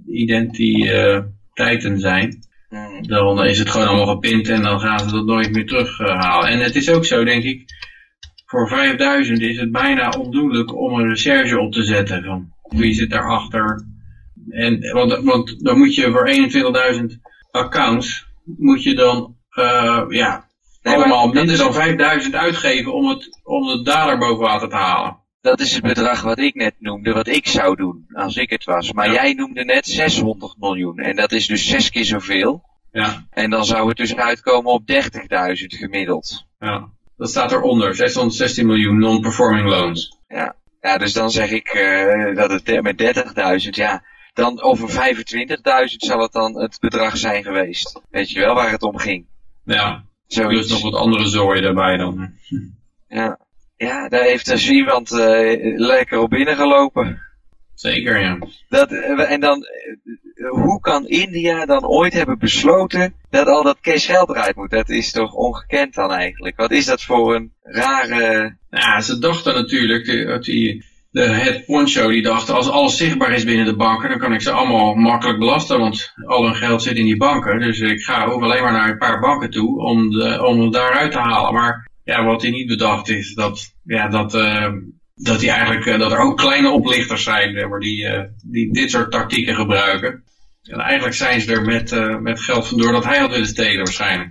[0.07, 2.43] identiteiten zijn.
[2.69, 3.07] Hmm.
[3.07, 6.49] Dan is het gewoon allemaal gepint en dan gaan ze dat nooit meer terughalen.
[6.49, 7.63] en het is ook zo, denk ik,
[8.45, 12.23] voor 5000 is het bijna ondoenlijk om een recherche op te zetten.
[12.23, 13.85] Van wie zit daarachter?
[14.49, 16.29] En, want, want dan moet je voor
[16.99, 17.05] 21.000
[17.51, 19.35] accounts, moet je dan,
[20.09, 20.47] ja,
[20.81, 24.69] Nee, allemaal dat minder is- dan 5000 uitgeven om het, om de dader boven water
[24.69, 25.17] te halen.
[25.41, 28.63] Dat is het bedrag wat ik net noemde, wat ik zou doen, als ik het
[28.63, 28.91] was.
[28.91, 29.13] Maar Ja.
[29.13, 30.97] jij noemde net 600 miljoen.
[30.99, 32.63] En dat is dus zes keer zoveel.
[32.91, 36.45] Ja, En dan zou het dus uitkomen op 30.000 gemiddeld.
[36.59, 36.93] ja.
[37.17, 40.17] Dat staat eronder, 616 miljoen non-performing loans.
[40.27, 44.03] Ja, ja dus dan zeg ik eh, dat het de- met 30.000, ja.
[44.33, 48.01] Dan over 25.000 zal het dan het bedrag zijn geweest.
[48.09, 49.25] Weet je wel waar het om ging?
[49.65, 50.69] Ja, Zoiets.
[50.69, 52.33] nog wat andere zooi daarbij dan.
[53.07, 53.39] Ja.
[53.77, 57.21] ja, daar heeft dus iemand eh, lekker op binnengelopen.
[57.75, 58.37] Zeker, ja.
[58.69, 63.79] Dat, eh, en dan, eh, hoe kan India dan ooit hebben besloten dat al dat
[63.81, 64.71] cash geld eruit moet?
[64.71, 66.55] Dat is toch ongekend dan eigenlijk?
[66.55, 68.57] Wat is dat voor een rare...
[68.69, 70.85] Ja, ze dachten natuurlijk, die, dat die,
[71.15, 74.41] de head poncho, die dacht, als alles zichtbaar is binnen de banken, dan kan ik
[74.41, 77.59] ze allemaal makkelijk belasten, want al hun geld zit in die banken.
[77.59, 80.73] Dus ik ga hoef alleen maar naar een paar banken toe om, de, om het
[80.73, 81.53] daaruit te halen.
[81.53, 84.71] Maar ja, wat hij niet bedacht is, dat, ja, dat, eh,
[85.15, 88.91] dat, die eigenlijk, eh, dat er ook kleine oplichters zijn maar die, eh, die dit
[88.91, 90.23] soort tactieken gebruiken.
[90.63, 94.29] En eigenlijk zijn ze er met, met geld vandoor dat hij had willen stelen waarschijnlijk.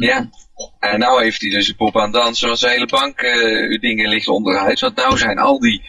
[0.00, 0.30] Ja.
[0.78, 4.08] En nou heeft hij dus een pop aan dansen, zoals de hele bank eh, dingen
[4.08, 4.80] ligt onderuit.
[4.80, 5.82] Want nou zijn al die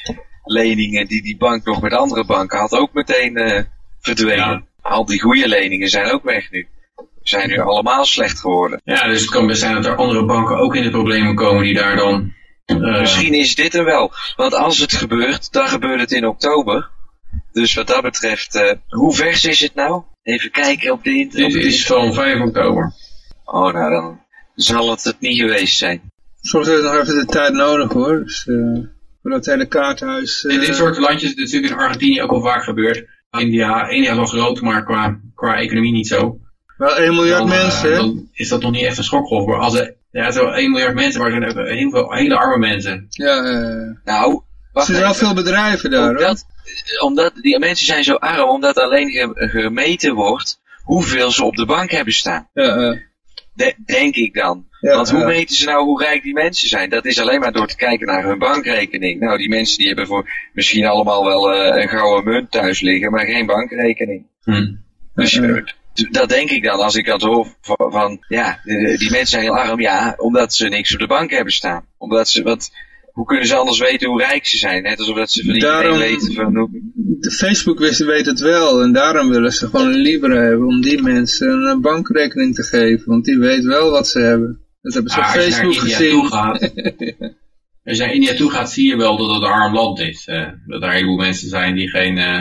[0.46, 3.64] leningen die die bank nog met andere banken had ook meteen eh,
[4.00, 4.36] verdwenen.
[4.38, 4.64] Ja.
[4.82, 6.68] Al die goede leningen zijn ook weg nu.
[7.22, 8.82] Zijn nu allemaal slecht geworden.
[8.84, 11.64] Ja, dus het kan best zijn dat er andere banken ook in de problemen komen
[11.64, 12.34] die daar dan...
[12.66, 14.12] eh, Misschien is dit er wel.
[14.36, 16.90] Want als het gebeurt, dan gebeurt het in oktober.
[17.52, 20.04] Dus wat dat betreft, eh, hoe vers is het nou?
[20.24, 21.52] Even kijken op de internet.
[21.52, 22.94] Dit is van 5 oktober.
[23.46, 24.20] Oh, nou dan
[24.56, 26.02] zal het het niet geweest zijn.
[26.42, 28.24] Soms heeft het nog even de tijd nodig hoor.
[28.24, 28.56] Dus, eh
[29.34, 30.46] het hele kaarthuis...
[30.46, 33.06] eh, Dit, dit soort landjes, is natuurlijk in Argentinië ook al vaak gebeurd.
[33.38, 36.40] India, India is wel groot, maar qua, qua economie niet zo.
[36.78, 37.96] Wel 1 miljard Dan, eh, mensen, hè?
[37.96, 39.46] dan is dat nog niet echt een schokgolf.
[39.48, 42.38] Maar als er, ja, zo 1 miljard mensen, maar er zijn ook heel veel hele
[42.38, 43.06] arme mensen.
[43.10, 44.42] Ja, eh Nou, er
[44.72, 46.18] wacht zijn wel veel bedrijven daar, hoor.
[46.18, 46.46] Omdat,
[47.04, 51.66] omdat die mensen zijn zo arm, omdat alleen ge- gemeten wordt hoeveel ze op de
[51.66, 52.50] bank hebben staan.
[52.54, 52.98] Ja, eh,
[53.56, 54.66] De- denk ik dan.
[54.82, 55.26] ja, Want hoe ja.
[55.26, 56.90] meten ze nou hoe rijk die mensen zijn?
[56.90, 59.20] Dat is alleen maar door te kijken naar hun bankrekening.
[59.20, 63.12] Nou, die mensen die hebben voor misschien allemaal wel eh, een gouden munt thuis liggen,
[63.12, 64.26] maar geen bankrekening.
[64.44, 64.74] Hm.
[65.16, 65.64] Dus Ja.
[66.12, 69.58] dat denk ik dan als ik dat hoor van, van ja, die mensen zijn heel
[69.58, 71.86] arm, ja, omdat ze niks op de bank hebben staan.
[71.98, 72.72] Omdat ze, wat,
[73.16, 74.84] hoe kunnen ze anders weten hoe rijk ze zijn?
[74.84, 76.70] Net alsof dat ze van iedereen Daarom- weten van hoe...
[77.20, 80.82] De Facebook wist, weet het wel en daarom willen ze gewoon een Libra hebben om
[80.82, 84.60] die mensen een bankrekening te geven, want die weet wel wat ze hebben.
[84.82, 86.22] Dat hebben ze op Ah, als je naar Facebook gezien.
[87.86, 90.26] als je naar India toe gaat, zie je wel dat het een arm land is.
[90.28, 90.48] eh.
[90.66, 92.18] dat er een heleboel mensen zijn die geen...
[92.18, 92.40] eh,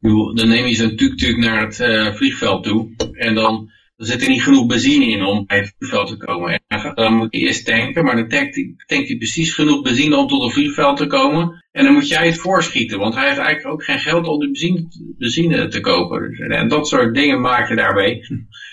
[0.00, 2.88] bedoel, dan neem je zo'n tuk-tuk naar het eh, vliegveld toe.
[3.12, 6.62] En dan, dan zit er niet genoeg benzine in om bij het vliegveld te komen.
[6.66, 10.16] En dan, moet je eerst tanken, maar dan tankt hij, tankt hij precies genoeg benzine
[10.16, 11.64] om tot het vliegveld te komen.
[11.72, 14.46] En dan moet jij het voorschieten, want hij heeft eigenlijk ook geen geld om de
[14.46, 14.86] benzine,
[15.18, 16.30] benzine te kopen.
[16.30, 18.20] Dus, en dat soort dingen maak je daarbij.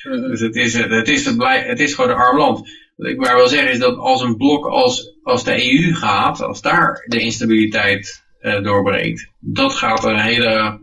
[0.03, 2.81] Dus het is, het, het, is het, blij, het is gewoon een arm land.
[2.95, 6.41] Wat ik maar wil zeggen is dat als een blok als, als de EU gaat,
[6.41, 10.81] als daar de instabiliteit eh, doorbreekt, dat gaat een hele,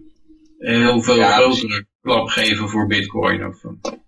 [0.58, 3.46] heel veel Ja, grotere klap geven voor bitcoin.
[3.46, 3.62] Of,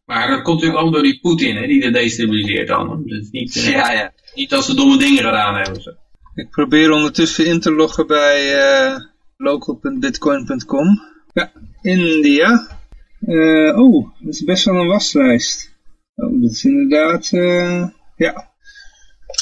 [0.05, 2.91] maar dat komt natuurlijk allemaal door die Poetin, hè, die de destabiliseert dan.
[2.91, 4.13] Het is niet, eh, Ja, ja.
[4.35, 5.83] niet dat ze domme dingen gedaan hebben.
[5.83, 5.91] Zo.
[6.35, 8.97] Ik probeer ondertussen in te loggen bij eh,
[9.37, 11.03] local.bitcoin.com.
[11.33, 11.53] Ja,
[11.83, 12.81] India.
[13.21, 15.71] Eh, oh, dat is best wel een waslijst.
[16.15, 17.87] Oh, dat is inderdaad, eh,
[18.17, 18.51] ja.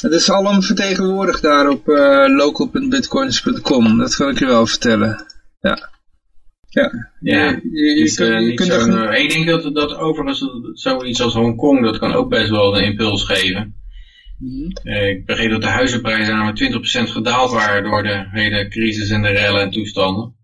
[0.01, 3.97] Het is allemaal vertegenwoordigd daar op eh, local.bitcoins.com.
[3.97, 5.25] Dat kan ik je wel vertellen.
[5.59, 5.89] Ja.
[6.73, 7.09] Ja.
[7.19, 11.97] Ja, je, kun- kunt er- eh, ik denk dat, dat overigens zoiets als Hongkong, dat
[11.97, 13.75] kan ook best wel een impuls geven.
[14.83, 19.21] Eh, ik begreep dat de huizenprijzen namelijk 20% gedaald waren door de hele crisis en
[19.21, 20.35] de rellen en toestanden.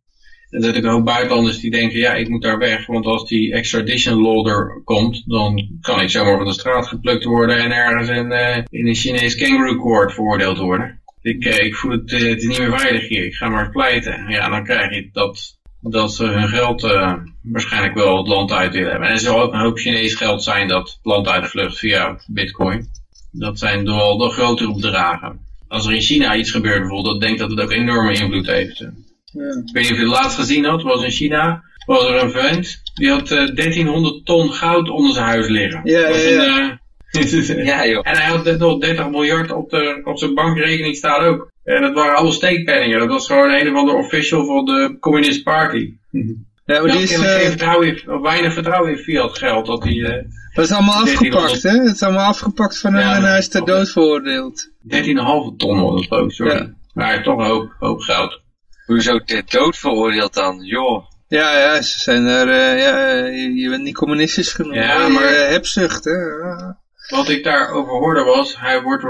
[0.49, 2.85] Zijn natuurlijk een hoop buitenlanders die denken, ja, ik moet daar weg.
[2.85, 7.23] Want als die extradition law er komt, dan kan ik zomaar van de straat geplukt
[7.23, 11.01] worden en ergens in, eh, in een Chinees kangaroo court veroordeeld worden.
[11.21, 14.25] Ik, ik voel het, het niet meer veilig hier, ik ga maar pleiten.
[14.29, 18.73] Ja, dan krijg je dat, dat ze hun geld eh, waarschijnlijk wel het land uit
[18.73, 19.07] willen hebben.
[19.07, 21.77] En er zal ook een hoop Chinees geld zijn dat het land uit de vlucht
[21.77, 22.87] via bitcoin.
[23.31, 25.39] Dat zijn wel de grotere bedragen.
[25.67, 28.47] Als er in China iets gebeurt bijvoorbeeld, dan denk ik dat het ook enorme invloed
[28.47, 28.77] heeft.
[28.77, 28.91] Ja.
[29.65, 32.31] Ik weet niet of je het laatst gezien had, was in China, was er een
[32.31, 35.81] vent, die had eh, 1300 ton goud onder zijn huis liggen.
[35.83, 36.77] Ja, was ja, een, eh,
[37.65, 38.07] Ja, joh.
[38.07, 41.51] en hij had nog 30 miljard op, de, op zijn bankrekening staan ook.
[41.67, 42.99] En dat waren allemaal steekpenningen.
[42.99, 45.93] Dat was gewoon een of andere official van de Communist Party.
[46.65, 49.65] Ja, maar die is, geen eh, vertrouwen in, of weinig vertrouwen in fiat geld.
[49.65, 50.23] Dat die eh,
[50.53, 51.83] dat is allemaal 1300 afgepakt, hè?
[51.87, 54.69] Het is allemaal afgepakt van hem Ja, en hij is ter dood veroordeeld.
[54.69, 54.75] 13,5
[55.57, 56.55] ton was het geloof ik, sorry.
[56.55, 56.73] Ja.
[56.93, 58.41] Maar hij heeft toch een hoop, hoop geld.
[58.85, 60.63] Hoezo ter dood veroordeeld dan?
[60.63, 61.05] Joh.
[61.27, 64.73] Ja, ja, ze zijn er, eh, ja, je, je bent niet communistisch genoeg.
[64.75, 66.17] Ja, maar- Je hebzucht, hè?
[67.15, 69.03] Wat ik daarover hoorde was, hij, wordt,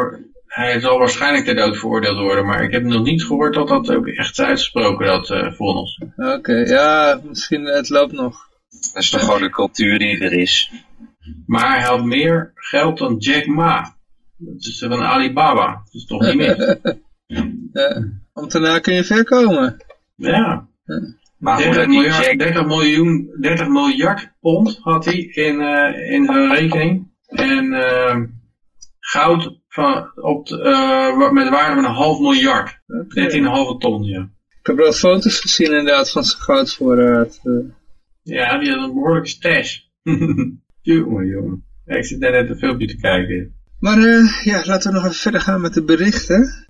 [0.48, 2.46] hij zal waarschijnlijk ter dood veroordeeld worden.
[2.46, 6.02] Maar ik heb nog niet gehoord dat dat ook echt is uitgesproken, dat eh vonnis.
[6.16, 8.48] Oké, ja, misschien, het loopt nog.
[8.94, 10.72] Dat is toch gewoon de cultuur die er is.
[11.46, 13.96] Maar hij had meer geld dan Jack Ma.
[14.38, 15.68] Dat is van Alibaba.
[15.68, 16.56] Dat is toch niet mis?
[17.74, 18.04] Ja.
[18.34, 19.86] Ambtenaar kun je ver komen.
[20.16, 20.68] Ja.
[21.38, 22.40] Maar hoe 30 dat die miljard, Jack...
[22.40, 27.12] 30 miljoen, 30 miljard pond had hij in, eh, in zijn rekening.
[27.26, 28.18] En eh,
[29.00, 32.80] goud van, op, de, eh, met waarde van een half miljard.
[33.08, 34.30] 13,5 ton, ja.
[34.60, 37.40] Ik heb wel foto's gezien inderdaad van zijn goudvoorraad.
[37.44, 37.54] eh.
[38.24, 39.78] Ja, die had een behoorlijke stash.
[40.82, 41.64] jongen, jongen.
[41.86, 43.56] Ja, ik zit net een filmpje te kijken.
[43.80, 46.68] Maar eh, ja, laten we nog even verder gaan met de berichten.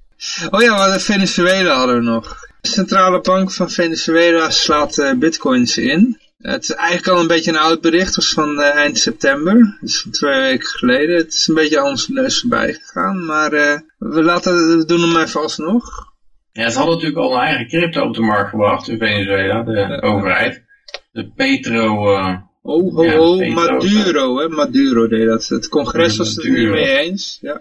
[0.50, 2.40] Oh ja, hadden Venezuela hadden we nog.
[2.62, 6.18] De centrale bank van Venezuela slaat bitcoins in.
[6.38, 8.98] Eh, het is eigenlijk al een beetje een oud bericht, het was van eh, eind
[8.98, 9.78] september.
[9.82, 11.16] Is van twee weken geleden.
[11.16, 15.02] Het is een beetje aan onze neus voorbij gegaan, maar eh, we, laten, we doen
[15.02, 16.06] hem even alsnog.
[16.52, 20.02] Ja, ze hadden natuurlijk al een eigen crypto op de markt gebracht in Venezuela, de
[20.02, 20.64] overheid.
[21.12, 22.16] De Petro...
[22.16, 25.48] eh, Oh, ho, Ja, ho, Petro, Maduro, hè, Maduro deed dat.
[25.48, 27.38] Het congres was het er niet mee eens.
[27.42, 27.54] Ja.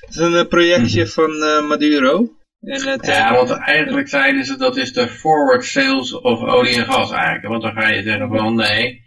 [0.00, 2.32] Het is een projectje van eh, Maduro.
[2.64, 6.76] En het, eh, Ja, want eigenlijk zeiden ze dat is de forward sales of olie
[6.76, 7.46] en gas eigenlijk.
[7.46, 9.02] Want dan ga je zeggen van nee,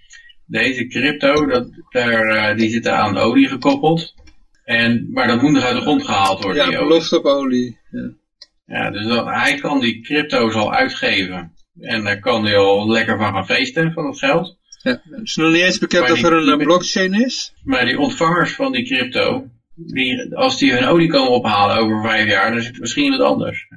[0.46, 4.14] deze crypto, dat, daar, eh, die zitten aan olie gekoppeld.
[4.64, 7.78] En, maar dat moet nog uit de grond gehaald worden, ja, die op olie.
[7.92, 8.12] Ja.
[8.66, 11.54] Ja, dus dat, hij kan die crypto's al uitgeven.
[11.80, 14.58] En daar kan hij al lekker van gaan feesten, van het geld.
[14.82, 14.92] Ja.
[14.92, 17.54] Het is nog niet eens bekend Maar of die- er een eh, blockchain is.
[17.64, 19.48] Maar die ontvangers van die crypto,
[19.78, 23.22] die, als die hun olie komen ophalen over vijf jaar, dan is het misschien wat
[23.22, 23.68] anders.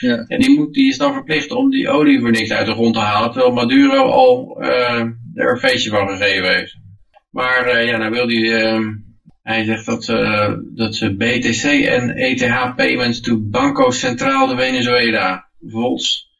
[0.00, 0.24] Ja.
[0.28, 2.94] En die, moet, die is dan verplicht om die olie voor niks uit de grond
[2.94, 5.00] te halen, terwijl Maduro al eh,
[5.34, 6.76] er een feestje van gegeven heeft.
[7.30, 8.80] Maar eh, ja, nou wil hij, eh,
[9.42, 10.06] hij zegt dat,
[10.74, 16.30] dat ze BTC en ETH payments to Banco Central de Venezuela, VOLS,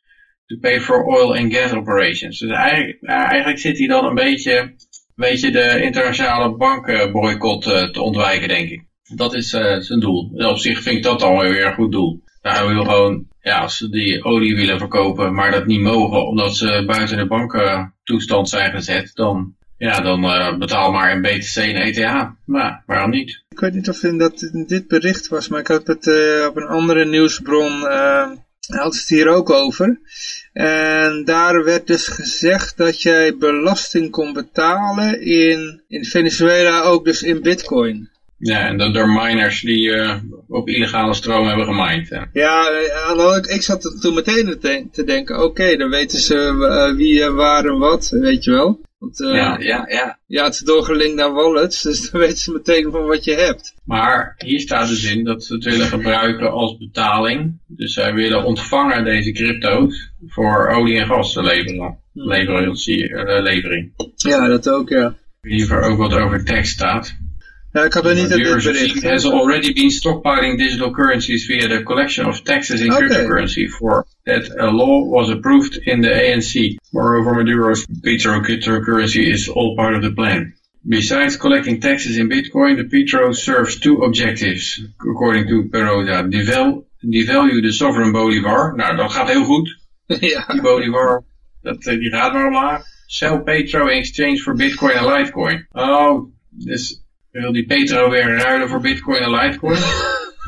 [0.47, 2.39] to pay for oil and gas operations.
[2.39, 4.77] Dus eigenlijk, eigenlijk zit hij dan een beetje, een
[5.15, 7.63] beetje de internationale bankenboycott
[7.93, 8.91] te ontwijken, denk ik.
[9.15, 10.31] Dat is eh, zijn doel.
[10.37, 12.23] En op zich vind ik dat weer een goed doel.
[12.43, 16.27] Nou, hij wil gewoon, ja, als ze die olie willen verkopen, maar dat niet mogen,
[16.27, 21.57] omdat ze buiten de bankentoestand zijn gezet, dan, ja, dan eh, betaal maar in BTC
[21.57, 22.31] en ETH.
[22.47, 23.43] Nou, waarom niet?
[23.49, 26.69] Ik weet niet of dat dit bericht was, maar ik had het eh, op een
[26.69, 28.31] andere nieuwsbron, eh
[28.67, 30.01] had het hier ook over.
[30.53, 37.23] En daar werd dus gezegd dat jij belasting kon betalen in, in Venezuela ook dus
[37.23, 38.11] in bitcoin.
[38.45, 40.17] Ja, en dat door miners die eh,
[40.49, 42.09] op illegale stroom hebben gemined.
[42.11, 42.21] hè.
[42.33, 46.37] Ja, eh, andere- ik zat toen meteen te den- te denken, oké, dan weten ze
[46.71, 48.81] eh, wie, waar en wat, weet je wel.
[48.99, 49.57] Want Ja.
[49.59, 50.19] Ja, ja.
[50.27, 53.75] ja, het is doorgelinkt naar wallets, dus dan weten ze meteen van wat je hebt.
[53.85, 57.59] Maar hier staat dus in dat ze het willen gebruiken als betaling.
[57.67, 61.99] Dus zij willen ontvangen deze crypto's voor olie en gas te leveren.
[63.27, 63.93] Eh, levering.
[64.17, 65.15] Ja, dat ook, ja.
[65.41, 67.17] Hiervoor ook wat over tekst staat.
[67.73, 69.03] Ja, ik had er niet Yours bericht.
[69.03, 73.07] has already been stockpiling digital currencies via the collection of taxes in Okay.
[73.09, 76.77] cryptocurrency for that a law was approved in the ANC.
[76.91, 80.55] Moreover, Maduro's Petro cryptocurrency is all part of the plan.
[80.85, 86.23] Besides collecting taxes in Bitcoin, the Petro serves two objectives, according to Peroda.
[86.29, 88.75] Deval devalue the sovereign Bolivar.
[88.77, 89.79] Nou, dat gaat heel goed.
[90.21, 90.45] ja.
[90.53, 91.25] Die Bolivar,
[91.63, 92.83] dat, eh, die gaat maar omlaag.
[93.07, 95.67] Sell Petro in exchange for Bitcoin en Litecoin.
[95.71, 97.02] Oh, dus
[97.33, 99.81] wil die Petro weer ruilen voor Bitcoin en Litecoin?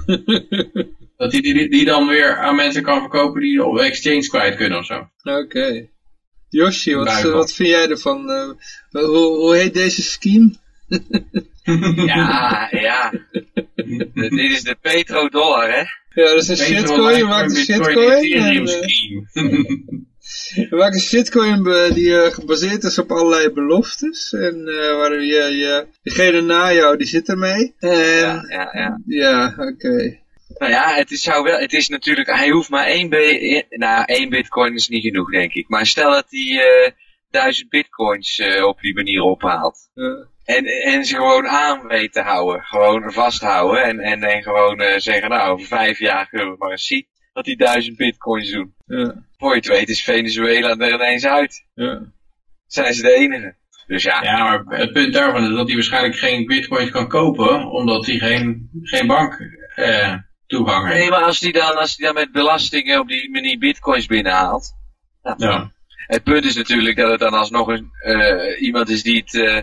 [1.16, 4.78] dat hij die, die dan weer aan mensen kan verkopen die op exchange kwijt kunnen
[4.78, 5.09] of zo.
[5.23, 5.89] Oké.
[6.48, 7.32] Yoshi, wat, Buikel.
[7.32, 8.31] wat vind jij ervan?
[8.31, 8.51] eh,
[8.90, 10.55] hoe, hoe heet deze scheme?
[12.06, 13.12] Ja, ja.
[14.15, 15.82] Dit is de petrodollar, hè?
[16.23, 18.32] Ja, dat is een shitcoin, je maakt een shitcoin.
[18.32, 18.89] En, eh,
[20.70, 21.62] een shitcoin
[21.94, 24.32] die eh, gebaseerd is op allerlei beloftes.
[24.32, 27.74] En eh, waar je, je, degene na jou, die zit ermee.
[27.78, 29.01] En Ja, ja, ja.
[29.06, 30.22] ja, oké.
[30.59, 33.09] Nou ja, het is, zou wel, het is natuurlijk, hij hoeft maar één,
[33.68, 35.68] nou, één bitcoin is niet genoeg, denk ik.
[35.68, 36.93] Maar stel dat hij eh
[37.31, 39.90] duizend bitcoins op die manier ophaalt.
[39.94, 40.26] Ja.
[40.44, 42.62] En, en ze gewoon aan weet te houden.
[42.62, 43.82] Gewoon vasthouden.
[43.82, 47.44] En, en, en gewoon zeggen, nou, over vijf jaar kunnen we maar eens zien wat
[47.44, 48.74] die duizend bitcoins doen.
[48.86, 51.65] Ja, Voor je het weet is Venezuela er ineens uit.
[51.74, 52.02] ja.
[52.66, 53.55] Zijn ze de enige.
[53.86, 57.65] Dus ja, Ja, maar het punt daarvan is dat hij waarschijnlijk geen bitcoins kan kopen,
[57.70, 59.39] omdat hij geen, geen bank
[59.74, 60.15] eh,
[60.47, 61.11] toegang Nee, heeft.
[61.11, 64.73] maar als die dan, als die dan met belastingen op die manier bitcoins binnenhaalt.
[65.23, 65.73] nou, Ja.
[66.06, 69.61] Het punt is natuurlijk dat het dan alsnog een, eh, iemand is die, het, eh,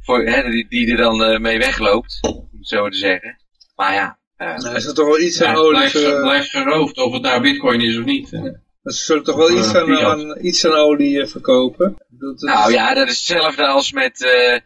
[0.00, 3.36] voor, hè, die, die er dan eh, mee wegloopt, om het zo te zeggen.
[3.76, 5.76] Maar ja, eh, Nou, is er toch wel iets Ja, aan het olie...
[5.78, 8.32] blijft, eh, blijft geroofd of het nou bitcoin is of niet.
[8.32, 8.42] eh.
[8.82, 11.86] Ze zullen toch wel iets aan, iets aan olie eh, verkopen?
[11.88, 14.58] Ik bedoel, dat nou is- ja, dat is hetzelfde als met eh,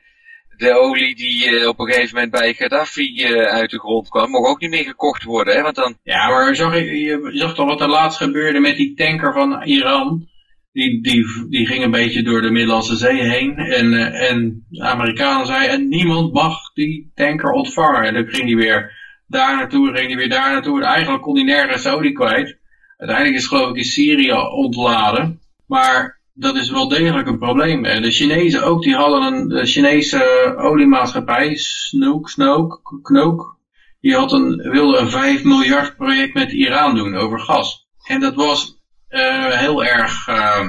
[0.57, 4.31] de olie die eh, op een gegeven moment bij Gaddafi eh, uit de grond kwam.
[4.31, 5.97] Mocht ook niet meer gekocht worden, hè, want dan...
[6.03, 9.63] Ja, maar zag je, je zag toch wat er laatst gebeurde met die tanker van
[9.63, 10.29] Iran?
[10.73, 13.57] Die, die, die ging een beetje door de Middellandse Zee heen.
[13.57, 18.03] En, eh, en de Amerikanen zeiden, en niemand mag die tanker ontvangen.
[18.03, 18.99] En dan ging hij weer
[19.31, 20.81] daar naartoe, ging hij weer daar naartoe.
[20.81, 22.57] En eigenlijk kon hij nergens olie kwijt.
[22.97, 25.41] Uiteindelijk is geloof ik in Syrië ontladen.
[25.67, 27.85] Maar dat is wel degelijk een probleem.
[27.85, 33.59] En de Chinezen ook, die hadden een Chinese oliemaatschappij, Snook, Snook, Knook.
[34.01, 37.87] Die had een, wilde een 5 miljard project met Iran doen over gas.
[38.05, 38.79] En dat was
[39.09, 40.29] eh, heel erg...
[40.29, 40.69] eh,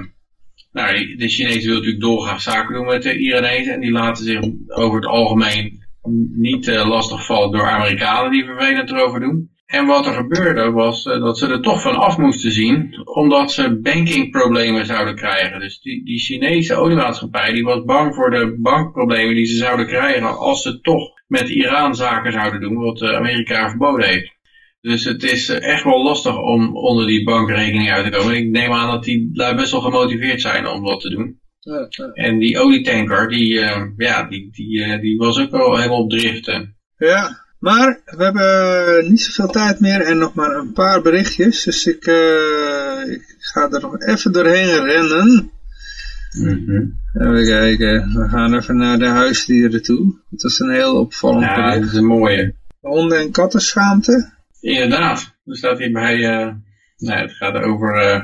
[0.71, 3.73] nou, de Chinezen willen natuurlijk dolgraag zaken doen met de Iranezen.
[3.73, 5.80] En die laten zich over het algemeen
[6.35, 9.49] niet eh, lastigvallen door Amerikanen die vervelend erover doen.
[9.65, 13.51] En wat er gebeurde was eh, dat ze er toch van af moesten zien, omdat
[13.51, 15.59] ze bankingproblemen zouden krijgen.
[15.59, 20.37] Dus die, die Chinese oliemaatschappij die was bang voor de bankproblemen die ze zouden krijgen
[20.37, 24.39] als ze toch met Iran zaken zouden doen, wat eh, Amerika verboden heeft.
[24.81, 28.35] Dus het is echt wel lastig om onder die bankrekening uit te komen.
[28.35, 31.40] Ik neem aan dat die lui best wel gemotiveerd zijn om dat te doen.
[31.63, 32.11] Ja, ja.
[32.13, 36.09] En die olietanker, die, eh, ja, die, die, eh, die was ook wel helemaal op
[36.09, 36.75] driften.
[36.97, 41.63] Ja, maar we hebben niet zoveel tijd meer en nog maar een paar berichtjes.
[41.63, 45.51] Dus ik, eh, ik ga er nog even doorheen rennen.
[47.13, 50.15] Even kijken, we gaan even naar de huisdieren toe.
[50.29, 51.91] Het was een heel opvallend Ja, dat bericht.
[51.91, 52.55] is een mooie.
[52.81, 54.31] Honden- en kattenschaamte.
[54.61, 56.53] Inderdaad, er staat hier bij, eh
[56.97, 58.21] nou, het gaat over, eh,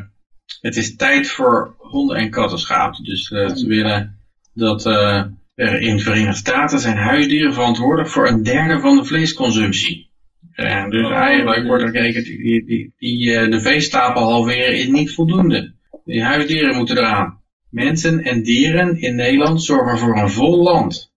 [0.61, 3.03] het is tijd voor honden- en kattenschaamte.
[3.03, 4.17] Dus eh, ze willen
[4.53, 5.23] dat eh,
[5.55, 10.09] er in de Verenigde Staten zijn huisdieren verantwoordelijk voor een derde van de vleesconsumptie.
[10.53, 15.13] Eh, dus eigenlijk wordt er gekeken, die, die, die, eh, de veestapel halveren is niet
[15.13, 15.73] voldoende.
[16.05, 17.41] Die huisdieren moeten eraan.
[17.69, 21.11] Mensen en dieren in Nederland zorgen voor een vol land.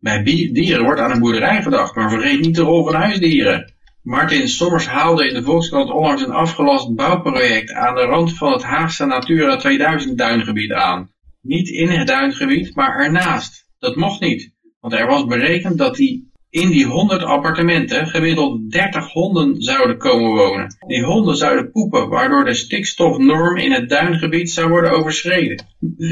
[0.00, 3.72] Bij bi- dieren wordt aan een boerderij gedacht, maar vergeet niet de rol van huisdieren.
[4.04, 8.62] Martin Sommers haalde in de Volkskrant onlangs een afgelast bouwproject aan de rand van het
[8.62, 11.10] Haagse Natura 2000 duingebied aan.
[11.40, 13.68] Niet in het duingebied, maar ernaast.
[13.78, 19.12] Dat mocht niet, want er was berekend dat die in die 100 appartementen gemiddeld 30
[19.12, 20.76] honden zouden komen wonen.
[20.86, 25.66] Die honden zouden poepen, waardoor de stikstofnorm in het duingebied zou worden overschreden.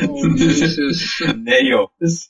[0.09, 1.24] Oh, jezus.
[1.43, 1.89] Nee joh.
[1.98, 2.28] Dus,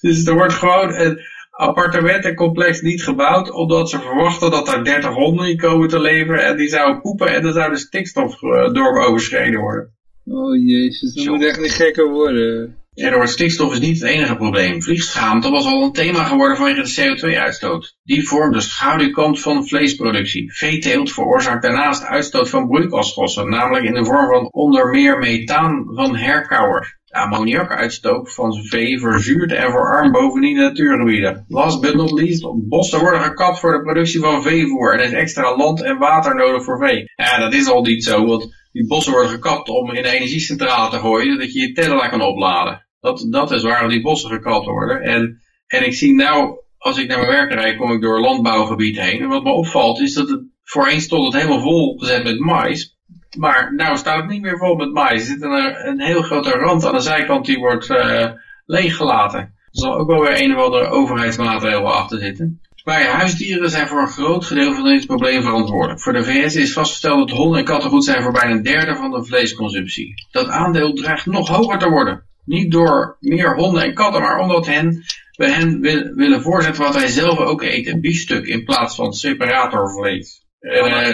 [0.00, 1.18] dus er wordt gewoon een
[1.56, 6.56] appartementencomplex niet gebouwd, omdat ze verwachten dat er 30 honden in komen te leven en
[6.56, 9.92] die zouden poepen en dan zou de stikstofnorm overschreden worden.
[10.24, 11.30] Oh jezus, dat Zo.
[11.30, 12.76] moet echt niet gekker worden.
[12.94, 14.82] Ja, door stikstof is niet het enige probleem.
[14.82, 17.96] Vliegschaamte was al een thema geworden vanwege de CO2-uitstoot.
[18.02, 20.54] Die vormt de schaduwkant van vleesproductie.
[20.54, 26.16] Veeteelt veroorzaakt daarnaast uitstoot van broeikasgassen, namelijk in de vorm van onder meer methaan van
[26.16, 26.96] herkauwers.
[27.14, 31.44] Ammoniakuitstoot van vee verzuurt en verarmt bovendien de natuurgebieden.
[31.48, 35.12] Last but not least, bossen worden gekapt voor de productie van veevoer en er is
[35.12, 37.12] extra land en water nodig voor vee.
[37.16, 40.90] Ja, dat is al niet zo, want die bossen worden gekapt om in de energiecentrale
[40.90, 42.86] te gooien, dat je je Tesla kan opladen.
[43.00, 45.02] Dat, dat is waarom die bossen gekapt worden.
[45.02, 49.00] En, en ik zie nou, als ik naar mijn werk rijd, kom ik door landbouwgebied
[49.00, 49.20] heen.
[49.20, 52.93] En wat me opvalt is dat het voorheen stond het helemaal vol gezet met mais.
[53.36, 55.20] Maar nou staat het niet meer vol met mais.
[55.20, 58.30] Er zit een, een heel grote rand aan de zijkant die wordt eh,
[58.66, 59.40] leeggelaten.
[59.40, 62.60] Er zal ook wel weer een of andere overheidsmaatregel achter zitten.
[62.84, 66.00] Ja, huisdieren zijn voor een groot gedeelte van dit probleem verantwoordelijk.
[66.00, 68.96] Voor de VS is vastgesteld dat honden en katten goed zijn voor bijna een derde
[68.96, 70.14] van de vleesconsumptie.
[70.30, 72.22] Dat aandeel dreigt nog hoger te worden.
[72.44, 75.02] Niet door meer honden en katten, maar omdat hen,
[75.36, 78.00] we hen wil- willen voorzetten wat wij zelf ook eten.
[78.00, 80.43] Biefstuk in plaats van separatorvlees.
[80.64, 81.08] En, eh,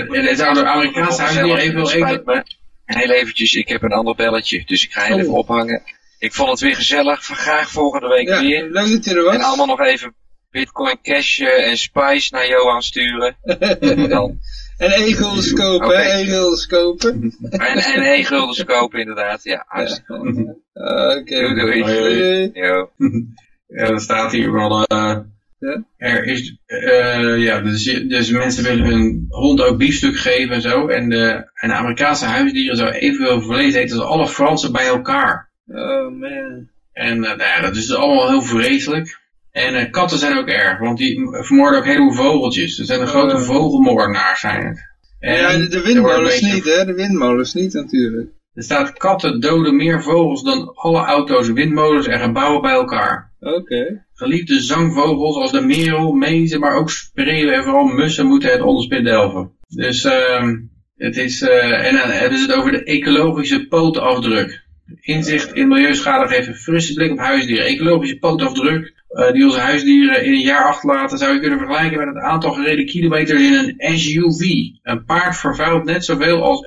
[0.48, 1.84] en de Amerikaanse?
[1.84, 2.42] Spijt me.
[2.84, 5.20] Heel eventjes, ik heb een ander belletje, dus ik ga heel Oh.
[5.20, 5.82] even ophangen.
[6.18, 8.62] Ik vond het weer gezellig, graag volgende week Ja, weer.
[8.70, 9.42] leuk dat je er En was.
[9.42, 10.14] allemaal nog even
[10.50, 13.36] Bitcoin Cash en Spice naar Johan sturen.
[14.08, 14.38] Dan.
[14.76, 15.96] En egels kopen, Oké.
[15.96, 17.34] hè, egels kopen.
[17.50, 19.64] En, en één guldens kopen inderdaad, ja.
[19.68, 20.54] hartstikke goed.
[20.72, 21.82] Ah, Oké, Doei, doei.
[21.82, 22.50] Doei.
[22.52, 22.90] Jo.
[23.72, 25.16] Ja, dan staat hier wel, eh,
[25.60, 25.84] Ja?
[25.96, 30.86] er is, eh, ja, dus, dus mensen willen hun hond ook biefstuk geven en zo.
[30.88, 35.50] En de, en de Amerikaanse huisdieren zouden evenveel vlees eten als alle Fransen bij elkaar.
[35.66, 36.68] Oh man.
[36.92, 39.18] En eh, nou ja, dat is dus allemaal heel vreselijk.
[39.50, 42.74] En eh, katten zijn ook erg, want die vermoorden ook heleboel vogeltjes.
[42.74, 43.40] Ze zijn een grote Oh.
[43.42, 44.88] vogelmoordenaars zijn het.
[45.18, 46.84] En Ja, de, er windmolens beetje- niet, hè?
[46.84, 48.28] De windmolens niet, natuurlijk.
[48.54, 53.29] Er staat katten doden meer vogels dan alle auto's, windmolens en gebouwen bij elkaar.
[53.40, 54.06] Oké.
[54.14, 59.04] Geliefde zangvogels als de merel, mezen, maar ook spreeuwen en vooral mussen moeten het onderspit
[59.04, 59.52] delven.
[59.68, 60.56] Dus ehm
[61.00, 64.68] het is, eh, en dan hebben ze het over de ecologische pootafdruk.
[65.00, 67.64] Inzicht in milieuschade geeft een frisse blik op huisdieren.
[67.64, 72.14] Ecologische pootafdruk eh, die onze huisdieren in een jaar achterlaten zou je kunnen vergelijken met
[72.14, 74.40] het aantal gereden kilometers in een SUV.
[74.82, 76.66] Een paard vervuilt net zoveel als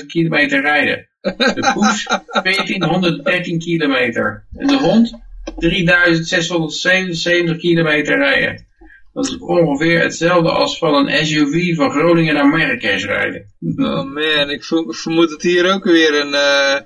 [0.00, 1.08] 21.453.000 kilometer rijden.
[1.20, 2.06] De poes
[2.42, 4.44] 1413 kilometer.
[4.56, 5.18] En de hond
[5.58, 8.66] 3677 kilometer rijden.
[9.12, 13.44] Dat is ongeveer hetzelfde als van een SUV van Groningen naar Marrakesh rijden.
[13.76, 16.76] Oh man, ik ver- vermoed dat hier ook weer een, eh,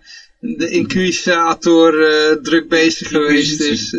[0.40, 3.92] de inquisitor eh, druk bezig geweest is.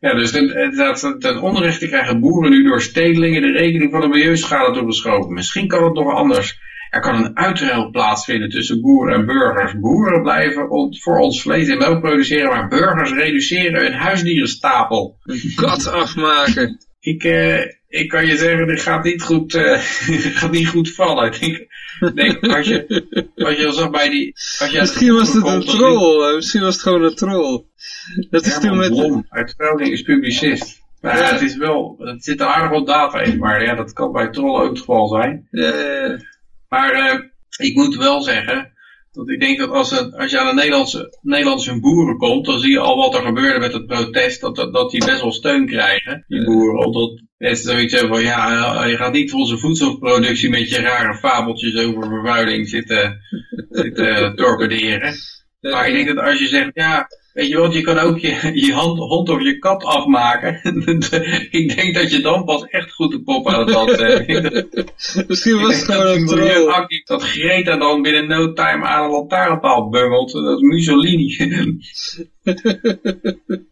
[0.00, 4.00] Ja, dus ten, het staat ten onrechte krijgen boeren nu door stedelingen de rekening van
[4.00, 5.32] de milieuschade toegeschoven.
[5.32, 6.58] Misschien kan het nog anders.
[6.90, 9.78] Er kan een uitruil plaatsvinden tussen boeren en burgers.
[9.80, 15.16] Boeren blijven voor ons vlees en melk produceren, maar burgers reduceren hun huisdierenstapel.
[15.24, 16.78] Een kat afmaken.
[17.00, 19.78] Ik, eh, ik kan je zeggen, dit gaat niet goed, eh,
[20.38, 21.32] gaat niet goed vallen.
[21.40, 21.66] Ik
[22.14, 23.04] denk, als je,
[23.36, 26.34] als je zag bij die, als je Misschien was het een troll.
[26.34, 27.64] Misschien was het gewoon een troll.
[28.30, 28.88] Dat is toen met...
[28.88, 30.86] Blom uit is publicist.
[31.00, 33.92] Maar ja, het is wel, het zit er aardig wat data in, maar ja, dat
[33.92, 35.48] kan bij trollen ook het geval zijn.
[35.50, 36.18] Ja, ja, ja.
[36.68, 37.20] Maar eh,
[37.56, 38.72] ik moet wel zeggen,
[39.12, 42.58] dat ik denk dat als, het, als je aan de Nederlandse, Nederlandse boeren komt, dan
[42.58, 45.32] zie je al wat er gebeurde met het protest, dat, dat, dat die best wel
[45.32, 46.86] steun krijgen, die boeren.
[46.86, 51.14] Omdat mensen zoiets hebben van, ja, eh, je gaat niet onze voedselproductie met je rare
[51.14, 53.20] fabeltjes over vervuiling zitten,
[53.70, 55.14] zitten torpederen.
[55.60, 57.08] Maar ik denk dat als je zegt, ja,
[57.38, 60.60] weet je wat, je kan ook je, je hand, hond of je kat afmaken.
[61.60, 64.92] ik denk dat je dan pas echt goed de pop aan het hebt.
[65.28, 66.86] Misschien was het gewoon een troll.
[67.04, 70.32] Dat Greta dan binnen no time aan een lantaarnpaal bungelt.
[70.32, 71.36] Dat is Mussolini.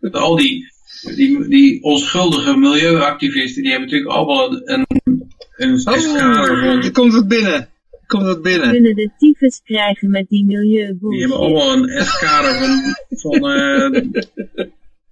[0.11, 0.73] Al die,
[1.15, 7.29] die, die onschuldige milieuactivisten, die hebben natuurlijk allemaal een, een, een Oh, er komt wat
[7.29, 7.69] binnen.
[8.07, 8.71] Komt wat binnen.
[8.71, 14.03] kunnen de tyfus krijgen met die Die hebben allemaal een eskader van, van, eh,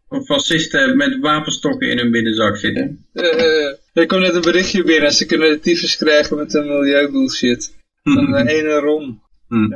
[0.09, 3.07] van fascisten met wapenstokken in hun binnenzak zitten.
[3.13, 5.13] Eh, er komt net een berichtje binnen.
[5.13, 7.75] Ze kunnen de tyfus krijgen met een milieubullshit.
[8.03, 9.23] Van de ene rom.
[9.49, 9.69] Hm.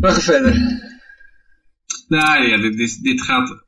[0.00, 0.54] Maar ga verder.
[2.08, 3.64] Nou ja, dit, is, dit gaat.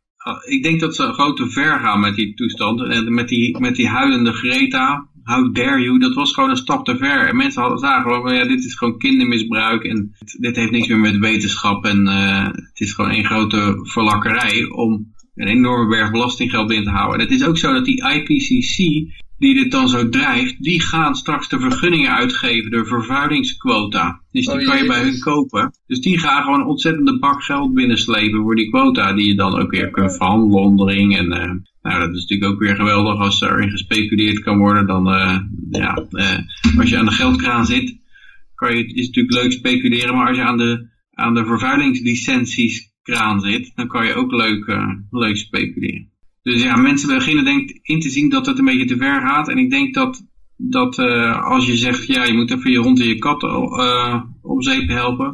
[0.47, 2.81] Ik denk dat ze gewoon te ver gaan met die toestand.
[2.81, 5.08] En met die, met die huilende Greta.
[5.29, 5.99] How dare you?
[5.99, 7.29] Dat was gewoon een stap te ver.
[7.29, 9.85] En mensen hadden zagen gewoon van ja, dit is gewoon kindermisbruik.
[9.85, 11.85] En dit heeft niks meer met wetenschap.
[11.85, 16.99] En eh, het is gewoon een grote verlakkerij om een enorme berg belastinggeld binnen te
[16.99, 17.19] houden.
[17.19, 18.77] En het is ook zo dat die IPCC,
[19.39, 24.21] die dit dan zo drijft, die gaan straks de vergunningen uitgeven, de vervuilingsquota.
[24.33, 25.73] Dus die Oh, kan je bij hun kopen.
[25.87, 29.61] Dus die gaan gewoon een ontzettende bak geld binnenslepen voor die quota, die je dan
[29.61, 31.17] ook weer kunt verhandelen onderling.
[31.17, 31.51] En eh,
[31.89, 34.87] nou, dat is natuurlijk ook weer geweldig als erin gespeculeerd kan worden.
[34.87, 35.39] Dan, eh,
[35.71, 37.97] ja, eh, als je aan de geldkraan zit,
[38.55, 42.93] kan je, is het natuurlijk leuk speculeren, maar als je aan de, aan de vervuilingslicenties
[43.03, 46.11] kraan zit, dan kan je ook leuk, eh, leuk speculeren.
[46.43, 49.49] Dus ja, mensen beginnen denk in te zien dat het een beetje te ver gaat.
[49.49, 50.99] En ik denk dat, dat
[51.43, 53.43] als je zegt, ja, je moet even je hond en je kat
[54.43, 55.29] om zeep helpen.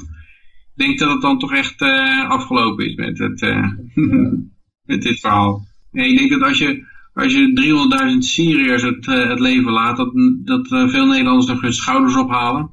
[0.75, 1.83] Ik denk dat het dan toch echt
[2.29, 3.41] afgelopen is met, het,
[4.91, 5.67] met dit verhaal.
[5.95, 7.53] En ik denk dat als je, als je
[8.13, 10.13] 300.000 Syriërs het, eh, het leven laat, dat,
[10.45, 12.71] dat eh, veel Nederlanders nog hun schouders ophalen.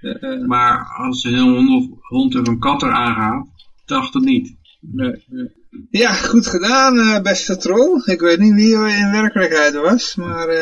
[0.00, 3.46] Eh, Maar als een hond of, hond of een kat eraan gaat,
[3.84, 4.56] dacht het niet.
[4.80, 5.60] nee, nee.
[5.90, 8.02] Ja, goed gedaan, beste troll.
[8.04, 10.46] Ik weet niet wie in werkelijkheid was, maar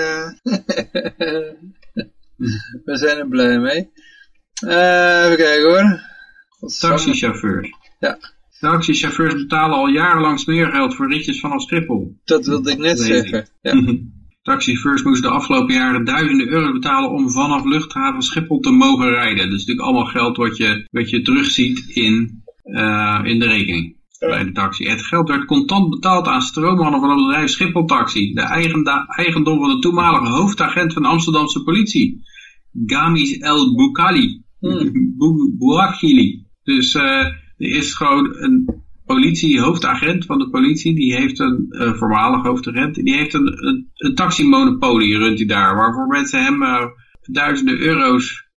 [2.85, 3.91] we zijn er blij mee.
[4.61, 6.01] Even kijken hoor.
[6.79, 7.71] Taxichauffeurs.
[7.99, 8.19] Ja.
[8.61, 12.17] Taxichauffeurs betalen al jarenlang smeergeld voor ritjes vanaf Schiphol.
[12.25, 13.49] Dat wilde ik net zeggen.
[13.63, 13.83] Ja.
[14.43, 19.51] Taxichauffeurs moesten de afgelopen jaren duizenden euro's betalen om vanaf luchthaven Schiphol te mogen rijden.
[19.51, 23.97] Dat is natuurlijk allemaal geld wat je, wat je terugziet in, uh, in de rekening
[24.19, 24.89] bij de taxi.
[24.89, 28.41] Het geld werd contant betaald aan stroommannen van het bedrijf Schiphol Taxi, de
[29.07, 32.23] eigendom van de toenmalige hoofdagent van de Amsterdamse politie,
[32.87, 34.43] Gamis El Boukali.
[34.59, 35.09] Hmm.
[36.63, 37.27] Dus uh,
[37.61, 42.95] er is gewoon een politie, hoofdagent van de politie, die heeft een uh, voormalig hoofdagent,
[42.95, 46.85] die heeft een, een, een taximonopolie runt hij daar, waarvoor mensen hem uh,
[47.23, 48.49] duizenden euro's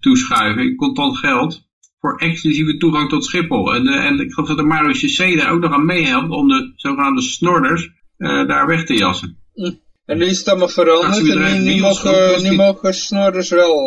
[0.00, 1.68] toeschuiven in contant geld
[2.00, 3.74] voor exclusieve toegang tot Schiphol.
[3.74, 6.72] En, en ik geloof dat de Marius C daar ook nog aan meehelpt om de
[6.76, 9.38] zogenaamde snorders daar weg te jassen.
[9.54, 9.80] Mm.
[10.04, 13.86] En nu is het allemaal veranderd en nu, nu, mogen, nu mogen snorders wel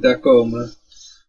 [0.00, 0.72] daar komen.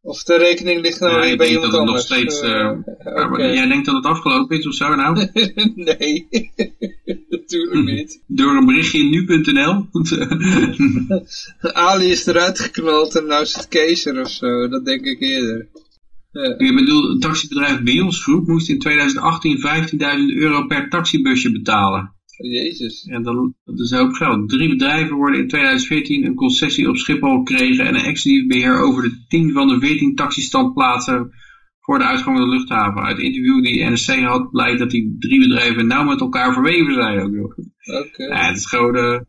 [0.03, 2.09] Of de rekening ligt nou ja, bij iemand dat anders?
[2.09, 3.53] Het nog steeds, uh, okay.
[3.53, 5.27] Jij denkt dat het afgelopen is of zo nou?
[5.75, 6.27] nee,
[7.29, 8.23] natuurlijk niet.
[8.27, 9.87] Door een berichtje in nu.nl?
[11.87, 15.69] Ali is eruit geknald en nou is het keizer of zo, dat denk ik eerder.
[16.31, 16.57] Ja.
[16.57, 19.57] Ik bedoel, het taxibedrijf Bios Groep moest in 2018
[19.91, 19.97] 15.000
[20.37, 22.13] euro per taxibusje betalen.
[22.41, 23.05] Jezus.
[23.05, 24.49] En dat, dat is een hoop geld.
[24.49, 29.03] Drie bedrijven worden in 2014 een concessie op Schiphol gekregen en een exclusief beheer over
[29.03, 31.31] de 10 van de 14 taxistandplaatsen
[31.79, 33.01] voor de uitgang van de luchthaven.
[33.01, 36.93] Uit het interview die NSC had blijkt dat die drie bedrijven nauw met elkaar verweven
[36.93, 37.55] zijn ook nog.
[38.01, 38.23] Oké.
[38.23, 39.25] Ja, het is gewoon de,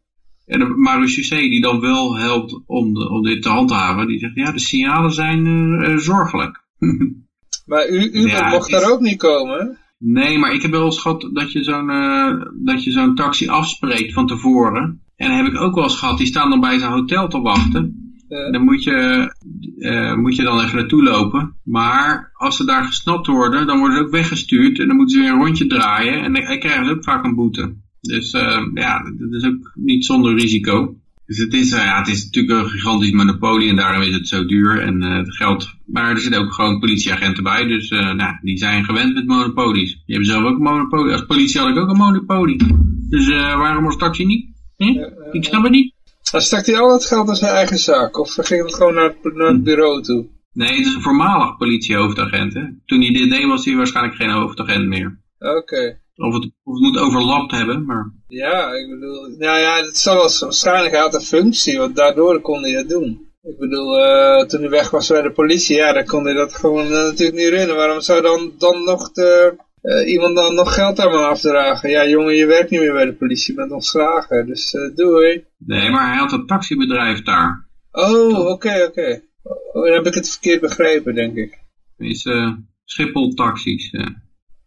[0.47, 1.31] en de Marius C.
[1.31, 5.13] die dan wel helpt om, de, om dit te handhaven, die zegt ja de signalen
[5.13, 6.63] zijn uh, zorgelijk.
[7.67, 9.79] maar u, u ja, mocht daar ook niet komen?
[10.05, 13.49] Nee, maar ik heb wel eens gehad dat je zo'n uh, dat je zo'n taxi
[13.49, 15.01] afspreekt van tevoren.
[15.16, 17.41] En dan heb ik ook wel eens gehad, die staan dan bij zijn hotel te
[17.41, 18.15] wachten.
[18.29, 18.53] Uh.
[18.53, 19.33] Dan moet je,
[19.79, 21.55] uh, moet je dan even naartoe lopen.
[21.65, 24.79] Maar als ze daar gesnapt worden, dan worden ze ook weggestuurd.
[24.79, 26.23] En dan moeten ze weer een rondje draaien.
[26.23, 27.74] En dan krijgen ze ook vaak een boete.
[28.01, 28.31] Dus
[28.74, 30.97] ja, dat is ook niet zonder risico.
[31.33, 34.45] Dus het is, ja, het is natuurlijk een gigantisch monopolie en daarom is het zo
[34.45, 35.71] duur en uh, het geld.
[35.87, 39.91] Maar er zitten ook gewoon politieagenten bij, dus uh, nou, die zijn gewend met monopolies.
[39.91, 41.13] Die hebben zelf ook een monopolie.
[41.13, 42.57] Als politie had ik ook een monopolie.
[43.09, 44.47] Dus uh, waarom als taxi niet?
[44.77, 45.05] Hm?
[45.31, 45.95] Ik snap het niet.
[46.31, 49.15] Dan stak hij al het geld in zijn eigen zak of ging het gewoon naar,
[49.23, 50.27] naar het bureau toe?
[50.53, 52.55] Nee, het is een voormalig politiehoofdagent.
[52.55, 52.63] Hè?
[52.85, 55.21] Toen hij dit deed was hij waarschijnlijk geen hoofdagent meer.
[55.39, 55.57] Oké.
[55.57, 56.01] Okay.
[56.17, 58.13] Of het, of het moet overlapt hebben, maar...
[58.33, 59.29] Ja, ik bedoel...
[59.39, 63.31] Nou ja, het zal wel waarschijnlijk uit een functie, want daardoor kon hij dat doen.
[63.43, 66.55] Ik bedoel, uh, toen hij weg was bij de politie, ja, dan kon hij dat
[66.55, 67.77] gewoon uh, natuurlijk niet runnen.
[67.77, 71.91] Waarom zou dan, dan nog de, uh, iemand dan nog geld aan me afdragen?
[71.91, 75.45] Ja, jongen, je werkt niet meer bij de politie, je bent ontslagen, dus doei.
[75.59, 77.69] Nee, maar hij had een taxibedrijf daar.
[77.91, 78.85] Oh, oké, oké.
[78.85, 81.59] Okay, oh, dan heb ik het verkeerd begrepen, denk ik.
[81.99, 82.29] Is
[82.85, 83.95] Schiphol taxis.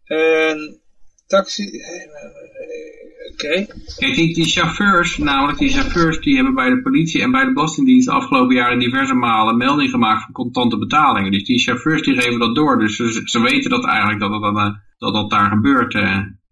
[0.04, 0.80] En
[1.26, 1.64] taxi...
[1.64, 2.95] Oké.
[3.32, 3.66] Okay.
[3.96, 8.08] Kijk, die, chauffeurs, namelijk die chauffeurs, die hebben bij de politie en bij de Belastingdienst
[8.08, 11.32] afgelopen jaren diverse malen melding gemaakt van contante betalingen.
[11.32, 12.78] Dus die chauffeurs die geven dat door.
[12.78, 15.94] Dus ze, ze weten dat eigenlijk dat dat, dat, dat daar gebeurt.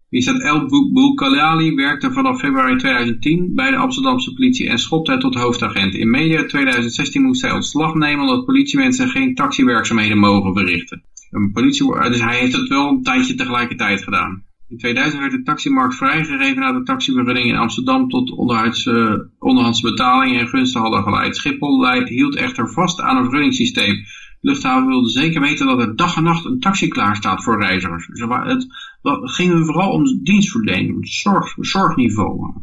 [0.09, 5.35] Wie staat El Boukhalali werkte vanaf februari 2010 bij de Amsterdamse politie en schopte tot
[5.35, 5.93] hoofdagent.
[5.95, 11.03] In media 2016 moest hij ontslag nemen omdat politiemensen geen taxiwerkzaamheden mogen verrichten.
[11.31, 14.44] Een politie, dus hij heeft het wel een tijdje tegelijkertijd gedaan.
[14.67, 20.39] In 2000 werd de taximarkt vrijgegeven na de taxivergunning in Amsterdam tot onderhandse, onderhandse betalingen
[20.39, 21.35] en gunsten hadden geleid.
[21.35, 23.93] Schiphol hield echter vast aan een vergunningssysteem.
[23.93, 27.61] De luchthaven wilde zeker weten dat er dag en nacht een taxi klaar staat voor
[27.61, 28.07] reizigers.
[28.07, 28.67] Het,
[29.01, 32.53] het ging vooral om dienstverlening, zorg, zorgniveau.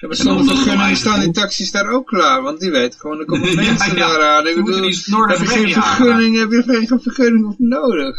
[0.00, 3.54] Ja, maar vergunningen staan die taxis daar ook klaar, want die weten gewoon, er komen
[3.64, 4.18] mensen ja, ja.
[4.18, 4.46] daar aan.
[4.46, 8.16] Ik bedoel, heb je geen vergunning, heb je geen vergunning of nodig.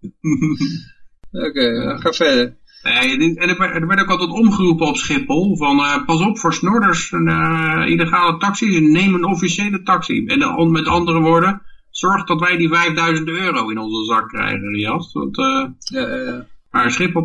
[1.32, 2.58] Oké, okay, ga verder.
[2.82, 7.12] Nee, en er werd ook altijd omgeroepen op Schiphol van uh, pas op voor snorders
[7.12, 10.26] en uh, illegale taxis neem een officiële taxi.
[10.26, 15.12] En met andere woorden, zorg dat wij die 5000 euro in onze zak krijgen, Rias.
[15.12, 16.46] Want, uh, ja, ja.
[16.70, 17.24] Maar Schiphol,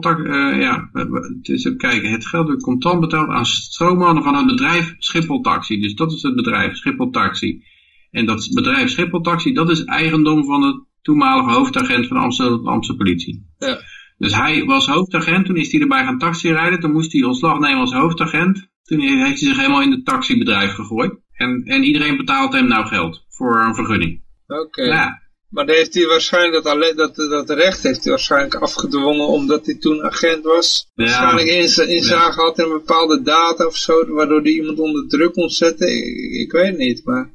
[0.60, 4.96] ja, het is even kijken, het geld wordt contant betaald aan stroommannen van het bedrijf
[4.98, 5.80] Schiphol Taxi.
[5.80, 7.64] Dus dat is het bedrijf, Schiphol Taxi.
[8.12, 12.96] En dat bedrijf Schiphol Taxi, dat is eigendom van de toenmalige hoofdagent van de Amsterdamse
[12.96, 13.46] politie.
[13.58, 13.80] Ja.
[14.26, 17.60] Dus hij was hoofdagent, toen is hij erbij gaan taxi rijden, toen moest hij ontslag
[17.60, 18.68] nemen als hoofdagent.
[18.84, 21.14] Toen heeft hij zich helemaal in het taxibedrijf gegooid.
[21.34, 24.22] En, en iedereen betaalt hem nou geld voor een vergunning.
[24.48, 24.84] Oké.
[24.84, 29.66] Ja, Maar heeft hij waarschijnlijk dat, alleen, dat, dat recht heeft hij waarschijnlijk afgedwongen omdat
[29.66, 30.92] hij toen agent was.
[30.94, 31.04] Ja.
[31.04, 35.34] Waarschijnlijk inza- inzage had in een bepaalde data of zo, waardoor hij iemand onder druk
[35.34, 35.88] kon zetten.
[35.88, 37.34] Ik, ik weet niet, maar...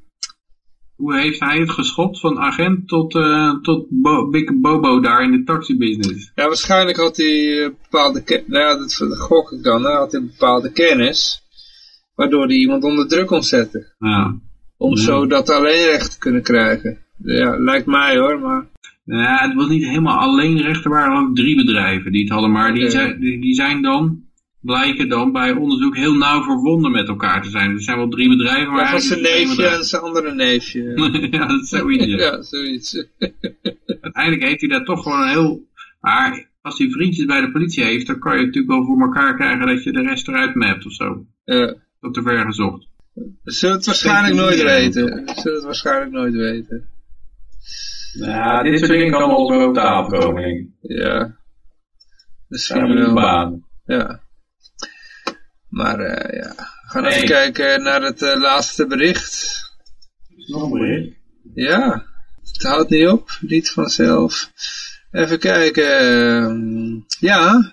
[1.00, 5.30] Hoe heeft hij het geschopt van agent tot, eh, tot Bo Big Bobo daar in
[5.30, 6.32] de taxibusiness?
[6.34, 10.20] Ja, waarschijnlijk had hij eh, bepaalde kennis, nou ja, dat gok ik dan, had hij
[10.24, 11.42] bepaalde kennis,
[12.14, 13.86] waardoor hij iemand onder druk kon zetten.
[13.98, 14.34] Ja.
[14.76, 15.02] Om Ja.
[15.02, 16.98] zo dat alleenrecht te kunnen krijgen.
[17.22, 18.68] Ja, lijkt mij hoor, maar...
[19.04, 20.84] Ja, het was niet helemaal alleen recht.
[20.84, 22.50] Er waren ook drie bedrijven die het hadden.
[22.52, 24.22] Maar die, zijn, die, die zijn dan,
[24.60, 27.70] blijken dan bij onderzoek heel nauw verbonden met elkaar te zijn.
[27.70, 30.82] Er zijn wel drie bedrijven, maar zijn eigenlijk is één neefje en zijn andere neefje.
[31.30, 32.04] ja, dat is zoiets.
[32.06, 32.42] ja.
[32.52, 32.94] zoiets.
[34.00, 35.68] Uiteindelijk heeft hij daar toch gewoon een heel...
[36.00, 39.36] Maar als hij vriendjes bij de politie heeft, dan kan je natuurlijk wel voor elkaar
[39.36, 41.24] krijgen dat je de rest eruit mapt of zo.
[41.44, 41.74] Ja.
[42.00, 42.88] Tot te ver gezocht.
[43.14, 45.04] We zullen het waarschijnlijk nooit ik weten.
[45.04, 46.88] We zullen het waarschijnlijk nooit weten.
[48.12, 50.42] Ja, dit soort dingen kan wel eens op tafel komen.
[50.42, 50.68] denk ik.
[50.80, 51.36] Ja.
[52.48, 53.14] Misschien wel.
[53.14, 53.64] baan.
[53.84, 54.20] Ja.
[55.70, 59.62] Maar eh, ja, we gaan even kijken naar het eh, laatste bericht.
[60.46, 61.16] Nog een bericht.
[61.54, 62.04] Ja,
[62.52, 64.50] het houdt niet op, niet vanzelf.
[65.10, 65.98] Even kijken.
[65.98, 67.72] ehm, ja,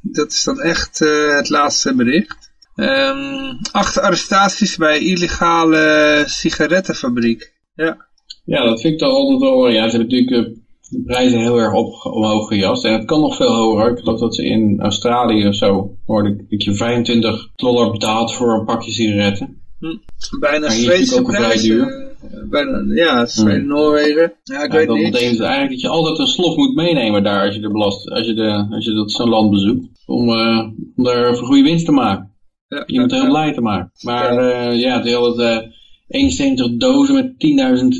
[0.00, 2.50] dat is dan echt eh, het laatste bericht.
[2.74, 7.52] Ehm, acht arrestaties bij illegale sigarettenfabriek.
[7.74, 8.06] Ja,
[8.44, 9.68] Ja, dat vind ik toch altijd wel...
[9.68, 10.56] Ja, ze hebben natuurlijk
[10.92, 12.84] de prijzen heel erg op, omhoog gejast.
[12.84, 13.90] En het kan nog veel hoger.
[13.90, 15.96] Ik geloof dat ze in Australië of zo...
[16.06, 19.56] hoorde ik dat je 25 dollar betaalt voor een pakje sigaretten.
[20.40, 21.80] bijna hier is Zweedse prijzen.
[21.80, 22.10] Eh,
[22.50, 23.68] Bijna, ja, Zweden, Hmm.
[23.68, 24.32] Noorwegen.
[24.42, 25.10] Ja, ik Ja, weet dat niet.
[25.10, 28.26] betekent eigenlijk dat je altijd een slof moet meenemen daar als je, de belast, als
[28.26, 29.86] je, de, als je dat zo'n land bezoekt.
[30.06, 30.58] Om, eh,
[30.96, 32.30] om daar een goede winst te maken.
[32.68, 33.30] Ja, Je moet ja, heel ja.
[33.30, 33.90] blij te maken.
[34.02, 35.68] Maar eh, ja, het hadden eh
[36.08, 37.32] 71 dozen met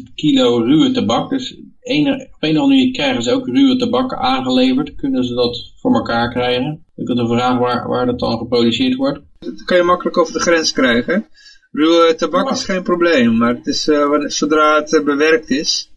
[0.07, 1.31] 10.000 kilo ruwe tabak.
[1.31, 4.95] Dus ene, op een of andere manier krijgen ze ook ruwe tabak aangeleverd.
[4.95, 6.85] Kunnen ze dat voor elkaar krijgen?
[6.97, 9.21] Ik had een vraag waar, waar dat dan geproduceerd wordt.
[9.39, 11.27] Dat kan je makkelijk over de grens krijgen.
[11.73, 15.91] Ruwe tabak is geen probleem, maar het is, eh, wanneer- zodra het eh, bewerkt is,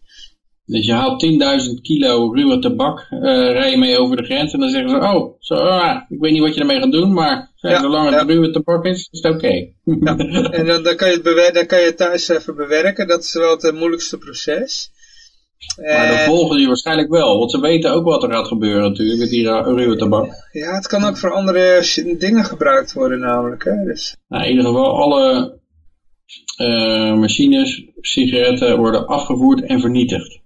[0.68, 3.18] Dus je haalt 10.000 kilo ruwe tabak, eh
[3.52, 6.32] rij je mee over de grens en dan zeggen ze, oh, zo, ah, ik weet
[6.32, 8.18] niet wat je ermee gaat doen, maar Ja, zolang ja.
[8.18, 9.48] het ruwe tabak is, is het oké.
[9.84, 10.16] Ja,
[10.50, 13.06] en dan, dan, kan je het dan kan je thuis even bewerken.
[13.06, 14.90] Dat is wel het moeilijkste proces.
[15.76, 18.82] Maar dan En- volgen die waarschijnlijk wel, want ze weten ook wat er gaat gebeuren
[18.82, 20.48] natuurlijk met die ruwe tabak.
[20.52, 23.64] ja, het kan ook voor andere dingen gebruikt worden namelijk.
[23.64, 23.84] Hè?
[23.84, 25.54] Dus, Nou, in ieder geval, alle
[26.56, 30.40] eh, machines, sigaretten worden afgevoerd en vernietigd.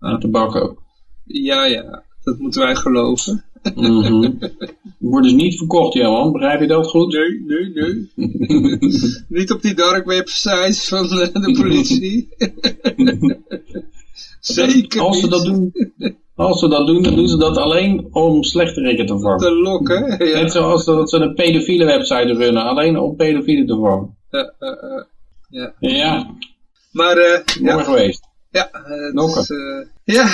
[0.00, 0.82] En tabak ook.
[1.24, 3.44] ja, ja, dat moeten wij geloven.
[3.74, 4.32] Mhm.
[4.98, 7.12] Wordt dus niet verkocht, Johan, begrijp je dat goed?
[7.12, 8.08] Nee, nee, nee.
[9.38, 12.28] Niet op die dark websites van eh, de politie.
[14.40, 15.72] Zeker Als ze dat doen,
[16.34, 19.38] als ze dat doen, dan doen ze dat alleen om slechterikken te vormen.
[19.38, 20.26] Te lokken.
[20.26, 20.40] Ja.
[20.40, 24.16] Net zoals dat ze een pedofiele website runnen, alleen om pedofielen te vormen.
[24.30, 25.06] Ja, ja,
[25.48, 25.74] ja.
[25.78, 25.96] ja.
[25.96, 26.34] Ja,
[26.92, 28.32] Maar eh, mooi ja, geweest.
[28.54, 28.70] Ja,
[29.12, 29.48] dus,
[30.04, 30.24] ja,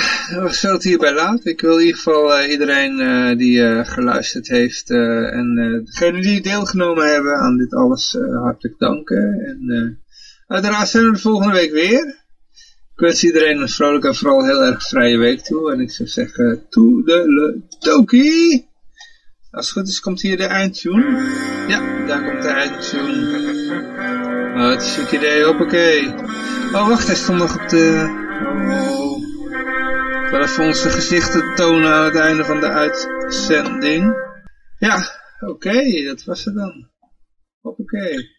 [0.43, 1.51] we zullen het hierbij laten.
[1.51, 7.35] Ik wil in ieder geval eh, iedereen die geluisterd heeft en degenen die deelgenomen hebben
[7.35, 9.39] aan dit alles hartelijk danken.
[9.45, 9.99] En
[10.47, 12.19] uiteraard zijn we de volgende week weer.
[12.93, 15.71] Ik wens iedereen een vrolijke en vooral heel erg vrije week toe.
[15.71, 18.69] En ik zou zeggen, toedeledokie!
[19.51, 21.29] Als het goed is, komt hier de eindtune.
[21.67, 23.50] Ja, daar komt de eindtune.
[24.61, 26.07] Oh, het is een idee, hoppakee.
[26.73, 28.05] Oh, wacht, hij stond nog op de...
[28.69, 29.23] Oh.
[30.25, 34.15] Ik even onze gezichten tonen aan het einde van de uitzending.
[34.77, 34.97] Ja,
[35.39, 36.89] oké, dat was het dan.
[37.61, 38.29] Hoppakee.